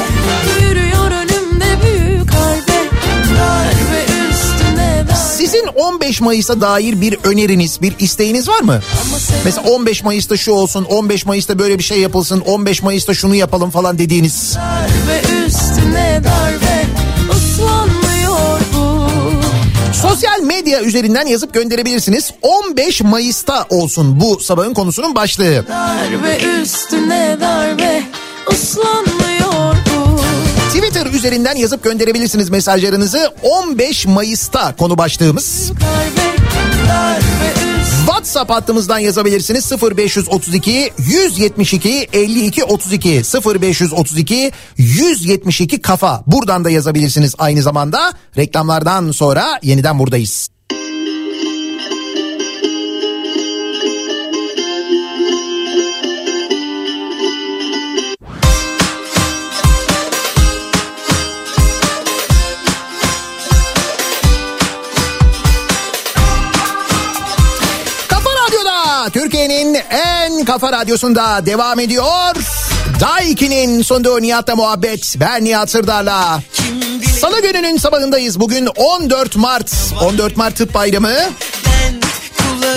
Sizin 5.40 5.66
15 5.66 6.20
Mayıs'a 6.20 6.60
dair 6.60 7.00
bir 7.00 7.18
öneriniz, 7.24 7.82
bir 7.82 7.94
isteğiniz 7.98 8.48
var 8.48 8.60
mı? 8.60 8.80
Mesela 9.44 9.70
15 9.70 10.04
Mayıs'ta 10.04 10.36
şu 10.36 10.52
olsun, 10.52 10.84
15 10.84 11.26
Mayıs'ta 11.26 11.58
böyle 11.58 11.78
bir 11.78 11.82
şey 11.82 12.00
yapılsın, 12.00 12.40
15 12.40 12.82
Mayıs'ta 12.82 13.14
şunu 13.14 13.34
yapalım 13.34 13.70
falan 13.70 13.98
dediğiniz. 13.98 14.56
darbe 14.56 15.46
üstüne 15.46 16.20
darbe 16.24 16.86
Uslanmıyor 17.30 18.60
bu 18.74 19.08
Sosyal 20.02 20.40
medya 20.42 20.82
üzerinden 20.82 21.26
yazıp 21.26 21.54
gönderebilirsiniz. 21.54 22.30
15 22.42 23.02
Mayıs'ta 23.02 23.66
olsun 23.70 24.20
bu 24.20 24.40
sabahın 24.40 24.74
konusunun 24.74 25.14
başlığı. 25.14 25.66
Darbe 25.68 26.60
üstüne 26.62 27.36
darbe 27.40 28.02
Uslanmıyor 28.46 29.20
bu 29.20 29.29
Twitter 30.74 31.06
üzerinden 31.06 31.56
yazıp 31.56 31.84
gönderebilirsiniz 31.84 32.50
mesajlarınızı. 32.50 33.32
15 33.42 34.06
Mayıs'ta 34.06 34.76
konu 34.76 34.98
başlığımız. 34.98 35.72
WhatsApp 38.06 38.50
hattımızdan 38.50 38.98
yazabilirsiniz 38.98 39.72
0532 39.72 40.92
172 40.98 42.08
52 42.12 42.64
32 42.64 43.22
0532 43.60 44.52
172 44.76 45.80
kafa. 45.80 46.22
Buradan 46.26 46.64
da 46.64 46.70
yazabilirsiniz 46.70 47.34
aynı 47.38 47.62
zamanda. 47.62 48.12
Reklamlardan 48.36 49.10
sonra 49.10 49.58
yeniden 49.62 49.98
buradayız. 49.98 50.48
En 69.90 70.44
kafa 70.44 70.72
radyosunda 70.72 71.46
devam 71.46 71.80
ediyor. 71.80 72.34
Daiki'nin 73.00 73.82
sonunda 73.82 74.20
Nihat'la 74.20 74.56
muhabbet. 74.56 75.16
Ben 75.20 75.44
Nihat 75.44 75.70
Sırdar'la. 75.70 76.42
Salı 77.20 77.42
gününün 77.42 77.76
sabahındayız. 77.76 78.40
Bugün 78.40 78.66
14 78.66 79.36
Mart. 79.36 79.72
14 80.02 80.36
Mart 80.36 80.56
Tıp 80.56 80.74
Bayramı. 80.74 81.14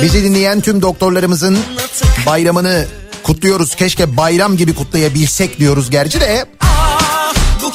Bizi 0.01 0.23
dinleyen 0.23 0.61
tüm 0.61 0.81
doktorlarımızın 0.81 1.57
bayramını 2.25 2.85
kutluyoruz. 3.23 3.75
Keşke 3.75 4.17
bayram 4.17 4.57
gibi 4.57 4.75
kutlayabilsek 4.75 5.59
diyoruz 5.59 5.89
gerçi 5.89 6.21
de. 6.21 6.45
Ah, 6.61 7.33
bu 7.63 7.71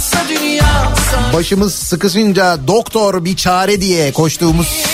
olsa 0.00 0.18
dünya 0.28 0.92
Başımız 1.34 1.74
sıkışınca 1.74 2.58
doktor 2.66 3.24
bir 3.24 3.36
çare 3.36 3.80
diye 3.80 4.12
koştuğumuz 4.12 4.84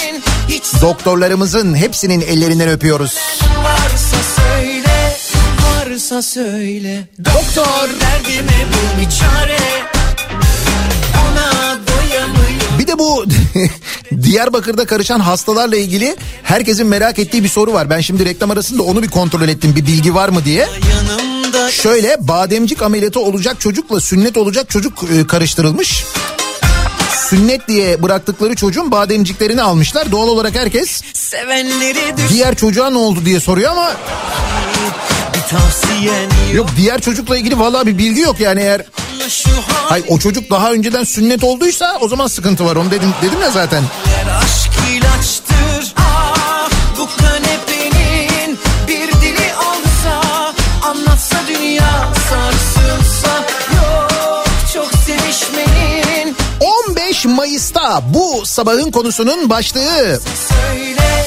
doktorlarımızın 0.82 1.74
hepsinin 1.74 2.20
ellerinden 2.20 2.68
öpüyoruz. 2.68 3.14
varsa 3.64 4.16
söyle 4.36 5.16
varsa 5.62 6.22
söyle 6.22 7.08
doktor 7.18 7.88
derdime 8.00 8.66
bul 8.72 9.00
bir 9.00 9.10
çare 9.10 9.56
Bir 12.78 12.86
de 12.86 12.98
bu 12.98 13.24
Diyarbakır'da 14.22 14.86
karışan 14.86 15.20
hastalarla 15.20 15.76
ilgili 15.76 16.16
herkesin 16.42 16.86
merak 16.86 17.18
ettiği 17.18 17.44
bir 17.44 17.48
soru 17.48 17.72
var. 17.72 17.90
Ben 17.90 18.00
şimdi 18.00 18.24
reklam 18.24 18.50
arasında 18.50 18.82
onu 18.82 19.02
bir 19.02 19.08
kontrol 19.08 19.48
ettim 19.48 19.72
bir 19.76 19.86
bilgi 19.86 20.14
var 20.14 20.28
mı 20.28 20.44
diye. 20.44 20.68
Şöyle 21.70 22.16
bademcik 22.20 22.82
ameliyatı 22.82 23.20
olacak 23.20 23.60
çocukla 23.60 24.00
sünnet 24.00 24.36
olacak 24.36 24.70
çocuk 24.70 25.04
e, 25.14 25.26
karıştırılmış. 25.26 26.04
Sünnet 27.30 27.68
diye 27.68 28.02
bıraktıkları 28.02 28.54
çocuğun 28.54 28.90
bademciklerini 28.90 29.62
almışlar. 29.62 30.12
Doğal 30.12 30.28
olarak 30.28 30.54
herkes 30.54 31.02
diğer 32.28 32.54
çocuğa 32.54 32.90
ne 32.90 32.98
oldu 32.98 33.24
diye 33.24 33.40
soruyor 33.40 33.72
ama 33.72 33.92
yok 36.54 36.66
diğer 36.76 37.00
çocukla 37.00 37.36
ilgili 37.36 37.58
vallahi 37.58 37.86
bir 37.86 37.98
bilgi 37.98 38.20
yok 38.20 38.40
yani 38.40 38.60
eğer 38.60 38.82
Hayır 39.88 40.04
o 40.08 40.18
çocuk 40.18 40.50
daha 40.50 40.72
önceden 40.72 41.04
sünnet 41.04 41.44
olduysa 41.44 41.98
o 42.00 42.08
zaman 42.08 42.26
sıkıntı 42.26 42.64
var 42.64 42.76
onu 42.76 42.90
dedim 42.90 43.14
dedim 43.22 43.40
ya 43.40 43.50
zaten. 43.50 43.82
aşk 44.42 44.72
ilaçtır 44.96 45.94
ah 45.96 46.70
bu 46.98 47.08
kanepenin 47.16 47.35
Mayıs'ta 57.66 58.02
bu 58.14 58.46
sabahın 58.46 58.90
konusunun 58.90 59.50
başlığı. 59.50 60.20
Söyle 60.48 61.26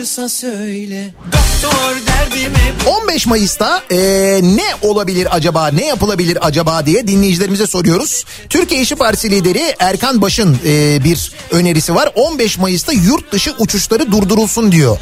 varsa 0.00 0.28
söyle 0.28 1.14
Doktor 1.24 1.96
derdimi 2.06 2.74
15 3.02 3.26
Mayıs'ta 3.26 3.82
e, 3.90 3.96
ne 4.42 4.88
olabilir 4.88 5.28
acaba, 5.30 5.68
ne 5.68 5.86
yapılabilir 5.86 6.38
acaba 6.46 6.86
diye 6.86 7.06
dinleyicilerimize 7.06 7.66
soruyoruz. 7.66 8.24
Türkiye 8.48 8.80
İşçi 8.80 8.96
Partisi 8.96 9.30
lideri 9.30 9.74
Erkan 9.78 10.22
Baş'ın 10.22 10.58
e, 10.64 11.04
bir 11.04 11.32
önerisi 11.50 11.94
var. 11.94 12.12
15 12.14 12.58
Mayıs'ta 12.58 12.92
yurt 12.92 13.32
dışı 13.32 13.54
uçuşları 13.58 14.12
durdurulsun 14.12 14.72
diyor. 14.72 14.98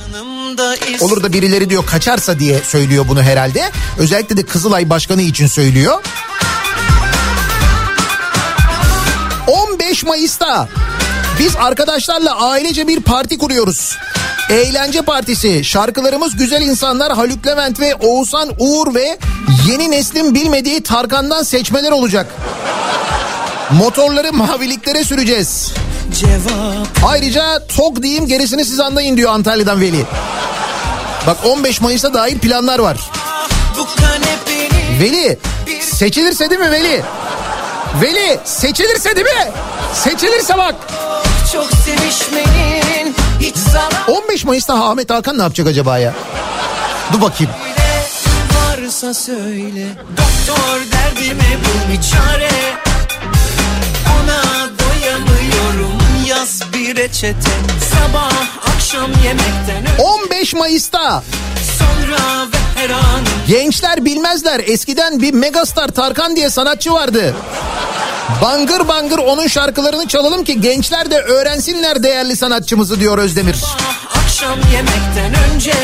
Olur 1.00 1.22
da 1.22 1.32
birileri 1.32 1.70
diyor 1.70 1.86
kaçarsa 1.86 2.38
diye 2.38 2.60
söylüyor 2.64 3.04
bunu 3.08 3.22
herhalde. 3.22 3.70
Özellikle 3.98 4.36
de 4.36 4.42
Kızılay 4.42 4.90
Başkanı 4.90 5.22
için 5.22 5.46
söylüyor. 5.46 6.02
15 9.98 10.04
Mayıs'ta 10.04 10.68
biz 11.38 11.56
arkadaşlarla 11.56 12.40
ailece 12.40 12.88
bir 12.88 13.00
parti 13.00 13.38
kuruyoruz. 13.38 13.96
Eğlence 14.50 15.02
Partisi. 15.02 15.64
Şarkılarımız 15.64 16.36
güzel 16.36 16.62
insanlar 16.62 17.12
Haluk 17.12 17.46
Levent 17.46 17.80
ve 17.80 17.94
Oğuzhan 17.94 18.50
Uğur 18.58 18.94
ve 18.94 19.18
yeni 19.68 19.90
neslin 19.90 20.34
bilmediği 20.34 20.82
Tarkan'dan 20.82 21.42
seçmeler 21.42 21.90
olacak. 21.90 22.26
Motorları 23.70 24.32
maviliklere 24.32 25.04
süreceğiz. 25.04 25.72
cevap 26.20 26.88
Ayrıca 27.06 27.66
TOG 27.76 28.02
diyeyim 28.02 28.26
gerisini 28.26 28.64
siz 28.64 28.80
anlayın 28.80 29.16
diyor 29.16 29.32
Antalya'dan 29.32 29.80
Veli. 29.80 30.04
Bak 31.26 31.36
15 31.44 31.80
Mayıs'a 31.80 32.14
dair 32.14 32.38
planlar 32.38 32.78
var. 32.78 32.96
Veli 35.00 35.38
seçilirse 35.80 36.50
değil 36.50 36.60
mi 36.60 36.70
Veli? 36.70 37.02
Veli 38.02 38.40
seçilirse 38.44 39.16
değil 39.16 39.26
mi? 39.26 39.52
Seçilirse 39.94 40.58
bak. 40.58 40.74
çok 41.52 41.66
sevişmenin 41.72 43.14
Hiç 43.40 43.56
zarar 43.56 44.06
15 44.22 44.44
Mayıs'ta 44.44 44.74
Ahmet 44.74 45.10
Hakan 45.10 45.38
ne 45.38 45.42
yapacak 45.42 45.66
acaba 45.66 45.98
ya? 45.98 46.14
Dur 47.12 47.20
bakayım. 47.20 47.52
varsa 48.54 49.14
söyle 49.14 49.86
Doktor 50.16 50.80
derdime 50.92 51.56
bul 51.64 51.92
bir 51.92 52.02
çare 52.02 52.50
Ona 54.22 54.42
doyamıyorum 54.78 55.98
Yaz 56.26 56.62
bir 56.74 56.96
reçete 56.96 57.50
Sabah 57.94 58.32
akşam 58.74 59.10
yemekten 59.24 59.92
önce 59.92 60.02
15 60.02 60.54
Mayıs'ta 60.54 61.22
Sonra 61.78 62.46
ve 62.52 62.58
gençler 63.48 64.04
bilmezler 64.04 64.60
eskiden 64.66 65.22
bir 65.22 65.34
megastar 65.34 65.88
Tarkan 65.88 66.36
diye 66.36 66.50
sanatçı 66.50 66.92
vardı. 66.92 67.34
Bangır 68.42 68.88
bangır 68.88 69.18
onun 69.18 69.46
şarkılarını 69.46 70.08
çalalım 70.08 70.44
ki 70.44 70.60
gençler 70.60 71.10
de 71.10 71.18
öğrensinler 71.18 72.02
değerli 72.02 72.36
sanatçımızı 72.36 73.00
diyor 73.00 73.18
Özdemir. 73.18 73.54
Sabah 73.54 74.24
akşam 74.24 74.58
yemekten 74.72 75.52
önce 75.54 75.74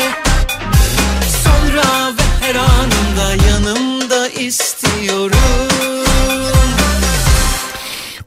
Sonra 1.43 2.11
ve 2.17 2.23
her 2.41 2.55
anında 2.55 3.45
yanımda 3.49 4.27
istiyorum 4.27 5.37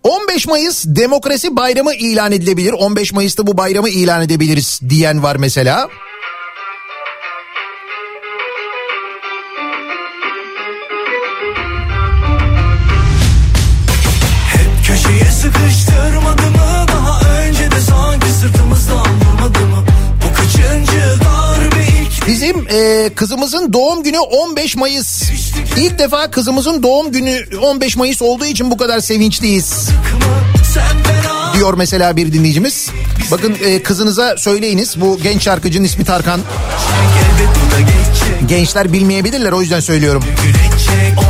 15 0.03 0.47
Mayıs 0.47 0.85
demokrasi 0.87 1.57
bayramı 1.57 1.95
ilan 1.95 2.33
edilebilir. 2.33 2.73
15 2.73 3.13
Mayıs'ta 3.13 3.47
bu 3.47 3.59
bayramı 3.59 3.89
ilan 3.89 4.23
edebiliriz 4.23 4.81
diyen 4.89 5.23
var 5.23 5.37
mesela. 5.37 5.89
Bizim 22.29 22.67
e, 22.71 23.11
kızımızın 23.15 23.73
doğum 23.73 24.03
günü 24.03 24.19
15 24.19 24.77
Mayıs. 24.77 25.23
İlk 25.77 25.99
defa 25.99 26.31
kızımızın 26.31 26.83
doğum 26.83 27.13
günü 27.13 27.59
15 27.63 27.97
Mayıs 27.97 28.23
olduğu 28.23 28.45
için 28.45 28.71
bu 28.71 28.77
kadar 28.77 29.01
sevinçliyiz. 29.01 29.89
Diyor 31.55 31.75
mesela 31.75 32.17
bir 32.17 32.33
dinleyicimiz. 32.33 32.91
Bakın 33.31 33.57
e, 33.65 33.83
kızınıza 33.83 34.37
söyleyiniz 34.37 35.01
bu 35.01 35.19
genç 35.23 35.43
şarkıcının 35.43 35.85
ismi 35.85 36.05
Tarkan. 36.05 36.41
Gençler 38.47 38.93
bilmeyebilirler 38.93 39.53
o 39.53 39.61
yüzden 39.61 39.81
söylüyorum. 39.81 40.25
Gülecek 40.43 41.28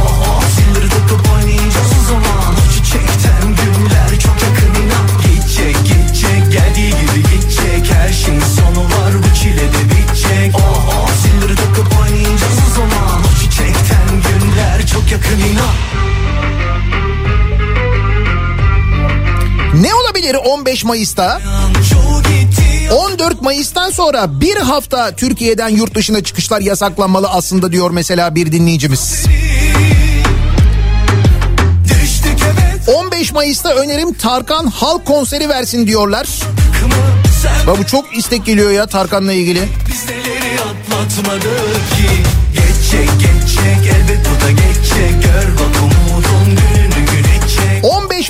15 20.68 20.84
Mayıs'ta? 20.84 21.40
Çoğu 21.90 22.22
gitti 22.22 22.92
14 22.92 23.42
Mayıs'tan 23.42 23.90
sonra 23.90 24.40
bir 24.40 24.56
hafta 24.56 25.16
Türkiye'den 25.16 25.68
yurt 25.68 25.94
dışına 25.94 26.22
çıkışlar 26.22 26.60
yasaklanmalı 26.60 27.28
aslında 27.28 27.72
diyor 27.72 27.90
mesela 27.90 28.34
bir 28.34 28.52
dinleyicimiz. 28.52 29.24
Düştük 31.84 32.38
evet 32.44 32.96
15 32.96 33.32
Mayıs'ta 33.32 33.74
önerim 33.74 34.14
Tarkan 34.14 34.66
halk 34.66 35.06
konseri 35.06 35.48
versin 35.48 35.86
diyorlar. 35.86 36.28
Bak 37.66 37.78
bu 37.78 37.86
çok 37.86 38.16
istek 38.16 38.46
geliyor 38.46 38.70
ya 38.70 38.86
Tarkan'la 38.86 39.32
ilgili. 39.32 39.68
Geçecek 42.54 43.10
geçecek 43.20 43.94
elbet 43.94 44.20
bu 44.20 44.46
da 44.46 44.50
geçecek 44.50 45.22
Gör 45.22 45.52
bak 45.58 45.97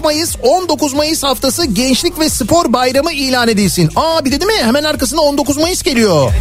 Mayıs 0.09 0.37
19 0.43 0.95
Mayıs 0.95 1.23
haftası 1.23 1.65
Gençlik 1.65 2.19
ve 2.19 2.29
Spor 2.29 2.73
Bayramı 2.73 3.13
ilan 3.13 3.49
edilsin. 3.49 3.91
Aa 3.97 4.25
bir 4.25 4.33
de 4.33 4.41
değil 4.41 4.53
mi? 4.53 4.67
Hemen 4.67 4.85
arkasında 4.85 5.21
19 5.21 5.57
Mayıs 5.57 5.83
geliyor. 5.83 6.33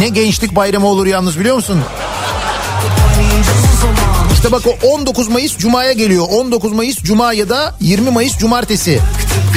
Ne 0.00 0.08
gençlik 0.08 0.56
bayramı 0.56 0.86
olur 0.86 1.06
yalnız 1.06 1.40
biliyor 1.40 1.56
musun? 1.56 1.80
İşte 4.34 4.52
bak 4.52 4.62
o 4.66 4.86
19 4.86 5.28
Mayıs 5.28 5.56
Cuma'ya 5.58 5.92
geliyor. 5.92 6.26
19 6.30 6.72
Mayıs 6.72 6.96
Cuma 6.98 7.32
ya 7.32 7.48
da 7.48 7.74
20 7.80 8.10
Mayıs 8.10 8.38
Cumartesi. 8.38 9.00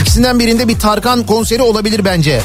İkisinden 0.01 0.39
birinde 0.39 0.67
bir 0.67 0.79
Tarkan 0.79 1.25
konseri 1.25 1.61
olabilir 1.61 2.05
bence. 2.05 2.41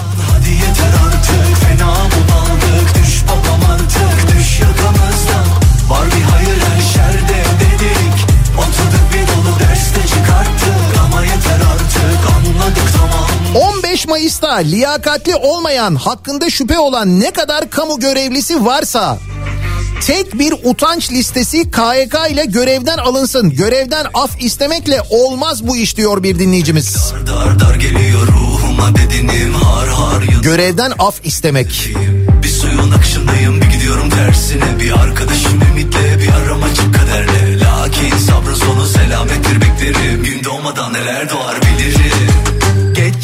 Tamam 14.02 14.08
15 14.08 14.08
Mayıs'ta 14.08 14.54
liyakatli 14.54 15.34
olmayan, 15.34 15.94
hakkında 15.94 16.50
şüphe 16.50 16.78
olan 16.78 17.20
ne 17.20 17.30
kadar 17.30 17.70
kamu 17.70 18.00
görevlisi 18.00 18.64
varsa 18.64 19.18
tek 20.06 20.38
bir 20.38 20.54
utanç 20.64 21.12
listesi 21.12 21.70
KYK 21.70 22.14
ile 22.30 22.44
görevden 22.44 22.98
alınsın. 22.98 23.50
Görevden 23.50 24.06
af 24.14 24.30
istemekle 24.40 25.02
olmaz 25.10 25.66
bu 25.66 25.76
iş 25.76 25.96
diyor 25.96 26.22
bir 26.22 26.38
dinleyicimiz. 26.38 27.12
Dar 27.26 27.60
dar 27.60 27.74
geliyor 27.74 28.26
ruhuma 28.26 28.90
bedenim 28.94 29.54
har 29.54 29.88
har 29.88 30.22
Görevden 30.42 30.92
af 30.98 31.14
istemek. 31.24 31.94
Bir 32.42 32.48
suyun 32.48 32.90
akışındayım 32.90 33.60
bir 33.60 33.66
gidiyorum 33.66 34.10
tersine 34.10 34.80
Bir 34.80 34.92
arkadaşım 34.92 35.62
ümitle 35.70 36.18
bir 36.18 36.28
aramacık 36.28 36.94
kaderle 36.94 37.60
Lakin 37.60 38.16
sabrın 38.16 38.54
sonu 38.54 38.86
selamettir 38.86 39.60
beklerim 39.60 40.24
Gün 40.24 40.44
doğmadan 40.44 40.92
neler 40.92 41.30
doğar 41.30 41.56
bilirim 41.56 41.71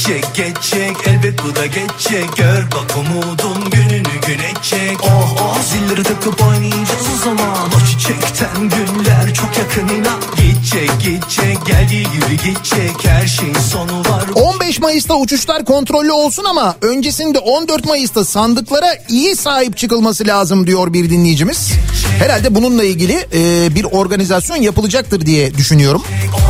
Geçecek 0.09 0.35
geçecek 0.35 0.97
elbet 1.07 1.45
bu 1.45 1.57
da 1.57 1.67
geçecek. 1.67 2.37
Gör 2.37 2.63
bak 2.63 2.97
umudun 2.97 3.71
gününü 3.71 4.21
güneşecek 4.27 5.05
Oh 5.05 5.37
oh 5.43 5.59
zilleri 5.63 6.03
takıp 6.03 6.43
oynayacağız 6.43 7.07
o 7.15 7.25
zaman. 7.25 7.69
O 7.77 7.87
çiçekten 7.87 8.57
günler 8.61 9.35
çok 9.35 9.59
yakın 9.59 9.89
inan. 9.89 10.21
Gidecek 10.37 10.91
gidecek 11.01 11.67
geldiği 11.67 12.03
gibi 12.03 12.37
gidecek. 12.45 13.05
Her 13.05 13.27
şeyin 13.27 13.55
sonu 13.55 14.01
var. 14.01 14.25
15 14.35 14.81
Mayıs'ta 14.81 15.15
uçuşlar 15.15 15.65
kontrollü 15.65 16.13
olsun 16.13 16.45
ama 16.45 16.77
öncesinde 16.83 17.39
14 17.39 17.87
Mayıs'ta 17.87 18.25
sandıklara 18.25 18.95
iyi 19.09 19.37
sahip 19.37 19.77
çıkılması 19.77 20.27
lazım 20.27 20.67
diyor 20.67 20.93
bir 20.93 21.11
dinleyicimiz. 21.11 21.73
Herhalde 22.19 22.55
bununla 22.55 22.85
ilgili 22.85 23.27
e, 23.35 23.75
bir 23.75 23.85
organizasyon 23.85 24.57
yapılacaktır 24.57 25.27
diye 25.27 25.55
düşünüyorum. 25.55 26.03
Takıp 26.33 26.49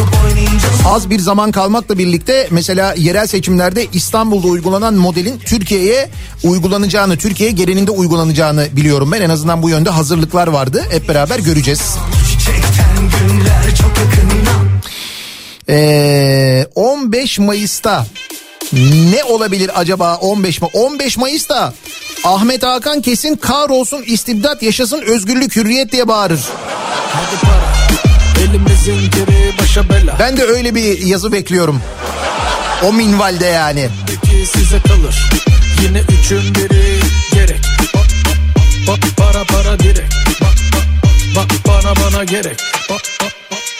oynayacağız 0.00 0.19
Az 0.86 1.10
bir 1.10 1.18
zaman 1.18 1.52
kalmakla 1.52 1.98
birlikte 1.98 2.48
mesela 2.50 2.94
yerel 2.94 3.26
seçimlerde 3.26 3.86
İstanbul'da 3.92 4.46
uygulanan 4.46 4.94
modelin 4.94 5.38
Türkiye'ye 5.38 6.10
uygulanacağını, 6.44 7.16
Türkiye 7.16 7.50
genelinde 7.50 7.90
uygulanacağını 7.90 8.66
biliyorum 8.72 9.12
ben. 9.12 9.20
En 9.20 9.30
azından 9.30 9.62
bu 9.62 9.70
yönde 9.70 9.90
hazırlıklar 9.90 10.48
vardı. 10.48 10.84
Hep 10.90 11.08
beraber 11.08 11.38
göreceğiz. 11.38 11.80
Ee, 15.68 16.66
15 16.74 17.38
Mayıs'ta 17.38 18.06
ne 19.12 19.24
olabilir 19.24 19.70
acaba 19.80 20.16
15 20.16 20.60
Mayıs? 20.60 20.74
15 20.74 21.16
Mayıs'ta 21.16 21.74
Ahmet 22.24 22.62
Hakan 22.62 23.00
kesin 23.00 23.36
kahrolsun 23.36 24.02
istibdat 24.02 24.62
yaşasın 24.62 25.02
özgürlük 25.02 25.56
hürriyet 25.56 25.92
diye 25.92 26.08
bağırır. 26.08 26.40
Hadi 27.12 27.40
para 27.40 27.70
Elimizin 28.44 29.10
geri 29.10 29.59
başa 29.70 29.88
bela. 29.88 30.16
Ben 30.18 30.36
de 30.36 30.44
öyle 30.44 30.74
bir 30.74 30.98
yazı 31.06 31.32
bekliyorum. 31.32 31.82
O 32.84 32.92
minvalde 32.92 33.46
yani. 33.46 33.88
Peki 34.06 34.46
size 34.46 34.80
kalır. 34.80 35.30
Yine 35.82 36.00
üçün 36.00 36.54
biri 36.54 37.00
gerek. 37.34 37.60
Bak, 37.94 38.06
bak, 38.26 38.38
bak, 38.88 39.16
para 39.16 39.44
para 39.44 39.78
direkt. 39.78 40.14
Bak, 40.40 40.54
bak, 40.72 40.86
bak, 41.36 41.50
bana 41.66 41.94
bana 41.96 42.24
gerek. 42.24 42.56
Bak, 42.90 43.02
bak, 43.22 43.32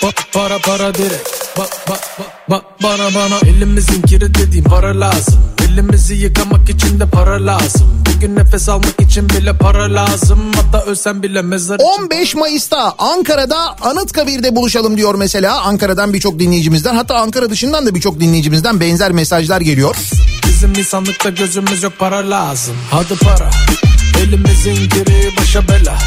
bak, 0.03 0.15
para 0.33 0.59
para 0.59 0.95
direkt 0.95 1.41
Bak 1.59 1.71
bak 1.89 2.01
bak 2.19 2.33
bak 2.51 2.65
bana 2.83 3.15
bana. 3.15 3.39
Elimizin 3.47 4.03
kiri 4.03 4.35
dediğim 4.35 4.65
para 4.65 5.01
lazım. 5.01 5.39
Elimizi 5.65 6.15
yıkamak 6.15 6.71
için 6.71 7.01
de 7.01 7.07
para 7.07 7.47
lazım. 7.47 7.87
Bugün 8.07 8.37
nefes 8.37 8.69
almak 8.69 9.01
için 9.01 9.29
bile 9.29 9.53
para 9.57 9.95
lazım. 9.95 10.53
Hatta 10.57 10.85
ölsem 10.85 11.23
bile 11.23 11.43
mezar 11.43 11.75
için 11.75 11.85
15 12.03 12.35
Mayıs'ta 12.35 12.95
Ankara'da 12.99 13.77
Anıtkabir'de 13.81 14.57
buluşalım 14.57 14.97
diyor 14.97 15.15
mesela. 15.15 15.61
Ankara'dan 15.61 16.13
birçok 16.13 16.39
dinleyicimizden 16.39 16.95
hatta 16.95 17.15
Ankara 17.15 17.51
dışından 17.51 17.87
da 17.87 17.95
birçok 17.95 18.21
dinleyicimizden 18.21 18.81
benzer 18.81 19.13
mesajlar 19.13 19.61
geliyor. 19.61 19.97
Bizim 20.47 20.73
insanlıkta 20.79 21.31
gözümüz 21.31 21.83
yok 21.83 21.93
para 21.99 22.31
lazım. 22.31 22.77
Hadi 22.91 23.15
para. 23.25 23.51
Elimizin 24.23 24.75
giri 24.75 25.33
başa 25.41 25.69
bela 25.69 25.99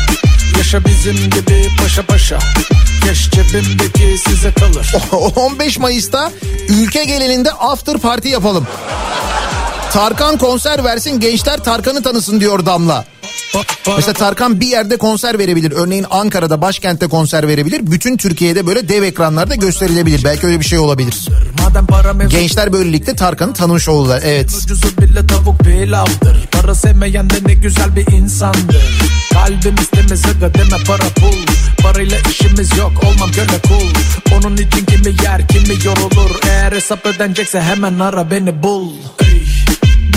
Yaşa 0.64 0.86
bizim 0.86 1.16
gibi 1.16 1.70
paşa 1.82 2.05
paşa 2.05 2.39
Keş 3.05 3.30
cebimdeki 3.32 4.18
size 4.18 4.51
kalır 4.51 4.93
15 5.36 5.80
Mayıs'ta 5.80 6.32
ülke 6.70 7.03
genelinde 7.03 7.51
after 7.51 7.97
party 7.97 8.30
yapalım. 8.30 8.68
Tarkan 9.91 10.38
konser 10.38 10.84
versin 10.84 11.20
gençler 11.20 11.64
Tarkan'ı 11.64 12.03
tanısın 12.03 12.39
diyor 12.39 12.66
Damla. 12.66 13.05
Mesela 13.95 14.14
Tarkan 14.14 14.59
bir 14.59 14.68
yerde 14.68 14.97
konser 14.97 15.39
verebilir. 15.39 15.72
Örneğin 15.72 16.05
Ankara'da 16.09 16.61
başkentte 16.61 17.07
konser 17.07 17.47
verebilir. 17.47 17.91
Bütün 17.91 18.18
Türkiye'de 18.18 18.68
böyle 18.68 18.89
dev 18.89 19.03
ekranlarda 19.03 19.55
gösterilebilir. 19.55 20.24
Belki 20.24 20.47
öyle 20.47 20.59
bir 20.59 20.66
şey 20.66 20.80
olabilir. 20.80 21.28
Gençler 22.30 22.74
böylelikle 22.74 23.16
Tarkan'ı 23.16 23.53
tanımış 23.53 23.89
oldular. 23.89 24.22
Evet. 24.26 24.49
Ucuzu 24.64 24.97
bile 24.97 25.28
tavuk 25.28 25.59
pilavdır 25.59 26.47
Para 26.51 26.76
sevmeyen 26.76 27.30
de 27.30 27.36
ne 27.45 27.53
güzel 27.53 27.95
bir 27.95 28.11
insandır 28.11 29.03
Kalbimiz 29.34 29.88
temiz 29.88 30.26
aga 30.26 30.54
deme 30.54 30.84
para 30.88 31.10
pul 31.16 31.54
Parayla 31.84 32.18
işimiz 32.30 32.78
yok 32.78 33.04
olmam 33.04 33.32
köle 33.32 33.60
kul. 33.68 33.90
Onun 34.36 34.58
için 34.58 34.86
kimi 34.86 35.24
yer 35.24 35.48
kimi 35.48 35.86
yorulur. 35.86 36.32
Eğer 36.48 36.72
hesap 36.72 37.06
ödenecekse 37.06 37.62
hemen 37.62 38.00
ara 38.00 38.32
beni 38.32 38.64
bul. 38.64 38.92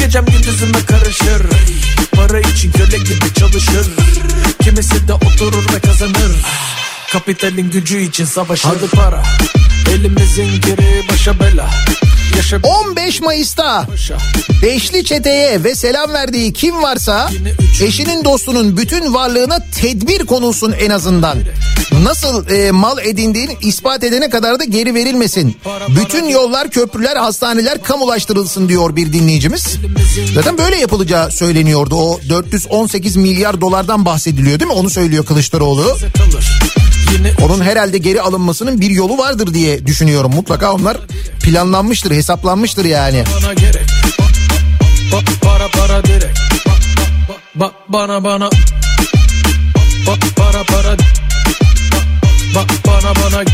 Gecem 0.00 0.24
gündüzüme 0.24 0.78
karışır. 0.86 1.44
Ey, 1.44 1.74
Para 2.12 2.40
için 2.40 2.72
köle 2.72 2.98
gibi 2.98 3.34
çalışır. 3.34 3.86
Kimisi 4.62 5.08
de 5.08 5.12
oturur 5.12 5.74
ve 5.74 5.80
kazanır 5.80 6.32
Kapitalin 7.12 7.70
gücü 7.70 8.00
için 8.00 8.24
savaşır 8.24 8.68
Hadi 8.68 8.86
para 8.90 9.22
Elimizin 9.90 10.60
geri 10.60 11.08
başa 11.12 11.40
bela 11.40 11.70
Yaşa 12.36 12.60
15 12.62 13.20
Mayıs'ta 13.20 13.86
Beşli 14.62 15.04
çeteye 15.04 15.64
ve 15.64 15.74
selam 15.74 16.12
verdiği 16.12 16.52
kim 16.52 16.82
varsa 16.82 17.30
eşinin 17.82 18.24
dostunun 18.24 18.76
bütün 18.76 19.14
varlığına 19.14 19.58
tedbir 19.80 20.26
konulsun 20.26 20.74
en 20.80 20.90
azından. 20.90 21.38
Nasıl 22.02 22.50
e, 22.50 22.70
mal 22.70 22.98
edindiğini 22.98 23.56
ispat 23.60 24.04
edene 24.04 24.30
kadar 24.30 24.60
da 24.60 24.64
geri 24.64 24.94
verilmesin. 24.94 25.56
Bütün 25.88 26.28
yollar, 26.28 26.70
köprüler, 26.70 27.16
hastaneler 27.16 27.82
kamulaştırılsın 27.82 28.68
diyor 28.68 28.96
bir 28.96 29.12
dinleyicimiz. 29.12 29.76
Zaten 30.34 30.58
böyle 30.58 30.76
yapılacağı 30.76 31.30
söyleniyordu. 31.30 31.96
O 31.96 32.20
418 32.28 33.16
milyar 33.16 33.60
dolardan 33.60 34.04
bahsediliyor 34.04 34.60
değil 34.60 34.70
mi? 34.70 34.76
Onu 34.76 34.90
söylüyor 34.90 35.26
Kılıçdaroğlu. 35.26 35.96
Yine 37.16 37.32
Onun 37.44 37.60
herhalde 37.60 37.98
geri 37.98 38.20
alınmasının 38.20 38.80
bir 38.80 38.90
yolu 38.90 39.18
vardır 39.18 39.54
diye 39.54 39.86
düşünüyorum. 39.86 40.34
Mutlaka 40.34 40.72
onlar 40.72 40.96
planlanmıştır, 41.42 42.10
hesaplanmıştır 42.10 42.84
yani. 42.84 43.24
bana 43.42 43.54
gerek. 43.54 43.86
Bak, 45.12 45.22
para 45.42 45.68
para 45.68 46.04
direkt 46.04 46.38
bana 47.88 48.24
bana. 48.24 48.50
Para 50.36 50.64
para. 50.64 50.96
Bana 52.86 53.14
bana. 53.14 53.44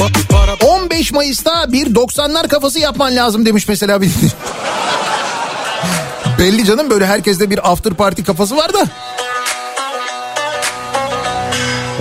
Bak 0.00 0.10
para. 0.28 0.54
15 0.60 1.12
Mayıs'ta 1.12 1.72
bir 1.72 1.86
90'lar 1.86 2.48
kafası 2.48 2.78
yapman 2.78 3.16
lazım 3.16 3.46
demiş 3.46 3.68
mesela 3.68 4.02
bir 4.02 4.10
Belli 6.38 6.64
canım 6.64 6.90
böyle 6.90 7.06
herkeste 7.06 7.50
bir 7.50 7.72
after 7.72 7.94
party 7.94 8.22
kafası 8.22 8.56
var 8.56 8.72
da. 8.72 8.86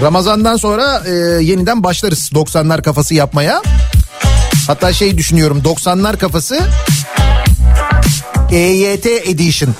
Ramazandan 0.01 0.57
sonra 0.57 1.03
e, 1.05 1.11
yeniden 1.43 1.83
başlarız 1.83 2.29
90'lar 2.33 2.81
kafası 2.81 3.13
yapmaya. 3.13 3.61
Hatta 4.67 4.93
şey 4.93 5.17
düşünüyorum 5.17 5.61
90'lar 5.65 6.17
kafası 6.17 6.59
EYT 8.51 9.05
Edition. 9.05 9.75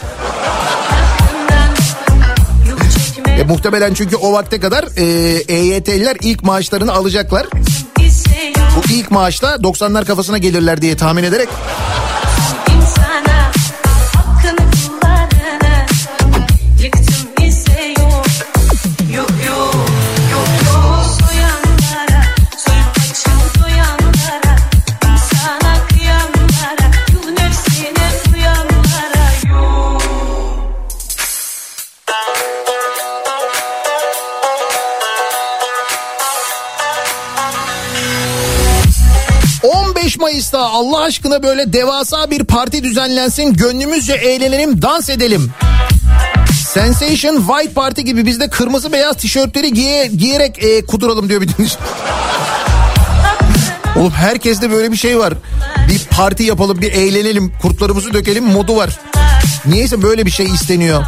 E, 3.40 3.44
muhtemelen 3.44 3.94
çünkü 3.94 4.16
o 4.16 4.34
vakte 4.34 4.60
kadar 4.60 4.86
e, 4.98 5.04
EYT'liler 5.48 6.18
ilk 6.22 6.44
maaşlarını 6.44 6.94
alacaklar. 6.94 7.48
Bu 8.76 8.94
ilk 8.94 9.12
maaşla 9.12 9.56
90'lar 9.56 10.06
kafasına 10.06 10.38
gelirler 10.38 10.82
diye 10.82 10.98
tahmin 10.98 11.24
ederek 11.24 11.50
Allah 40.72 41.02
aşkına 41.02 41.44
böyle 41.44 41.74
devasa 41.74 42.32
bir 42.32 42.44
parti 42.44 42.84
düzenlensin 42.84 43.54
gönlümüzce 43.54 44.14
eğlenelim 44.14 44.82
dans 44.82 45.10
edelim. 45.10 45.52
Sensation 46.68 47.38
White 47.38 47.74
Party 47.74 48.02
gibi 48.02 48.26
biz 48.26 48.40
de 48.40 48.50
kırmızı 48.50 48.92
beyaz 48.92 49.18
tişörtleri 49.18 49.74
giye, 49.74 50.08
giyerek 50.08 50.64
e, 50.64 50.86
kuduralım 50.86 51.30
diyor 51.30 51.42
bir 51.42 51.48
dinleyici. 51.48 51.76
Oğlum 53.96 54.12
herkeste 54.12 54.72
böyle 54.72 54.92
bir 54.92 54.98
şey 54.98 55.20
var. 55.20 55.34
Bir 55.90 56.06
parti 56.18 56.44
yapalım 56.44 56.82
bir 56.82 56.92
eğlenelim 56.92 57.54
kurtlarımızı 57.62 58.14
dökelim 58.14 58.46
modu 58.46 58.76
var. 58.76 59.00
Niyeyse 59.66 60.02
böyle 60.02 60.26
bir 60.26 60.32
şey 60.32 60.46
isteniyor. 60.46 61.04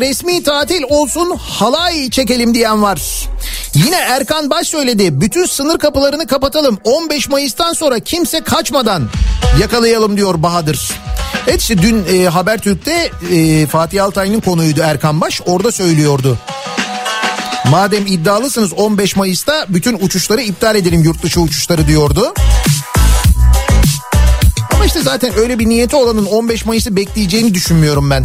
Resmi 0.00 0.42
tatil 0.42 0.82
olsun 0.88 1.36
halay 1.36 2.10
çekelim 2.10 2.54
diyen 2.54 2.82
var. 2.82 3.00
Yine 3.74 3.96
Erkan 3.96 4.50
Baş 4.50 4.68
söyledi. 4.68 5.20
Bütün 5.20 5.46
sınır 5.46 5.78
kapılarını 5.78 6.26
kapatalım. 6.26 6.78
15 6.84 7.28
Mayıs'tan 7.28 7.72
sonra 7.72 8.00
kimse 8.00 8.40
kaçmadan 8.40 9.08
yakalayalım 9.60 10.16
diyor 10.16 10.42
Bahadır. 10.42 10.90
Evet 11.46 11.60
işte 11.60 11.78
dün 11.78 12.04
e, 12.12 12.24
Habertürk'te 12.28 13.10
e, 13.32 13.66
Fatih 13.66 14.04
Altaylı'nın 14.04 14.40
konuydu 14.40 14.80
Erkan 14.84 15.20
Baş. 15.20 15.40
Orada 15.46 15.72
söylüyordu. 15.72 16.38
Madem 17.70 18.06
iddialısınız 18.06 18.72
15 18.72 19.16
Mayıs'ta 19.16 19.66
bütün 19.68 19.98
uçuşları 20.00 20.42
iptal 20.42 20.76
edelim 20.76 21.02
yurt 21.02 21.22
dışı 21.22 21.40
uçuşları 21.40 21.86
diyordu. 21.86 22.34
Ama 24.74 24.86
işte 24.86 25.02
zaten 25.02 25.38
öyle 25.38 25.58
bir 25.58 25.68
niyeti 25.68 25.96
olanın 25.96 26.26
15 26.26 26.64
Mayıs'ı 26.64 26.96
bekleyeceğini 26.96 27.54
düşünmüyorum 27.54 28.10
ben. 28.10 28.24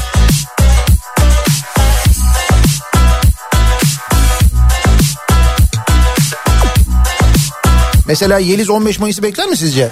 Mesela 8.08 8.40
Yeliz 8.40 8.70
15 8.70 9.00
Mayıs'ı 9.00 9.24
bekler 9.24 9.48
mi 9.48 9.58
sizce? 9.58 9.90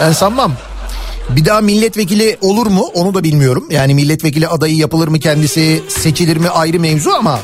Ben 0.00 0.12
sanmam. 0.12 0.52
Bir 1.30 1.44
daha 1.44 1.60
milletvekili 1.60 2.38
olur 2.40 2.66
mu 2.66 2.82
onu 2.94 3.14
da 3.14 3.24
bilmiyorum. 3.24 3.66
Yani 3.70 3.94
milletvekili 3.94 4.48
adayı 4.48 4.76
yapılır 4.76 5.08
mı 5.08 5.18
kendisi 5.20 5.82
seçilir 5.88 6.36
mi 6.36 6.48
ayrı 6.48 6.80
mevzu 6.80 7.10
ama. 7.10 7.40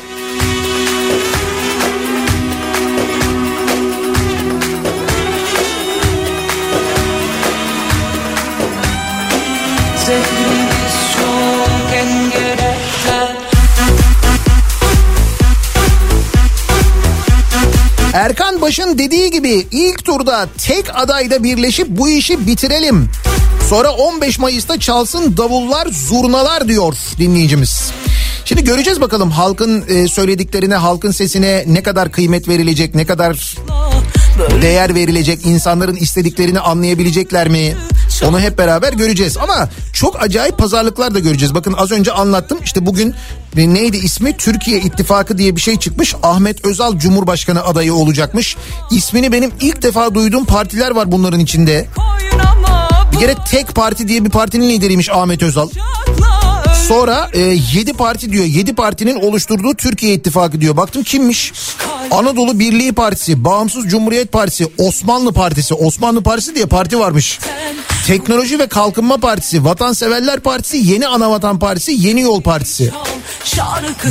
Erkan 18.21 18.61
Baş'ın 18.61 18.97
dediği 18.97 19.31
gibi 19.31 19.67
ilk 19.71 20.05
turda 20.05 20.47
tek 20.57 20.85
adayda 20.93 21.43
birleşip 21.43 21.87
bu 21.87 22.09
işi 22.09 22.47
bitirelim. 22.47 23.09
Sonra 23.69 23.91
15 23.91 24.39
Mayıs'ta 24.39 24.79
çalsın 24.79 25.37
davullar 25.37 25.87
zurnalar 25.87 26.67
diyor 26.67 26.93
dinleyicimiz. 27.17 27.91
Şimdi 28.45 28.63
göreceğiz 28.63 29.01
bakalım 29.01 29.31
halkın 29.31 29.85
e, 29.87 30.07
söylediklerine, 30.07 30.75
halkın 30.75 31.11
sesine 31.11 31.63
ne 31.67 31.83
kadar 31.83 32.11
kıymet 32.11 32.47
verilecek, 32.47 32.95
ne 32.95 33.05
kadar 33.05 33.55
değer 34.61 34.95
verilecek, 34.95 35.45
insanların 35.45 35.95
istediklerini 35.95 36.59
anlayabilecekler 36.59 37.47
mi? 37.49 37.75
Onu 38.27 38.39
hep 38.39 38.57
beraber 38.57 38.93
göreceğiz 38.93 39.37
ama 39.37 39.69
çok 39.93 40.23
acayip 40.23 40.57
pazarlıklar 40.57 41.13
da 41.13 41.19
göreceğiz. 41.19 41.55
Bakın 41.55 41.73
az 41.73 41.91
önce 41.91 42.11
anlattım 42.11 42.57
işte 42.63 42.85
bugün 42.85 43.15
e, 43.57 43.73
neydi 43.73 43.97
ismi? 43.97 44.37
Türkiye 44.37 44.79
İttifakı 44.79 45.37
diye 45.37 45.55
bir 45.55 45.61
şey 45.61 45.79
çıkmış. 45.79 46.15
Ahmet 46.23 46.65
Özal 46.65 46.97
Cumhurbaşkanı 46.97 47.63
adayı 47.63 47.93
olacakmış. 47.93 48.57
İsmini 48.91 49.31
benim 49.31 49.51
ilk 49.61 49.81
defa 49.81 50.15
duyduğum 50.15 50.45
partiler 50.45 50.91
var 50.91 51.11
bunların 51.11 51.39
içinde. 51.39 51.87
Bir 53.13 53.19
kere 53.19 53.35
tek 53.51 53.75
parti 53.75 54.07
diye 54.07 54.25
bir 54.25 54.29
partinin 54.29 54.69
lideriymiş 54.69 55.09
Ahmet 55.09 55.43
Özal. 55.43 55.69
Sonra 56.87 57.29
7 57.73 57.93
parti 57.93 58.31
diyor. 58.31 58.45
7 58.45 58.75
partinin 58.75 59.15
oluşturduğu 59.15 59.75
Türkiye 59.75 60.13
İttifakı 60.13 60.61
diyor. 60.61 60.77
Baktım 60.77 61.03
kimmiş? 61.03 61.53
Anadolu 62.11 62.59
Birliği 62.59 62.93
Partisi, 62.93 63.43
Bağımsız 63.45 63.87
Cumhuriyet 63.87 64.31
Partisi, 64.31 64.67
Osmanlı 64.77 65.33
Partisi. 65.33 65.73
Osmanlı 65.73 66.23
Partisi 66.23 66.55
diye 66.55 66.65
parti 66.65 66.99
varmış. 66.99 67.39
Teknoloji 68.07 68.59
ve 68.59 68.67
Kalkınma 68.67 69.17
Partisi, 69.17 69.65
Vatanseverler 69.65 70.39
Partisi, 70.39 70.77
Yeni 70.77 71.07
Anavatan 71.07 71.59
Partisi, 71.59 71.91
Yeni 71.91 72.21
Yol 72.21 72.41
Partisi. 72.41 72.91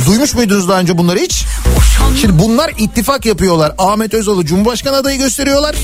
Duymuş 0.05 0.35
muydunuz 0.35 0.69
daha 0.69 0.79
önce 0.79 0.97
bunları 0.97 1.19
hiç? 1.19 1.45
Şimdi 2.21 2.39
bunlar 2.39 2.71
ittifak 2.77 3.25
yapıyorlar. 3.25 3.73
Ahmet 3.77 4.13
Özal'ı 4.13 4.45
Cumhurbaşkanı 4.45 4.95
adayı 4.95 5.17
gösteriyorlar. 5.17 5.75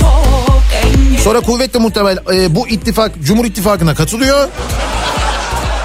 çok 0.00 1.22
Sonra 1.24 1.40
kuvvetle 1.40 1.78
muhtemel 1.78 2.18
e, 2.34 2.54
bu 2.54 2.68
ittifak 2.68 3.12
Cumhur 3.24 3.44
İttifakı'na 3.44 3.94
katılıyor. 3.94 4.48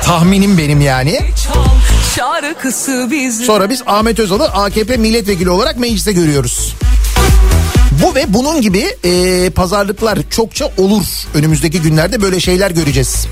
Tahminim 0.04 0.58
benim 0.58 0.82
yani. 0.82 1.20
çal 1.44 1.71
şarkısı 2.16 3.08
biz 3.12 3.42
Sonra 3.42 3.70
biz 3.70 3.84
Ahmet 3.86 4.20
Özal'ı 4.20 4.44
AKP 4.44 4.98
milletvekili 4.98 5.50
olarak 5.50 5.80
mecliste 5.80 6.12
görüyoruz. 6.12 6.76
Bu 8.04 8.16
ve 8.16 8.26
bunun 8.28 8.62
gibi 8.62 8.96
e, 9.04 9.50
pazarlıklar 9.50 10.20
çokça 10.30 10.72
olur. 10.78 11.04
Önümüzdeki 11.34 11.82
günlerde 11.82 12.22
böyle 12.22 12.40
şeyler 12.40 12.72
göreceğiz. 12.72 13.28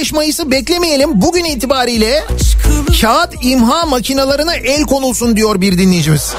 15 0.00 0.12
Mayıs'ı 0.12 0.50
beklemeyelim. 0.50 1.10
Bugün 1.20 1.44
itibariyle 1.44 2.24
kağıt 3.00 3.34
imha 3.44 3.86
makinalarına 3.86 4.54
el 4.54 4.82
konulsun 4.82 5.36
diyor 5.36 5.60
bir 5.60 5.78
dinleyicimiz. 5.78 6.34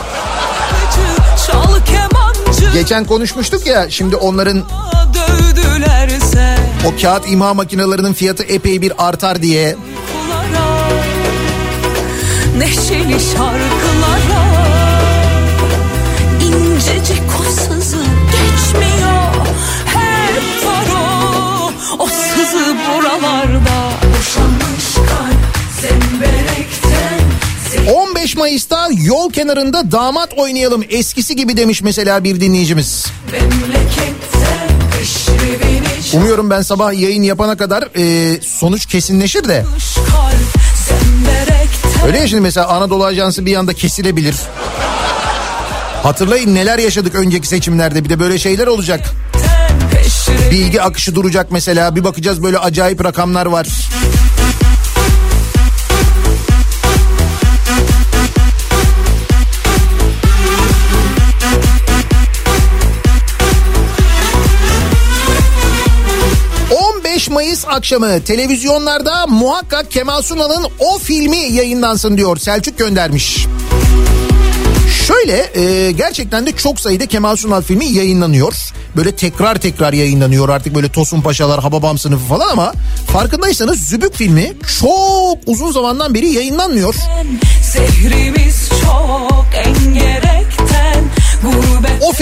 Geçen 2.73 3.05
konuşmuştuk 3.05 3.67
ya 3.67 3.89
şimdi 3.89 4.15
onların 4.15 4.63
o 6.85 7.01
kağıt 7.01 7.31
imha 7.31 7.53
makinelerinin 7.53 8.13
fiyatı 8.13 8.43
epey 8.43 8.81
bir 8.81 9.07
artar 9.07 9.41
diye. 9.41 9.75
neşeli 12.57 13.19
şarkılara 13.19 13.90
Mayıs'ta 28.41 28.89
yol 28.91 29.31
kenarında 29.31 29.91
damat 29.91 30.33
oynayalım 30.37 30.83
eskisi 30.89 31.35
gibi 31.35 31.57
demiş 31.57 31.81
mesela 31.81 32.23
bir 32.23 32.41
dinleyicimiz. 32.41 33.05
Umuyorum 36.13 36.49
ben 36.49 36.61
sabah 36.61 36.93
yayın 36.93 37.21
yapana 37.21 37.57
kadar 37.57 37.83
e, 37.95 38.41
sonuç 38.41 38.85
kesinleşir 38.85 39.43
de. 39.43 39.65
Öyle 42.05 42.19
ya 42.19 42.27
şimdi 42.27 42.41
mesela 42.41 42.67
Anadolu 42.67 43.05
Ajansı 43.05 43.45
bir 43.45 43.55
anda 43.55 43.73
kesilebilir. 43.73 44.35
Hatırlayın 46.03 46.55
neler 46.55 46.79
yaşadık 46.79 47.15
önceki 47.15 47.47
seçimlerde 47.47 48.03
bir 48.03 48.09
de 48.09 48.19
böyle 48.19 48.39
şeyler 48.39 48.67
olacak. 48.67 49.09
Bilgi 50.51 50.81
akışı 50.81 51.15
duracak 51.15 51.51
mesela 51.51 51.95
bir 51.95 52.03
bakacağız 52.03 52.43
böyle 52.43 52.57
acayip 52.57 53.03
rakamlar 53.03 53.45
var. 53.45 53.67
Mayıs 67.31 67.65
akşamı 67.67 68.23
televizyonlarda 68.23 69.27
muhakkak 69.27 69.91
Kemal 69.91 70.21
Sunal'ın 70.21 70.65
o 70.79 70.97
filmi 70.97 71.37
yayınlansın 71.37 72.17
diyor 72.17 72.37
Selçuk 72.37 72.77
göndermiş. 72.77 73.45
Şöyle 75.07 75.59
e, 75.61 75.91
gerçekten 75.91 76.45
de 76.45 76.51
çok 76.51 76.79
sayıda 76.79 77.05
Kemal 77.05 77.35
Sunal 77.35 77.61
filmi 77.61 77.85
yayınlanıyor. 77.85 78.53
Böyle 78.95 79.15
tekrar 79.15 79.55
tekrar 79.55 79.93
yayınlanıyor 79.93 80.49
artık 80.49 80.75
böyle 80.75 80.89
Tosun 80.89 81.21
Paşalar, 81.21 81.61
Hababam 81.61 81.97
sınıfı 81.97 82.25
falan 82.25 82.49
ama 82.49 82.73
farkındaysanız 83.07 83.87
Zübük 83.87 84.15
filmi 84.15 84.53
çok 84.79 85.37
uzun 85.45 85.71
zamandan 85.71 86.13
beri 86.13 86.27
yayınlanmıyor. 86.29 86.95
Zehrimiz 87.73 88.69
çok 88.69 89.45
engerekten 89.55 89.90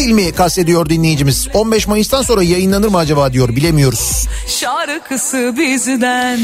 O 0.10 0.12
filmi 0.12 0.32
kastediyor 0.32 0.90
dinleyicimiz. 0.90 1.48
15 1.54 1.88
Mayıs'tan 1.88 2.22
sonra 2.22 2.44
yayınlanır 2.44 2.88
mı 2.88 2.98
acaba 2.98 3.34
diyor 3.34 3.50
bilemiyoruz. 3.50 4.28
şarkısı 4.48 5.54
bizden 5.58 6.40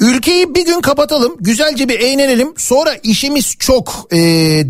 Ülkeyi 0.00 0.54
bir 0.54 0.66
gün 0.66 0.80
kapatalım 0.80 1.36
güzelce 1.40 1.88
bir 1.88 2.00
eğlenelim 2.00 2.54
sonra 2.56 2.94
işimiz 3.02 3.54
çok 3.58 4.06
e, 4.10 4.18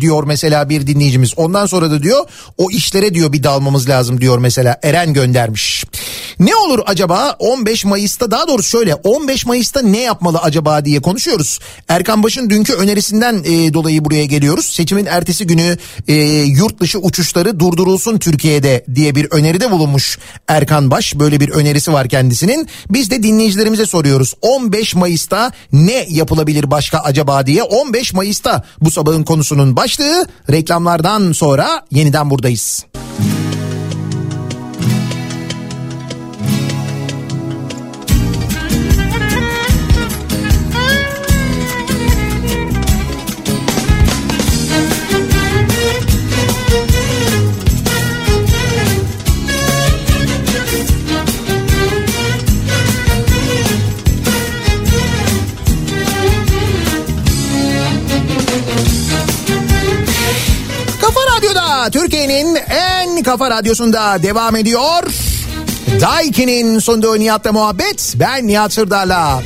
diyor 0.01 0.23
mesela 0.23 0.69
bir 0.69 0.87
dinleyicimiz. 0.87 1.33
Ondan 1.37 1.65
sonra 1.65 1.91
da 1.91 2.03
diyor 2.03 2.25
o 2.57 2.71
işlere 2.71 3.13
diyor 3.13 3.33
bir 3.33 3.43
dalmamız 3.43 3.89
lazım 3.89 4.21
diyor 4.21 4.37
mesela 4.37 4.79
Eren 4.83 5.13
göndermiş. 5.13 5.85
Ne 6.39 6.55
olur 6.55 6.79
acaba 6.85 7.35
15 7.39 7.85
Mayıs'ta 7.85 8.31
daha 8.31 8.47
doğrusu 8.47 8.69
şöyle 8.69 8.95
15 8.95 9.45
Mayıs'ta 9.45 9.81
ne 9.81 9.99
yapmalı 9.99 10.37
acaba 10.37 10.85
diye 10.85 11.01
konuşuyoruz. 11.01 11.59
Erkan 11.87 12.23
Baş'ın 12.23 12.49
dünkü 12.49 12.73
önerisinden 12.73 13.43
e, 13.43 13.73
dolayı 13.73 14.05
buraya 14.05 14.25
geliyoruz. 14.25 14.65
Seçimin 14.65 15.05
ertesi 15.05 15.47
günü 15.47 15.77
e, 16.07 16.13
yurt 16.43 16.79
dışı 16.79 16.99
uçuşları 16.99 17.59
durdurulsun 17.59 18.17
Türkiye'de 18.39 18.85
diye 18.95 19.15
bir 19.15 19.27
öneride 19.31 19.71
bulunmuş 19.71 20.19
Erkan 20.47 20.91
Baş. 20.91 21.15
Böyle 21.15 21.39
bir 21.39 21.49
önerisi 21.49 21.93
var 21.93 22.09
kendisinin. 22.09 22.67
Biz 22.89 23.11
de 23.11 23.23
dinleyicilerimize 23.23 23.85
soruyoruz. 23.85 24.33
15 24.41 24.95
Mayıs'ta 24.95 25.51
ne 25.71 26.05
yapılabilir 26.09 26.71
başka 26.71 26.99
acaba 26.99 27.45
diye. 27.45 27.63
15 27.63 28.13
Mayıs'ta 28.13 28.63
bu 28.81 28.91
sabahın 28.91 29.23
konusunun 29.23 29.75
başlığı 29.75 30.27
reklamlardan 30.51 31.31
sonra 31.31 31.85
yeniden 31.91 32.29
buradayız. 32.29 32.85
Türkiye'nin 62.39 62.59
en 62.69 63.23
kafa 63.23 63.49
radyosunda 63.49 64.23
devam 64.23 64.55
ediyor. 64.55 65.03
Daiki'nin 66.01 66.79
sunduğu 66.79 67.19
Nihat'la 67.19 67.51
muhabbet. 67.51 68.13
Ben 68.15 68.47
Nihat 68.47 68.73
Sırdar'la. 68.73 69.43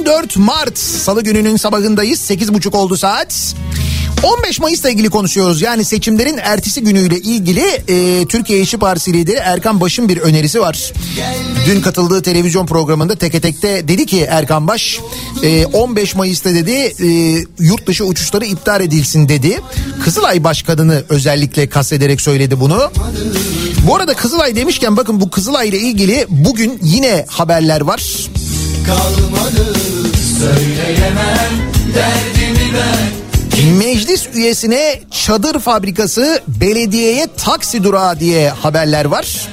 14 0.00 0.36
Mart 0.36 0.78
Salı 0.78 1.22
gününün 1.22 1.56
sabahındayız. 1.56 2.30
8.30 2.30 2.76
oldu 2.76 2.96
saat. 2.96 3.54
15 4.26 4.60
Mayıs'la 4.60 4.90
ilgili 4.90 5.10
konuşuyoruz. 5.10 5.62
Yani 5.62 5.84
seçimlerin 5.84 6.38
ertesi 6.42 6.80
günüyle 6.82 7.18
ilgili 7.18 7.60
e, 7.88 8.26
Türkiye 8.26 8.60
İşçi 8.60 8.78
Partisi 8.78 9.12
lideri 9.12 9.36
Erkan 9.36 9.80
Baş'ın 9.80 10.08
bir 10.08 10.18
önerisi 10.18 10.60
var. 10.60 10.92
Dün 11.66 11.80
katıldığı 11.80 12.22
televizyon 12.22 12.66
programında 12.66 13.16
teke 13.16 13.40
tekte 13.40 13.88
dedi 13.88 14.06
ki 14.06 14.26
Erkan 14.30 14.68
Baş 14.68 15.00
e, 15.42 15.66
15 15.66 16.14
Mayıs'ta 16.14 16.54
dedi 16.54 16.72
e, 16.72 17.06
yurt 17.58 17.86
dışı 17.86 18.04
uçuşları 18.04 18.44
iptal 18.44 18.80
edilsin 18.80 19.28
dedi. 19.28 19.60
Kızılay 20.04 20.44
Başkanı'nı 20.44 21.04
özellikle 21.08 21.68
kastederek 21.68 22.20
söyledi 22.20 22.60
bunu. 22.60 22.90
Bu 23.86 23.96
arada 23.96 24.14
Kızılay 24.14 24.56
demişken 24.56 24.96
bakın 24.96 25.20
bu 25.20 25.30
Kızılay 25.30 25.68
ile 25.68 25.78
ilgili 25.78 26.26
bugün 26.28 26.78
yine 26.82 27.26
haberler 27.28 27.80
var. 27.80 28.02
Kalmadı 28.86 29.74
söyleyemem 30.38 31.72
derdimi 31.94 32.74
ben 32.74 33.25
Meclis 33.64 34.26
üyesine 34.34 35.00
çadır 35.10 35.60
fabrikası 35.60 36.40
belediyeye 36.48 37.26
taksi 37.36 37.84
durağı 37.84 38.20
diye 38.20 38.50
haberler 38.50 39.04
var. 39.04 39.48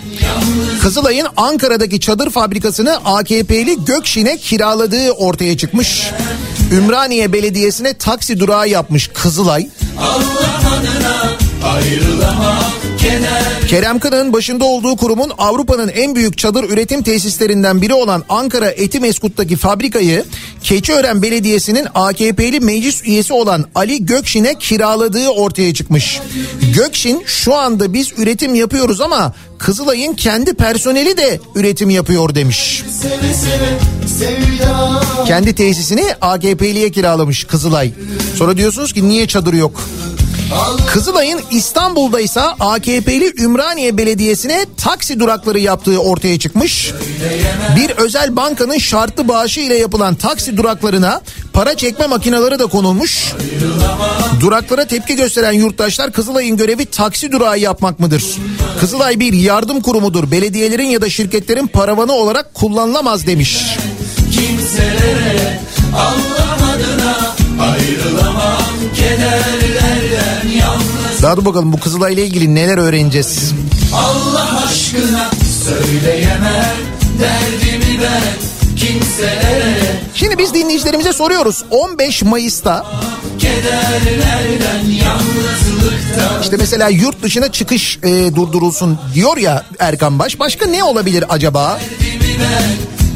Kızılay'ın 0.81 1.27
Ankara'daki 1.37 1.99
çadır 1.99 2.29
fabrikasını 2.29 2.97
AKP'li 3.05 3.85
Gökşin'e 3.85 4.37
kiraladığı 4.37 5.11
ortaya 5.11 5.57
çıkmış. 5.57 6.11
Ümraniye 6.71 7.33
Belediyesi'ne 7.33 7.93
taksi 7.93 8.39
durağı 8.39 8.69
yapmış 8.69 9.07
Kızılay. 9.13 9.67
Allah 9.99 10.77
adına 10.77 11.42
Kerem 13.67 13.99
Kınık'ın 13.99 14.33
başında 14.33 14.65
olduğu 14.65 14.95
kurumun 14.95 15.31
Avrupa'nın 15.37 15.87
en 15.87 16.15
büyük 16.15 16.37
çadır 16.37 16.63
üretim 16.63 17.03
tesislerinden 17.03 17.81
biri 17.81 17.93
olan 17.93 18.23
Ankara 18.29 18.69
Etimeskut'taki 18.69 19.55
fabrikayı 19.55 20.25
Keçiören 20.63 21.21
Belediyesi'nin 21.21 21.87
AKP'li 21.95 22.59
meclis 22.59 23.03
üyesi 23.07 23.33
olan 23.33 23.65
Ali 23.75 24.05
Gökşin'e 24.05 24.55
kiraladığı 24.55 25.29
ortaya 25.29 25.73
çıkmış. 25.73 26.19
Gökşin 26.75 27.23
şu 27.25 27.55
anda 27.55 27.93
biz 27.93 28.11
üretim 28.17 28.55
yapıyoruz 28.55 29.01
ama 29.01 29.33
Kızılay'ın 29.57 30.13
kendi 30.13 30.53
personeli 30.53 31.17
de 31.17 31.39
üretim 31.55 31.89
yapıyor 31.89 32.35
demiş. 32.35 32.83
Seve 33.01 33.33
seve 33.33 33.79
sevda 34.19 35.03
Kendi 35.27 35.55
tesisini 35.55 36.05
AKP'liye 36.21 36.91
kiralamış 36.91 37.43
Kızılay. 37.43 37.91
Sonra 38.35 38.57
diyorsunuz 38.57 38.93
ki 38.93 39.07
niye 39.07 39.27
çadır 39.27 39.53
yok? 39.53 39.81
Kızılay'ın 40.87 41.41
İstanbul'da 41.51 42.19
ise 42.19 42.41
AKP'li 42.41 43.43
Ümraniye 43.43 43.97
Belediyesi'ne 43.97 44.65
taksi 44.77 45.19
durakları 45.19 45.59
yaptığı 45.59 45.99
ortaya 45.99 46.39
çıkmış. 46.39 46.91
Bir 47.75 47.89
özel 47.89 48.35
bankanın 48.35 48.77
şartlı 48.77 49.27
bağışı 49.27 49.59
ile 49.59 49.77
yapılan 49.77 50.15
taksi 50.15 50.57
duraklarına 50.57 51.21
para 51.53 51.77
çekme 51.77 52.07
makineleri 52.07 52.59
de 52.59 52.65
konulmuş. 52.65 53.33
Duraklara 54.39 54.85
tepki 54.85 55.15
gösteren 55.15 55.51
yurttaşlar 55.51 56.11
Kızılay'ın 56.11 56.57
görevi 56.57 56.85
taksi 56.85 57.31
durağı 57.31 57.59
yapmak 57.59 57.99
mıdır? 57.99 58.23
Kızılay 58.79 59.19
bir 59.19 59.33
yardım 59.33 59.81
kurumudur. 59.81 60.31
Belediyelerin 60.31 60.87
ya 60.87 61.01
da 61.01 61.09
şirketlerin 61.09 61.67
paravanı 61.67 62.13
olarak 62.13 62.53
kullanılamaz 62.53 63.27
demiş. 63.27 63.77
kimselere 64.31 65.61
Allah 65.95 66.57
adına 66.73 67.35
ayrılamam 67.63 68.63
yalnız 68.99 70.02
Daha 71.21 71.37
dur 71.37 71.45
bakalım 71.45 71.73
bu 71.73 71.79
Kızılay 71.79 72.13
ile 72.13 72.25
ilgili 72.25 72.55
neler 72.55 72.77
öğreneceğiz? 72.77 73.53
Allah 73.93 74.63
aşkına 74.65 75.29
söyleyemem 75.65 76.75
derdimi 77.19 77.99
ben 78.01 78.23
kimselere 78.77 80.01
Şimdi 80.13 80.37
biz 80.37 80.53
dinleyicilerimize 80.53 81.13
soruyoruz. 81.13 81.63
15 81.71 82.23
Mayıs'ta 82.23 82.85
işte 86.43 86.57
mesela 86.57 86.89
yurt 86.89 87.23
dışına 87.23 87.51
çıkış 87.51 87.99
e, 88.03 88.35
durdurulsun 88.35 88.99
diyor 89.13 89.37
ya 89.37 89.63
Erkan 89.79 90.19
Baş. 90.19 90.39
Başka 90.39 90.65
ne 90.65 90.83
olabilir 90.83 91.25
acaba? 91.29 91.79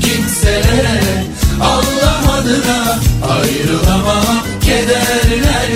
kimselere 0.01 1.23
Allah 1.61 2.33
adına 2.33 2.99
ayrılamam 3.31 4.37
yalnızlıktan 4.61 5.66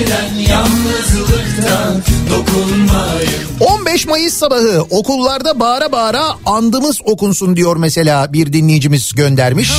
dokunmayın 2.31 3.41
15 3.59 4.07
Mayıs 4.07 4.33
sabahı 4.33 4.81
okullarda 4.89 5.59
bağıra 5.59 5.91
bağıra 5.91 6.23
andımız 6.45 6.99
okunsun 7.05 7.55
diyor 7.55 7.75
mesela 7.77 8.33
bir 8.33 8.53
dinleyicimiz 8.53 9.15
göndermiş. 9.15 9.71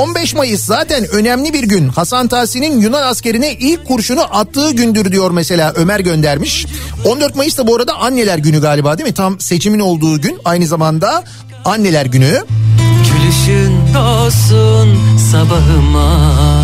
15 0.00 0.34
Mayıs 0.34 0.64
zaten 0.64 1.06
önemli 1.08 1.52
bir 1.52 1.62
gün. 1.62 1.88
Hasan 1.88 2.28
Tahsin'in 2.28 2.80
Yunan 2.80 3.02
askerine 3.02 3.52
ilk 3.52 3.86
kurşunu 3.86 4.22
attığı 4.36 4.70
gündür 4.70 5.12
diyor 5.12 5.30
mesela 5.30 5.72
Ömer 5.76 6.00
göndermiş. 6.00 6.66
14 7.04 7.36
Mayıs 7.36 7.58
da 7.58 7.66
bu 7.66 7.76
arada 7.76 7.94
anneler 7.94 8.38
günü 8.38 8.60
galiba 8.60 8.98
değil 8.98 9.08
mi? 9.08 9.14
Tam 9.14 9.40
seçimin 9.40 9.80
olduğu 9.80 10.20
gün 10.20 10.38
aynı 10.44 10.66
zamanda 10.66 11.24
anneler 11.64 12.06
günü. 12.06 12.44
Gülüşün 13.04 13.94
olsun 13.94 14.98
sabahıma 15.32 16.59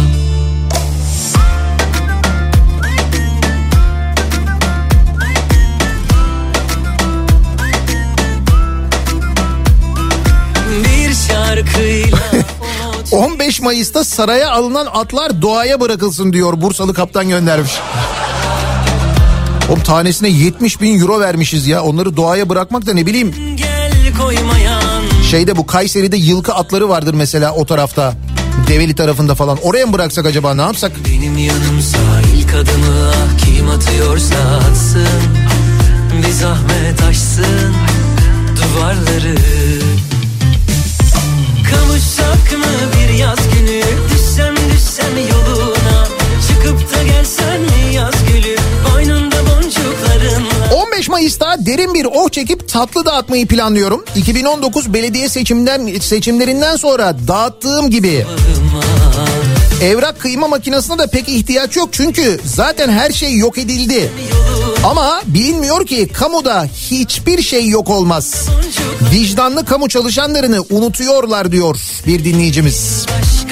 15 13.12 13.60
Mayıs'ta 13.60 14.04
saraya 14.04 14.50
alınan 14.50 14.86
atlar 14.86 15.42
doğaya 15.42 15.80
bırakılsın 15.80 16.32
diyor 16.32 16.60
Bursalı 16.60 16.94
kaptan 16.94 17.28
göndermiş. 17.28 17.72
O 19.70 19.82
tanesine 19.82 20.28
70 20.28 20.80
bin 20.80 21.00
euro 21.00 21.20
vermişiz 21.20 21.66
ya 21.66 21.82
onları 21.82 22.16
doğaya 22.16 22.48
bırakmak 22.48 22.86
da 22.86 22.92
ne 22.92 23.06
bileyim. 23.06 23.34
Şeyde 25.30 25.56
bu 25.56 25.66
Kayseri'de 25.66 26.16
yılkı 26.16 26.54
atları 26.54 26.88
vardır 26.88 27.14
mesela 27.14 27.52
o 27.52 27.66
tarafta. 27.66 28.14
Develi 28.68 28.94
tarafında 28.94 29.34
falan. 29.34 29.58
Oraya 29.62 29.86
mı 29.86 29.92
bıraksak 29.92 30.26
acaba 30.26 30.54
ne 30.54 30.62
yapsak? 30.62 30.92
Benim 31.04 31.38
yanımsa 31.38 31.98
ilk 32.36 32.54
adımı 32.54 33.10
ah 33.10 33.44
kim 33.44 33.70
atıyorsa 33.70 34.34
atsın 34.70 35.08
Bir 36.18 36.32
zahmet 36.32 37.02
aşsın 37.02 37.74
duvarları 38.56 39.36
Kavuşsak 41.96 42.58
mı 42.58 42.64
bir 42.98 43.14
yaz 43.14 43.38
günü? 43.54 43.82
Düşsem 44.10 44.54
düşsem 44.72 45.18
yoluna. 45.30 46.08
Çıkıp 46.48 46.94
da 46.94 47.02
gelsen 47.02 47.60
mi 47.60 47.94
yaz 47.94 48.14
gülü? 48.28 48.56
Boynunda 48.90 49.36
boncuklarınla 49.36 50.74
15 50.74 51.08
Mayıs'ta 51.08 51.66
derin 51.66 51.94
bir 51.94 52.06
oh 52.14 52.28
çekip 52.28 52.68
tatlı 52.68 53.06
dağıtmayı 53.06 53.46
planlıyorum. 53.46 54.04
2019 54.16 54.92
belediye 54.92 55.28
seçimden 55.28 55.86
seçimlerinden 56.00 56.76
sonra 56.76 57.16
dağıttığım 57.28 57.90
gibi. 57.90 58.26
Evrak 59.82 60.20
kıyma 60.20 60.48
makinesine 60.48 60.98
de 60.98 61.06
pek 61.06 61.28
ihtiyaç 61.28 61.76
yok 61.76 61.88
çünkü 61.92 62.40
zaten 62.44 62.88
her 62.90 63.10
şey 63.10 63.36
yok 63.36 63.58
edildi. 63.58 64.12
Ama 64.84 65.22
bilinmiyor 65.26 65.86
ki 65.86 66.08
kamuda 66.08 66.64
hiçbir 66.64 67.42
şey 67.42 67.68
yok 67.68 67.90
olmaz. 67.90 68.48
Vicdanlı 69.12 69.64
kamu 69.64 69.88
çalışanlarını 69.88 70.64
unutuyorlar 70.70 71.52
diyor 71.52 71.76
bir 72.06 72.24
dinleyicimiz. 72.24 73.06
başka 73.08 73.45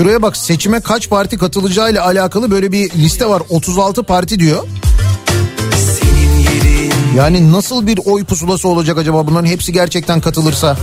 şuraya 0.00 0.22
bak 0.22 0.36
seçime 0.36 0.80
kaç 0.80 1.08
parti 1.10 1.38
katılacağıyla 1.38 2.04
alakalı 2.04 2.50
böyle 2.50 2.72
bir 2.72 2.90
liste 2.90 3.26
var. 3.26 3.42
36 3.48 4.02
parti 4.02 4.38
diyor. 4.40 4.64
Yani 7.16 7.52
nasıl 7.52 7.86
bir 7.86 8.00
oy 8.04 8.24
pusulası 8.24 8.68
olacak 8.68 8.98
acaba 8.98 9.26
bunların 9.26 9.46
hepsi 9.46 9.72
gerçekten 9.72 10.20
katılırsa? 10.20 10.76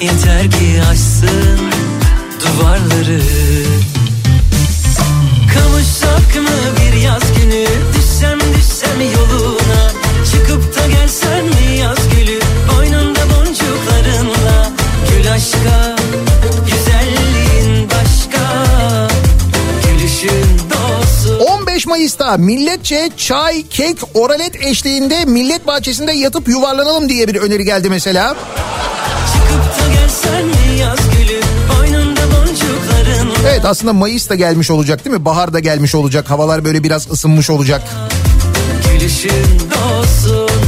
Yeter 0.00 0.50
ki 0.50 0.82
aşsın 0.90 1.58
duvarları 2.40 3.20
Kavuşsak 5.54 6.42
mı 6.42 6.58
bir 6.80 7.00
yaz 7.00 7.22
günü 7.40 7.66
Düşsem 7.98 8.38
düşsem 8.56 9.00
yoluna 9.00 9.47
Mayıs'ta 22.28 22.44
milletçe 22.44 23.10
çay, 23.16 23.62
kek, 23.70 23.96
oralet 24.14 24.64
eşliğinde 24.64 25.24
millet 25.24 25.66
bahçesinde 25.66 26.12
yatıp 26.12 26.48
yuvarlanalım 26.48 27.08
diye 27.08 27.28
bir 27.28 27.36
öneri 27.36 27.64
geldi 27.64 27.90
mesela. 27.90 28.36
Gülü 31.12 31.40
Evet 33.46 33.64
aslında 33.64 33.92
Mayıs 33.92 34.28
da 34.30 34.34
gelmiş 34.34 34.70
olacak 34.70 35.04
değil 35.04 35.16
mi? 35.16 35.24
Bahar 35.24 35.52
da 35.52 35.58
gelmiş 35.58 35.94
olacak. 35.94 36.30
Havalar 36.30 36.64
böyle 36.64 36.82
biraz 36.82 37.10
ısınmış 37.10 37.50
olacak. 37.50 37.82
Gülüşün 38.92 39.60
olsun 39.92 40.67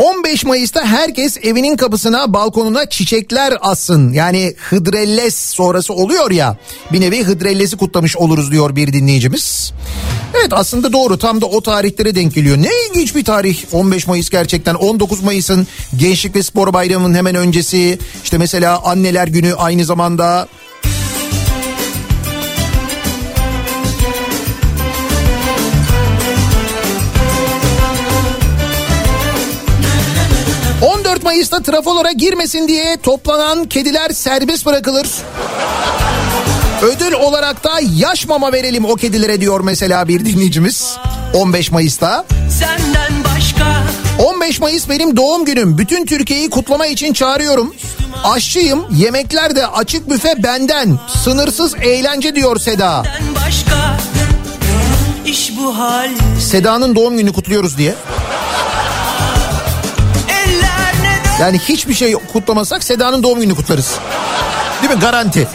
15 0.00 0.44
Mayıs'ta 0.44 0.86
herkes 0.86 1.36
evinin 1.42 1.76
kapısına 1.76 2.32
balkonuna 2.32 2.86
çiçekler 2.86 3.54
assın. 3.60 4.12
Yani 4.12 4.54
hıdrellez 4.58 5.34
sonrası 5.34 5.94
oluyor 5.94 6.30
ya 6.30 6.56
bir 6.92 7.00
nevi 7.00 7.24
hıdrellezi 7.24 7.76
kutlamış 7.76 8.16
oluruz 8.16 8.52
diyor 8.52 8.76
bir 8.76 8.92
dinleyicimiz. 8.92 9.72
Evet 10.40 10.52
aslında 10.52 10.92
doğru 10.92 11.18
tam 11.18 11.40
da 11.40 11.46
o 11.46 11.60
tarihlere 11.60 12.14
denk 12.14 12.34
geliyor. 12.34 12.56
Ne 12.56 12.70
ilginç 12.90 13.14
bir 13.14 13.24
tarih 13.24 13.64
15 13.72 14.06
Mayıs 14.06 14.30
gerçekten 14.30 14.74
19 14.74 15.22
Mayıs'ın 15.22 15.66
Gençlik 15.96 16.36
ve 16.36 16.42
Spor 16.42 16.72
Bayramı'nın 16.72 17.14
hemen 17.14 17.34
öncesi. 17.34 17.98
İşte 18.24 18.38
mesela 18.38 18.82
anneler 18.84 19.28
günü 19.28 19.54
aynı 19.54 19.84
zamanda 19.84 20.48
Mayıs'ta 31.40 31.62
trafolara 31.62 32.12
girmesin 32.12 32.68
diye 32.68 32.96
toplanan 33.02 33.64
kediler 33.64 34.10
serbest 34.10 34.66
bırakılır. 34.66 35.08
Ödül 36.82 37.12
olarak 37.12 37.64
da 37.64 37.70
yaş 37.96 38.26
mama 38.26 38.52
verelim 38.52 38.84
o 38.84 38.94
kedilere 38.94 39.40
diyor 39.40 39.60
mesela 39.60 40.08
bir 40.08 40.24
dinleyicimiz. 40.24 40.96
15 41.34 41.70
Mayıs'ta. 41.70 42.24
Senden 42.58 43.12
başka 43.24 43.82
15 44.18 44.60
Mayıs 44.60 44.88
benim 44.88 45.16
doğum 45.16 45.44
günüm. 45.44 45.78
Bütün 45.78 46.06
Türkiye'yi 46.06 46.50
kutlama 46.50 46.86
için 46.86 47.12
çağırıyorum. 47.12 47.74
Aşçıyım. 48.24 48.86
Yemekler 48.96 49.56
de 49.56 49.66
açık 49.66 50.10
büfe 50.10 50.42
benden. 50.42 50.98
Sınırsız 51.24 51.74
eğlence 51.82 52.34
diyor 52.34 52.58
Seda. 52.58 53.04
başka 53.46 53.96
Seda'nın 56.40 56.94
doğum 56.94 57.16
gününü 57.16 57.32
kutluyoruz 57.32 57.78
diye. 57.78 57.94
Yani 61.40 61.58
hiçbir 61.58 61.94
şey 61.94 62.12
kutlamasak 62.12 62.84
Seda'nın 62.84 63.22
doğum 63.22 63.40
gününü 63.40 63.54
kutlarız. 63.56 63.98
Değil 64.82 64.94
mi? 64.94 65.00
Garanti. 65.00 65.48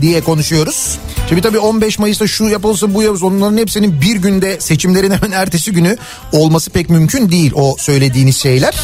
Diye 0.00 0.20
konuşuyoruz. 0.20 0.98
Şimdi 1.28 1.42
tabii 1.42 1.58
15 1.58 1.98
Mayıs'ta 1.98 2.26
şu 2.26 2.44
yapılsın 2.44 2.94
bu 2.94 3.02
yapılsın 3.02 3.26
onların 3.26 3.56
hepsinin 3.56 4.00
bir 4.00 4.16
günde 4.16 4.60
seçimlerin 4.60 5.10
hemen 5.22 5.30
ertesi 5.30 5.72
günü 5.72 5.96
olması 6.32 6.70
pek 6.70 6.90
mümkün 6.90 7.30
değil 7.30 7.52
o 7.54 7.76
söylediğiniz 7.78 8.36
şeyler. 8.36 8.74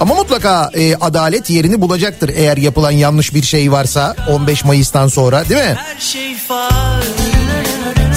Ama 0.00 0.14
mutlaka 0.14 0.70
e, 0.74 0.94
adalet 0.94 1.50
yerini 1.50 1.80
bulacaktır 1.80 2.30
eğer 2.34 2.56
yapılan 2.56 2.90
yanlış 2.90 3.34
bir 3.34 3.42
şey 3.42 3.72
varsa 3.72 4.16
15 4.28 4.64
Mayıs'tan 4.64 5.08
sonra 5.08 5.48
değil 5.48 5.60
mi? 5.60 5.76
Her 5.76 6.00
şey 6.00 6.36
far 6.36 7.02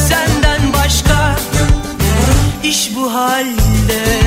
senden 0.10 0.74
başka 0.74 1.40
İş 2.64 2.96
bu 2.96 3.14
halde 3.14 4.27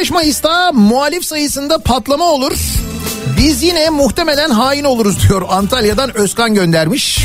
25 0.00 0.10
Mayıs'ta 0.10 0.72
muhalif 0.72 1.24
sayısında 1.24 1.78
patlama 1.78 2.24
olur. 2.24 2.52
Biz 3.38 3.62
yine 3.62 3.90
muhtemelen 3.90 4.50
hain 4.50 4.84
oluruz 4.84 5.28
diyor 5.28 5.42
Antalya'dan 5.48 6.16
Özkan 6.16 6.54
göndermiş. 6.54 7.18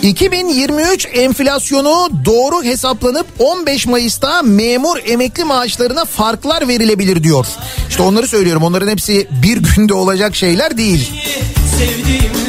De, 0.00 0.08
2023 0.08 1.08
enflasyonu 1.14 2.08
doğru 2.24 2.64
hesaplanıp 2.64 3.26
15 3.38 3.86
Mayıs'ta 3.86 4.42
memur 4.42 4.98
emekli 5.06 5.44
maaşlarına 5.44 6.04
farklar 6.04 6.68
verilebilir 6.68 7.24
diyor. 7.24 7.46
İşte 7.88 8.02
onları 8.02 8.28
söylüyorum. 8.28 8.62
Onların 8.62 8.88
hepsi 8.88 9.28
bir 9.42 9.56
günde 9.76 9.94
olacak 9.94 10.36
şeyler 10.36 10.76
değil. 10.76 11.10
Sevdiğim 11.78 12.41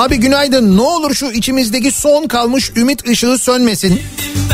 Abi 0.00 0.16
günaydın 0.16 0.76
ne 0.76 0.80
olur 0.80 1.14
şu 1.14 1.26
içimizdeki 1.30 1.90
son 1.90 2.26
kalmış 2.26 2.72
ümit 2.76 3.08
ışığı 3.08 3.38
sönmesin. 3.38 4.00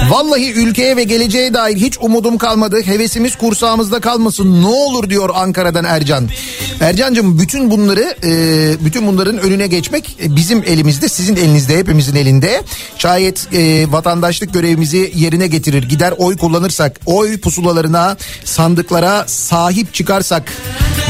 Vallahi 0.09 0.53
ülkeye 0.53 0.97
ve 0.97 1.05
geleceğe 1.05 1.55
dair 1.55 1.77
hiç 1.77 1.99
umudum 2.01 2.39
kalmadı. 2.39 2.83
Hevesimiz 2.85 3.37
kursağımızda 3.37 4.01
kalmasın 4.01 4.63
ne 4.63 4.67
olur 4.67 5.11
diyor 5.11 5.31
Ankara'dan 5.35 5.85
Ercan. 5.85 6.29
Ercan'cığım 6.81 7.39
bütün 7.39 7.71
bunları 7.71 8.17
e, 8.25 8.85
bütün 8.85 9.07
bunların 9.07 9.39
önüne 9.39 9.67
geçmek 9.67 10.17
bizim 10.21 10.63
elimizde 10.67 11.09
sizin 11.09 11.37
elinizde 11.37 11.79
hepimizin 11.79 12.17
elinde. 12.17 12.63
Şayet 12.99 13.49
e, 13.53 13.93
vatandaşlık 13.93 14.55
görevimizi 14.55 15.13
yerine 15.15 15.47
getirir 15.47 15.83
gider 15.83 16.15
oy 16.19 16.37
kullanırsak 16.37 17.01
oy 17.07 17.39
pusulalarına 17.39 18.17
sandıklara 18.45 19.25
sahip 19.27 19.95
çıkarsak 19.95 20.53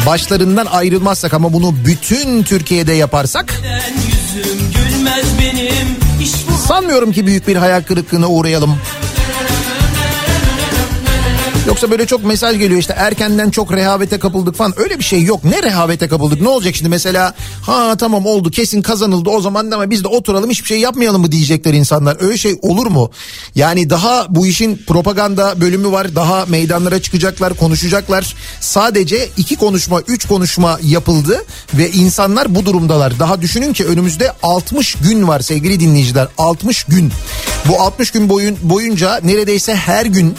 başlarından 0.07 0.67
ayrılmazsak 0.67 1.35
ama 1.35 1.53
bunu 1.53 1.75
bütün 1.87 2.43
Türkiye'de 2.43 2.93
yaparsak 2.93 3.61
yüzüm 4.07 4.59
gülmez 4.59 5.27
benim 5.41 5.96
Sanmıyorum 6.69 7.13
ki 7.13 7.27
büyük 7.27 7.49
bir 7.49 7.57
hayal 7.57 7.83
kırıklığına 7.83 8.29
uğrayalım. 8.29 8.79
Yoksa 11.67 11.91
böyle 11.91 12.07
çok 12.07 12.25
mesaj 12.25 12.59
geliyor 12.59 12.81
işte 12.81 12.95
erkenden 12.97 13.51
çok 13.51 13.73
rehavete 13.73 14.19
kapıldık 14.19 14.55
falan 14.57 14.75
öyle 14.77 14.99
bir 14.99 15.05
şey 15.05 15.23
yok. 15.23 15.45
Ne 15.45 15.63
rehavete 15.63 16.09
kapıldık 16.09 16.41
ne 16.41 16.49
olacak 16.49 16.75
şimdi 16.75 16.89
mesela 16.89 17.35
ha 17.63 17.97
tamam 17.97 18.27
oldu 18.27 18.51
kesin 18.51 18.83
kazanıldı 18.83 19.31
o 19.31 19.41
zaman 19.41 19.71
ama 19.71 19.91
biz 19.91 20.05
de 20.05 20.09
oturalım 20.09 20.51
hiçbir 20.51 20.69
şey 20.69 20.81
yapmayalım 20.81 21.21
mı 21.21 21.33
diyecekler 21.33 21.75
insanlar. 21.75 22.17
Öyle 22.21 22.39
şey 22.39 22.59
olur 22.63 22.87
mu? 22.87 23.11
Yani 23.55 23.91
daha 23.91 24.27
bu 24.29 24.47
işin 24.47 24.83
propaganda 24.87 25.61
bölümü 25.61 25.93
var 25.93 26.15
daha 26.15 26.47
meydanlara 26.47 27.03
çıkacaklar 27.03 27.55
konuşacaklar. 27.55 28.35
Sadece 28.61 29.29
iki 29.37 29.57
konuşma 29.57 30.01
üç 30.01 30.25
konuşma 30.25 30.79
yapıldı 30.83 31.45
ve 31.75 31.91
insanlar 31.91 32.55
bu 32.55 32.67
durumdalar. 32.67 33.19
Daha 33.19 33.43
düşünün 33.43 33.73
ki 33.73 33.87
önümüzde 33.87 34.33
60 34.43 34.95
gün 34.95 35.29
var 35.29 35.41
sevgili 35.41 35.81
dinleyiciler 35.81 36.29
60 36.39 36.85
gün. 36.85 37.13
Bu 37.69 37.81
60 37.81 38.11
gün 38.11 38.29
boyun, 38.29 38.57
boyunca 38.63 39.21
neredeyse 39.25 39.75
her 39.75 40.07
gün 40.07 40.37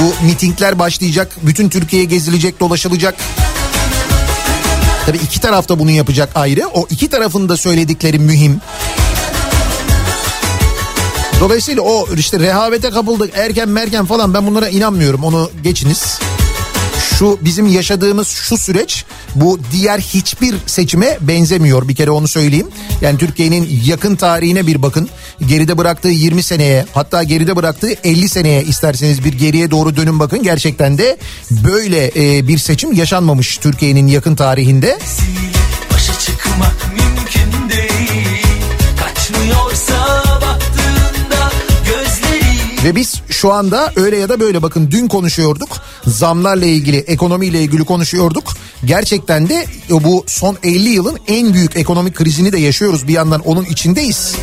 Bu 0.00 0.26
mitingler 0.60 0.78
başlayacak. 0.78 1.36
Bütün 1.42 1.68
Türkiye 1.68 2.04
gezilecek, 2.04 2.60
dolaşılacak. 2.60 3.14
Tabii 5.06 5.16
iki 5.18 5.40
taraf 5.40 5.68
da 5.68 5.78
bunu 5.78 5.90
yapacak 5.90 6.30
ayrı. 6.34 6.68
O 6.74 6.86
iki 6.90 7.08
tarafın 7.08 7.48
da 7.48 7.56
söyledikleri 7.56 8.18
mühim. 8.18 8.60
Dolayısıyla 11.40 11.82
o 11.82 12.06
işte 12.16 12.38
rehavete 12.38 12.90
kapıldık 12.90 13.30
erken 13.34 13.68
merken 13.68 14.06
falan 14.06 14.34
ben 14.34 14.46
bunlara 14.46 14.68
inanmıyorum 14.68 15.24
onu 15.24 15.50
geçiniz. 15.62 16.18
Şu 17.18 17.38
bizim 17.40 17.66
yaşadığımız 17.66 18.28
şu 18.28 18.56
süreç 18.56 19.04
bu 19.34 19.60
diğer 19.72 19.98
hiçbir 19.98 20.54
seçime 20.66 21.18
benzemiyor 21.20 21.88
bir 21.88 21.94
kere 21.94 22.10
onu 22.10 22.28
söyleyeyim. 22.28 22.68
Yani 23.00 23.18
Türkiye'nin 23.18 23.80
yakın 23.84 24.16
tarihine 24.16 24.66
bir 24.66 24.82
bakın. 24.82 25.08
Geride 25.46 25.78
bıraktığı 25.78 26.08
20 26.08 26.42
seneye 26.42 26.86
hatta 26.92 27.22
geride 27.22 27.56
bıraktığı 27.56 27.92
50 28.04 28.28
seneye 28.28 28.64
isterseniz 28.64 29.24
bir 29.24 29.32
geriye 29.32 29.70
doğru 29.70 29.96
dönün 29.96 30.20
bakın. 30.20 30.42
Gerçekten 30.42 30.98
de 30.98 31.16
böyle 31.50 32.10
e, 32.16 32.48
bir 32.48 32.58
seçim 32.58 32.92
yaşanmamış 32.92 33.58
Türkiye'nin 33.58 34.06
yakın 34.06 34.34
tarihinde. 34.34 34.98
Başa 35.92 36.18
çıkmak 36.18 36.74
mümkün 36.92 37.09
Ve 42.84 42.96
biz 42.96 43.22
şu 43.30 43.52
anda 43.52 43.92
öyle 43.96 44.16
ya 44.16 44.28
da 44.28 44.40
böyle 44.40 44.62
bakın 44.62 44.90
dün 44.90 45.08
konuşuyorduk. 45.08 45.68
Zamlarla 46.06 46.66
ilgili, 46.66 46.96
ekonomiyle 46.96 47.62
ilgili 47.62 47.84
konuşuyorduk. 47.84 48.56
Gerçekten 48.84 49.48
de 49.48 49.66
bu 49.90 50.24
son 50.26 50.56
50 50.62 50.88
yılın 50.88 51.18
en 51.26 51.54
büyük 51.54 51.76
ekonomik 51.76 52.14
krizini 52.14 52.52
de 52.52 52.58
yaşıyoruz. 52.58 53.08
Bir 53.08 53.12
yandan 53.12 53.40
onun 53.40 53.64
içindeyiz. 53.64 54.34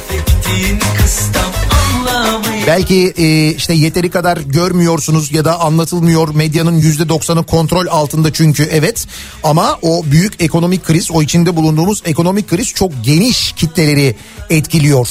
Belki 2.68 3.14
e, 3.18 3.50
işte 3.50 3.74
yeteri 3.74 4.10
kadar 4.10 4.38
görmüyorsunuz 4.38 5.32
ya 5.32 5.46
da 5.46 5.60
anlatılmıyor. 5.60 6.36
Medyanın 6.36 6.78
yüzde 6.78 7.10
doksanı 7.10 7.46
kontrol 7.46 7.88
altında 7.88 8.34
çünkü 8.34 8.70
evet. 8.72 9.08
Ama 9.44 9.80
o 9.82 10.04
büyük 10.06 10.42
ekonomik 10.42 10.84
kriz, 10.84 11.12
o 11.12 11.22
içinde 11.22 11.56
bulunduğumuz 11.56 12.02
ekonomik 12.06 12.50
kriz 12.50 12.68
çok 12.74 12.92
geniş 13.04 13.52
kitleleri 13.52 14.16
etkiliyor. 14.50 15.08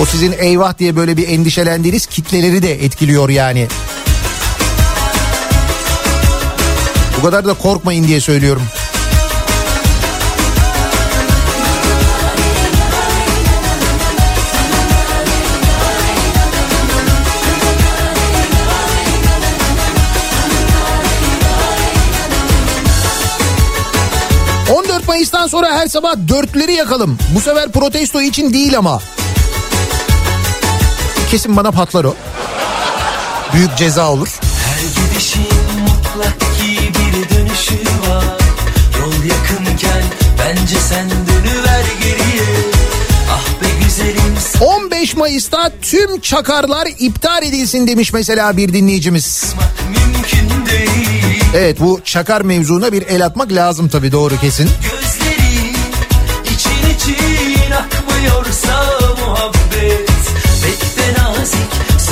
O 0.00 0.06
sizin 0.06 0.34
eyvah 0.38 0.78
diye 0.78 0.96
böyle 0.96 1.16
bir 1.16 1.28
endişelendiğiniz 1.28 2.06
kitleleri 2.06 2.62
de 2.62 2.84
etkiliyor 2.84 3.28
yani. 3.28 3.68
Bu 7.18 7.22
kadar 7.24 7.44
da 7.44 7.54
korkmayın 7.54 8.06
diye 8.06 8.20
söylüyorum. 8.20 8.62
...14 24.68 25.06
Mayıs'tan 25.06 25.46
sonra 25.46 25.72
her 25.72 25.86
sabah 25.86 26.14
dörtleri 26.28 26.72
yakalım. 26.72 27.18
Bu 27.34 27.40
sefer 27.40 27.72
protesto 27.72 28.20
için 28.20 28.52
değil 28.52 28.78
ama. 28.78 29.00
Kesin 31.32 31.56
bana 31.56 31.70
patlar 31.70 32.04
o. 32.04 32.14
Büyük 33.54 33.76
ceza 33.76 34.10
olur. 34.10 34.40
Her 34.66 34.80
gidişin 34.80 35.46
mutlak 35.80 36.40
ki 36.40 36.78
bir 36.88 37.36
dönüşü 37.36 37.74
var 37.74 38.38
Yol 39.00 39.12
yakınken 39.24 40.02
bence 40.38 40.76
sen 40.88 41.10
dönüver 41.10 41.84
geriye 42.02 42.48
Ah 43.30 43.62
be 43.62 43.84
güzelim 43.84 44.34
15 44.60 45.16
Mayıs'ta 45.16 45.72
tüm 45.82 46.20
çakarlar 46.20 46.88
iptal 46.98 47.42
edilsin 47.42 47.86
demiş 47.86 48.12
mesela 48.12 48.56
bir 48.56 48.72
dinleyicimiz. 48.72 49.54
Evet 51.54 51.80
bu 51.80 52.00
çakar 52.04 52.40
mevzuna 52.40 52.92
bir 52.92 53.06
el 53.06 53.26
atmak 53.26 53.52
lazım 53.52 53.88
tabii 53.88 54.12
doğru 54.12 54.40
kesin. 54.40 54.70
Gözleri 54.82 55.31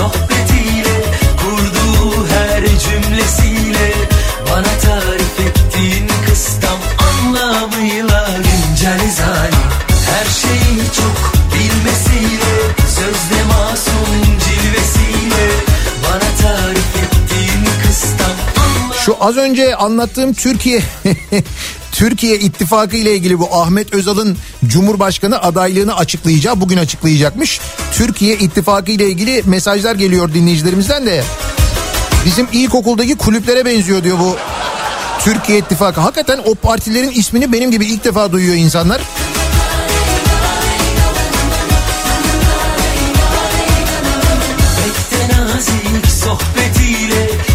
sohbetiyle 0.01 0.97
kurduğu 1.41 2.27
her 2.29 2.63
cümlesiyle 2.65 3.93
Bana 4.51 4.79
tarif 4.83 5.41
ettiğin 5.41 6.09
kıstam 6.27 6.79
anlamıyla 7.09 8.29
güncel 8.37 9.01
zalim 9.17 9.67
Her 10.07 10.25
şeyi 10.25 10.79
çok 10.97 11.33
bilmesiyle 11.55 12.55
sözde 12.79 13.45
masum 13.45 14.25
cilvesiyle 14.25 15.51
Bana 16.05 16.31
tarif 16.43 16.97
ettiğin 16.97 17.65
kıstam 17.87 18.37
Şu 19.05 19.17
az 19.21 19.37
önce 19.37 19.77
anlattığım 19.77 20.33
Türkiye 20.33 20.83
Türkiye 21.93 22.39
İttifakı 22.39 22.97
ile 22.97 23.15
ilgili 23.15 23.39
bu 23.39 23.55
Ahmet 23.55 23.95
Özal'ın 23.95 24.37
Cumhurbaşkanı 24.67 25.43
adaylığını 25.43 25.97
açıklayacağı 25.97 26.61
bugün 26.61 26.77
açıklayacakmış. 26.77 27.61
Türkiye 28.01 28.35
İttifakı 28.35 28.93
ile 28.93 29.09
ilgili 29.09 29.43
mesajlar 29.47 29.95
geliyor 29.95 30.35
dinleyicilerimizden 30.35 31.07
de. 31.07 31.25
Bizim 32.27 32.49
ilkokuldaki 32.53 33.17
kulüplere 33.17 33.65
benziyor 33.65 34.05
diyor 34.05 34.19
bu 34.19 34.37
Türkiye 35.25 35.59
İttifakı. 35.59 36.01
Hakikaten 36.01 36.41
o 36.45 36.55
partilerin 36.55 37.11
ismini 37.11 37.53
benim 37.53 37.71
gibi 37.71 37.87
ilk 37.87 38.05
defa 38.05 38.33
duyuyor 38.33 38.55
insanlar. 38.55 39.01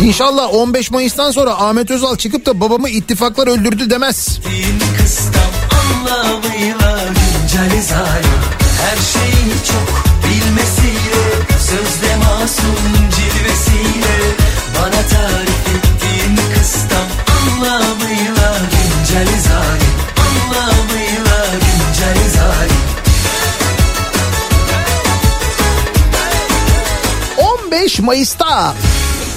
İnşallah 0.02 0.54
15 0.54 0.92
Mayıs'tan 0.92 1.32
sonra 1.32 1.52
Ahmet 1.52 1.92
Özal 1.92 2.16
çıkıp 2.16 2.46
da 2.46 2.60
babamı 2.60 2.90
ittifaklar 2.90 3.48
öldürdü 3.48 3.90
demez. 3.90 4.40
Kıstam 4.98 5.44
anlamıyla 5.72 6.96
Her 8.86 8.98
şeyi 8.98 9.54
çok 9.72 10.04
bilmesiyle 10.24 11.24
Sözde 11.60 12.16
masum 12.16 13.10
cilvesiyle 13.16 14.18
Bana 14.76 15.02
tarif 15.08 15.68
ettiğin 15.76 16.36
kıstam 16.54 17.08
anlamıyla 17.38 18.58
güncel 18.72 19.28
zalim 19.42 19.96
Anlamıyla 20.28 21.46
güncel 21.52 22.30
zalim 22.36 22.86
15 27.38 28.00
Mayıs'ta 28.00 28.74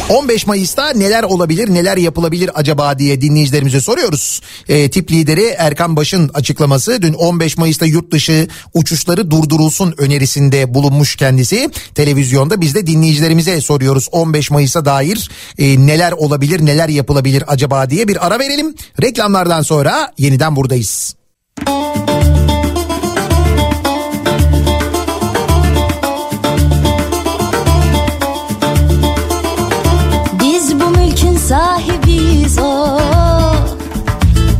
15 0.08 0.46
Mayıs'ta 0.46 0.90
neler 0.90 1.22
olabilir 1.22 1.74
neler 1.74 1.96
yapılabilir 1.96 2.50
acaba 2.54 2.98
diye 2.98 3.20
dinleyicilerimize 3.20 3.80
soruyoruz. 3.80 4.40
E, 4.68 4.90
tip 4.90 5.10
lideri 5.10 5.44
Erkan 5.58 5.96
Baş'ın 5.96 6.30
açıklaması 6.34 7.02
dün 7.02 7.12
15 7.12 7.58
Mayıs'ta 7.58 7.86
yurt 7.86 8.12
dışı 8.12 8.48
uçuşları 8.74 9.30
durdurulsun 9.30 9.94
önerisinde 9.98 10.74
bulunmuş 10.74 11.16
kendisi. 11.16 11.70
Televizyonda 11.94 12.60
biz 12.60 12.74
de 12.74 12.86
dinleyicilerimize 12.86 13.60
soruyoruz 13.60 14.08
15 14.12 14.50
Mayıs'a 14.50 14.84
dair 14.84 15.30
e, 15.58 15.86
neler 15.86 16.12
olabilir 16.12 16.66
neler 16.66 16.88
yapılabilir 16.88 17.44
acaba 17.46 17.90
diye 17.90 18.08
bir 18.08 18.26
ara 18.26 18.38
verelim. 18.38 18.74
Reklamlardan 19.02 19.62
sonra 19.62 20.12
yeniden 20.18 20.56
buradayız. 20.56 21.14
Biz 21.68 22.27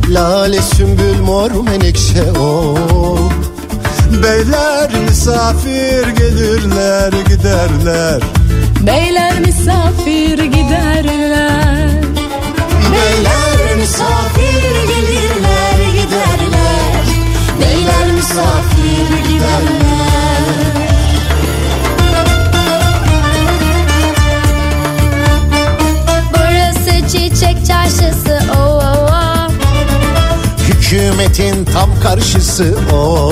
Lale 0.09 0.61
sümbül 0.61 1.19
mor 1.19 1.51
menekşe 1.51 2.31
o 2.39 2.75
Beyler 4.23 4.89
misafir 5.09 6.07
gelirler 6.07 7.11
giderler. 7.11 8.21
Beyler 8.81 9.39
misafir 9.39 10.43
giderler. 10.43 11.89
Beyler 12.91 13.75
misafir 13.77 14.71
gelirler 14.87 15.79
giderler. 15.93 17.05
Beyler 17.61 18.11
misafir 18.15 19.09
giderler. 19.27 19.89
Burası 26.33 27.07
çiçek 27.07 27.65
çarşısı 27.67 28.38
Hükümetin 30.91 31.65
tam 31.65 31.89
karşısı 32.03 32.75
o. 32.93 33.31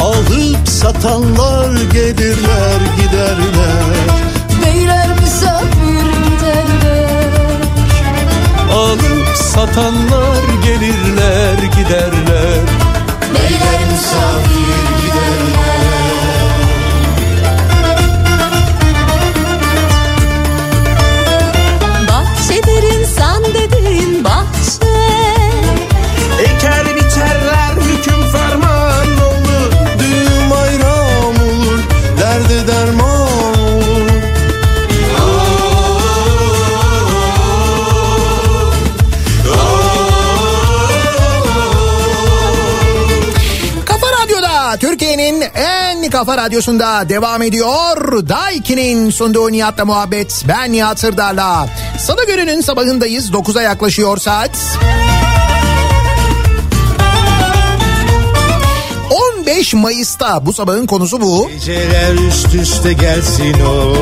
Alıp 0.00 0.68
satanlar 0.68 1.72
gelirler 1.92 2.80
giderler. 2.96 3.84
Beyler 4.64 5.08
misafir 5.20 6.08
giderler 6.24 7.30
Alıp 8.72 9.36
satanlar 9.36 10.07
kafa 46.18 46.36
radyosunda 46.36 47.08
devam 47.08 47.42
ediyor. 47.42 48.28
Daiki'nin 48.28 49.10
sunduğu 49.10 49.52
Nihat'la 49.52 49.84
muhabbet. 49.84 50.44
Ben 50.48 50.72
Nihat 50.72 51.00
Sırdar'la. 51.00 51.68
Salı 51.98 52.26
gününün 52.26 52.60
sabahındayız. 52.60 53.30
9'a 53.30 53.62
yaklaşıyor 53.62 54.16
saat. 54.16 54.50
15 59.40 59.74
Mayıs'ta 59.74 60.46
bu 60.46 60.52
sabahın 60.52 60.86
konusu 60.86 61.20
bu. 61.20 61.48
Geceler 61.48 62.14
üst 62.28 62.54
üste 62.54 62.92
gelsin 62.92 63.56
o. 63.60 63.94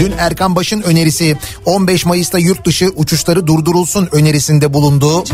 Dün 0.00 0.12
Erkan 0.18 0.56
Baş'ın 0.56 0.82
önerisi 0.82 1.36
15 1.64 2.04
Mayıs'ta 2.06 2.38
yurt 2.38 2.66
dışı 2.66 2.88
uçuşları 2.96 3.46
durdurulsun 3.46 4.08
önerisinde 4.12 4.72
bulundu. 4.72 5.24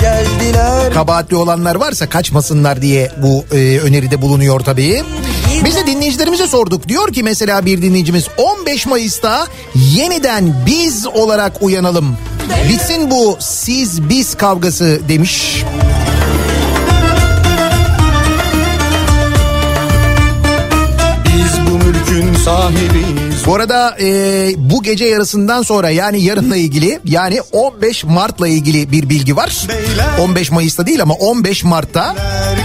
Geldiler. 0.00 0.92
Kabahatli 0.94 1.36
olanlar 1.36 1.74
varsa 1.74 2.08
kaçmasınlar 2.08 2.82
diye 2.82 3.12
bu 3.22 3.44
e, 3.56 3.78
öneride 3.78 4.22
bulunuyor 4.22 4.60
tabii. 4.60 5.04
Biz 5.64 5.76
de 5.76 5.86
dinleyicilerimize 5.86 6.46
sorduk. 6.46 6.88
Diyor 6.88 7.12
ki 7.12 7.22
mesela 7.22 7.66
bir 7.66 7.82
dinleyicimiz 7.82 8.28
15 8.36 8.86
Mayıs'ta 8.86 9.46
yeniden 9.74 10.54
biz 10.66 11.06
olarak 11.06 11.62
uyanalım. 11.62 12.16
Bitsin 12.68 13.10
bu 13.10 13.36
siz 13.40 14.08
biz 14.08 14.34
kavgası 14.34 15.00
demiş. 15.08 15.64
Biz 21.26 21.66
bu 21.66 21.84
mülkün 21.84 22.34
sahibiyiz. 22.34 23.23
Bu 23.46 23.54
arada 23.54 23.96
e, 24.00 24.50
bu 24.56 24.82
gece 24.82 25.04
yarısından 25.04 25.62
sonra 25.62 25.90
yani 25.90 26.22
yarınla 26.22 26.56
ilgili 26.56 27.00
yani 27.04 27.40
15 27.52 28.04
Mart'la 28.04 28.48
ilgili 28.48 28.92
bir 28.92 29.08
bilgi 29.08 29.36
var. 29.36 29.66
15 30.20 30.50
Mayıs'ta 30.50 30.86
değil 30.86 31.02
ama 31.02 31.14
15 31.14 31.64
Mart'ta 31.64 32.14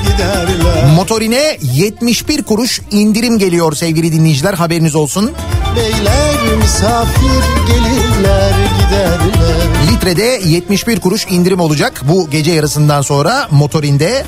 Giderler. 0.04 0.96
motorine 0.96 1.58
71 1.62 2.44
kuruş 2.44 2.82
indirim 2.92 3.38
geliyor 3.40 3.76
sevgili 3.76 4.14
dinleyiciler 4.14 4.54
haberiniz 4.54 4.96
olsun. 4.96 5.32
Beyler 5.76 6.58
misafir 6.62 7.44
gelirler 7.68 8.54
giderler. 8.80 9.92
Litrede 9.92 10.42
71 10.46 11.00
kuruş 11.00 11.26
indirim 11.30 11.60
olacak 11.60 12.02
bu 12.04 12.30
gece 12.30 12.52
yarısından 12.52 13.02
sonra 13.02 13.48
motorinde. 13.52 14.26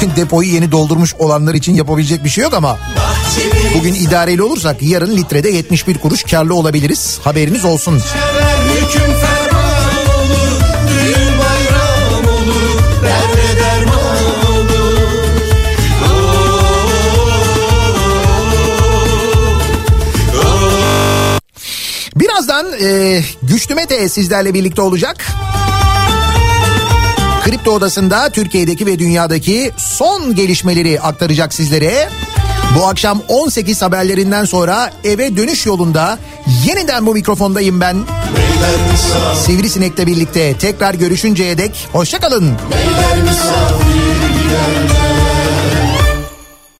Depoyu 0.16 0.48
yeni 0.48 0.72
doldurmuş 0.72 1.14
olanlar 1.14 1.54
için 1.54 1.74
yapabilecek 1.74 2.24
bir 2.24 2.28
şey 2.28 2.44
yok 2.44 2.54
ama 2.54 2.78
bugün 3.74 3.94
idareli 3.94 4.42
olursak 4.42 4.82
yarın 4.82 5.16
litrede 5.16 5.48
71 5.48 5.98
kuruş 5.98 6.22
karlı 6.22 6.54
olabiliriz. 6.54 7.18
Haberiniz 7.24 7.64
olsun. 7.64 8.02
Birazdan 22.16 22.72
e, 22.82 23.20
Güçlü 23.42 23.74
Mete 23.74 24.08
sizlerle 24.08 24.54
birlikte 24.54 24.82
olacak. 24.82 25.26
Kripto 27.44 27.70
Odası'nda 27.72 28.30
Türkiye'deki 28.30 28.86
ve 28.86 28.98
dünyadaki 28.98 29.72
son 29.76 30.34
gelişmeleri 30.34 31.00
aktaracak 31.00 31.54
sizlere. 31.54 32.08
Bu 32.78 32.86
akşam 32.86 33.22
18 33.28 33.82
haberlerinden 33.82 34.44
sonra 34.44 34.92
eve 35.04 35.36
dönüş 35.36 35.66
yolunda 35.66 36.18
yeniden 36.66 37.06
bu 37.06 37.14
mikrofondayım 37.14 37.80
ben. 37.80 37.96
Sivrisinek'le 39.46 40.06
birlikte 40.06 40.54
tekrar 40.58 40.94
görüşünceye 40.94 41.58
dek 41.58 41.88
hoşçakalın. 41.92 42.44
beyler 42.44 43.22
misafir 43.22 44.42
giderler. 44.42 44.99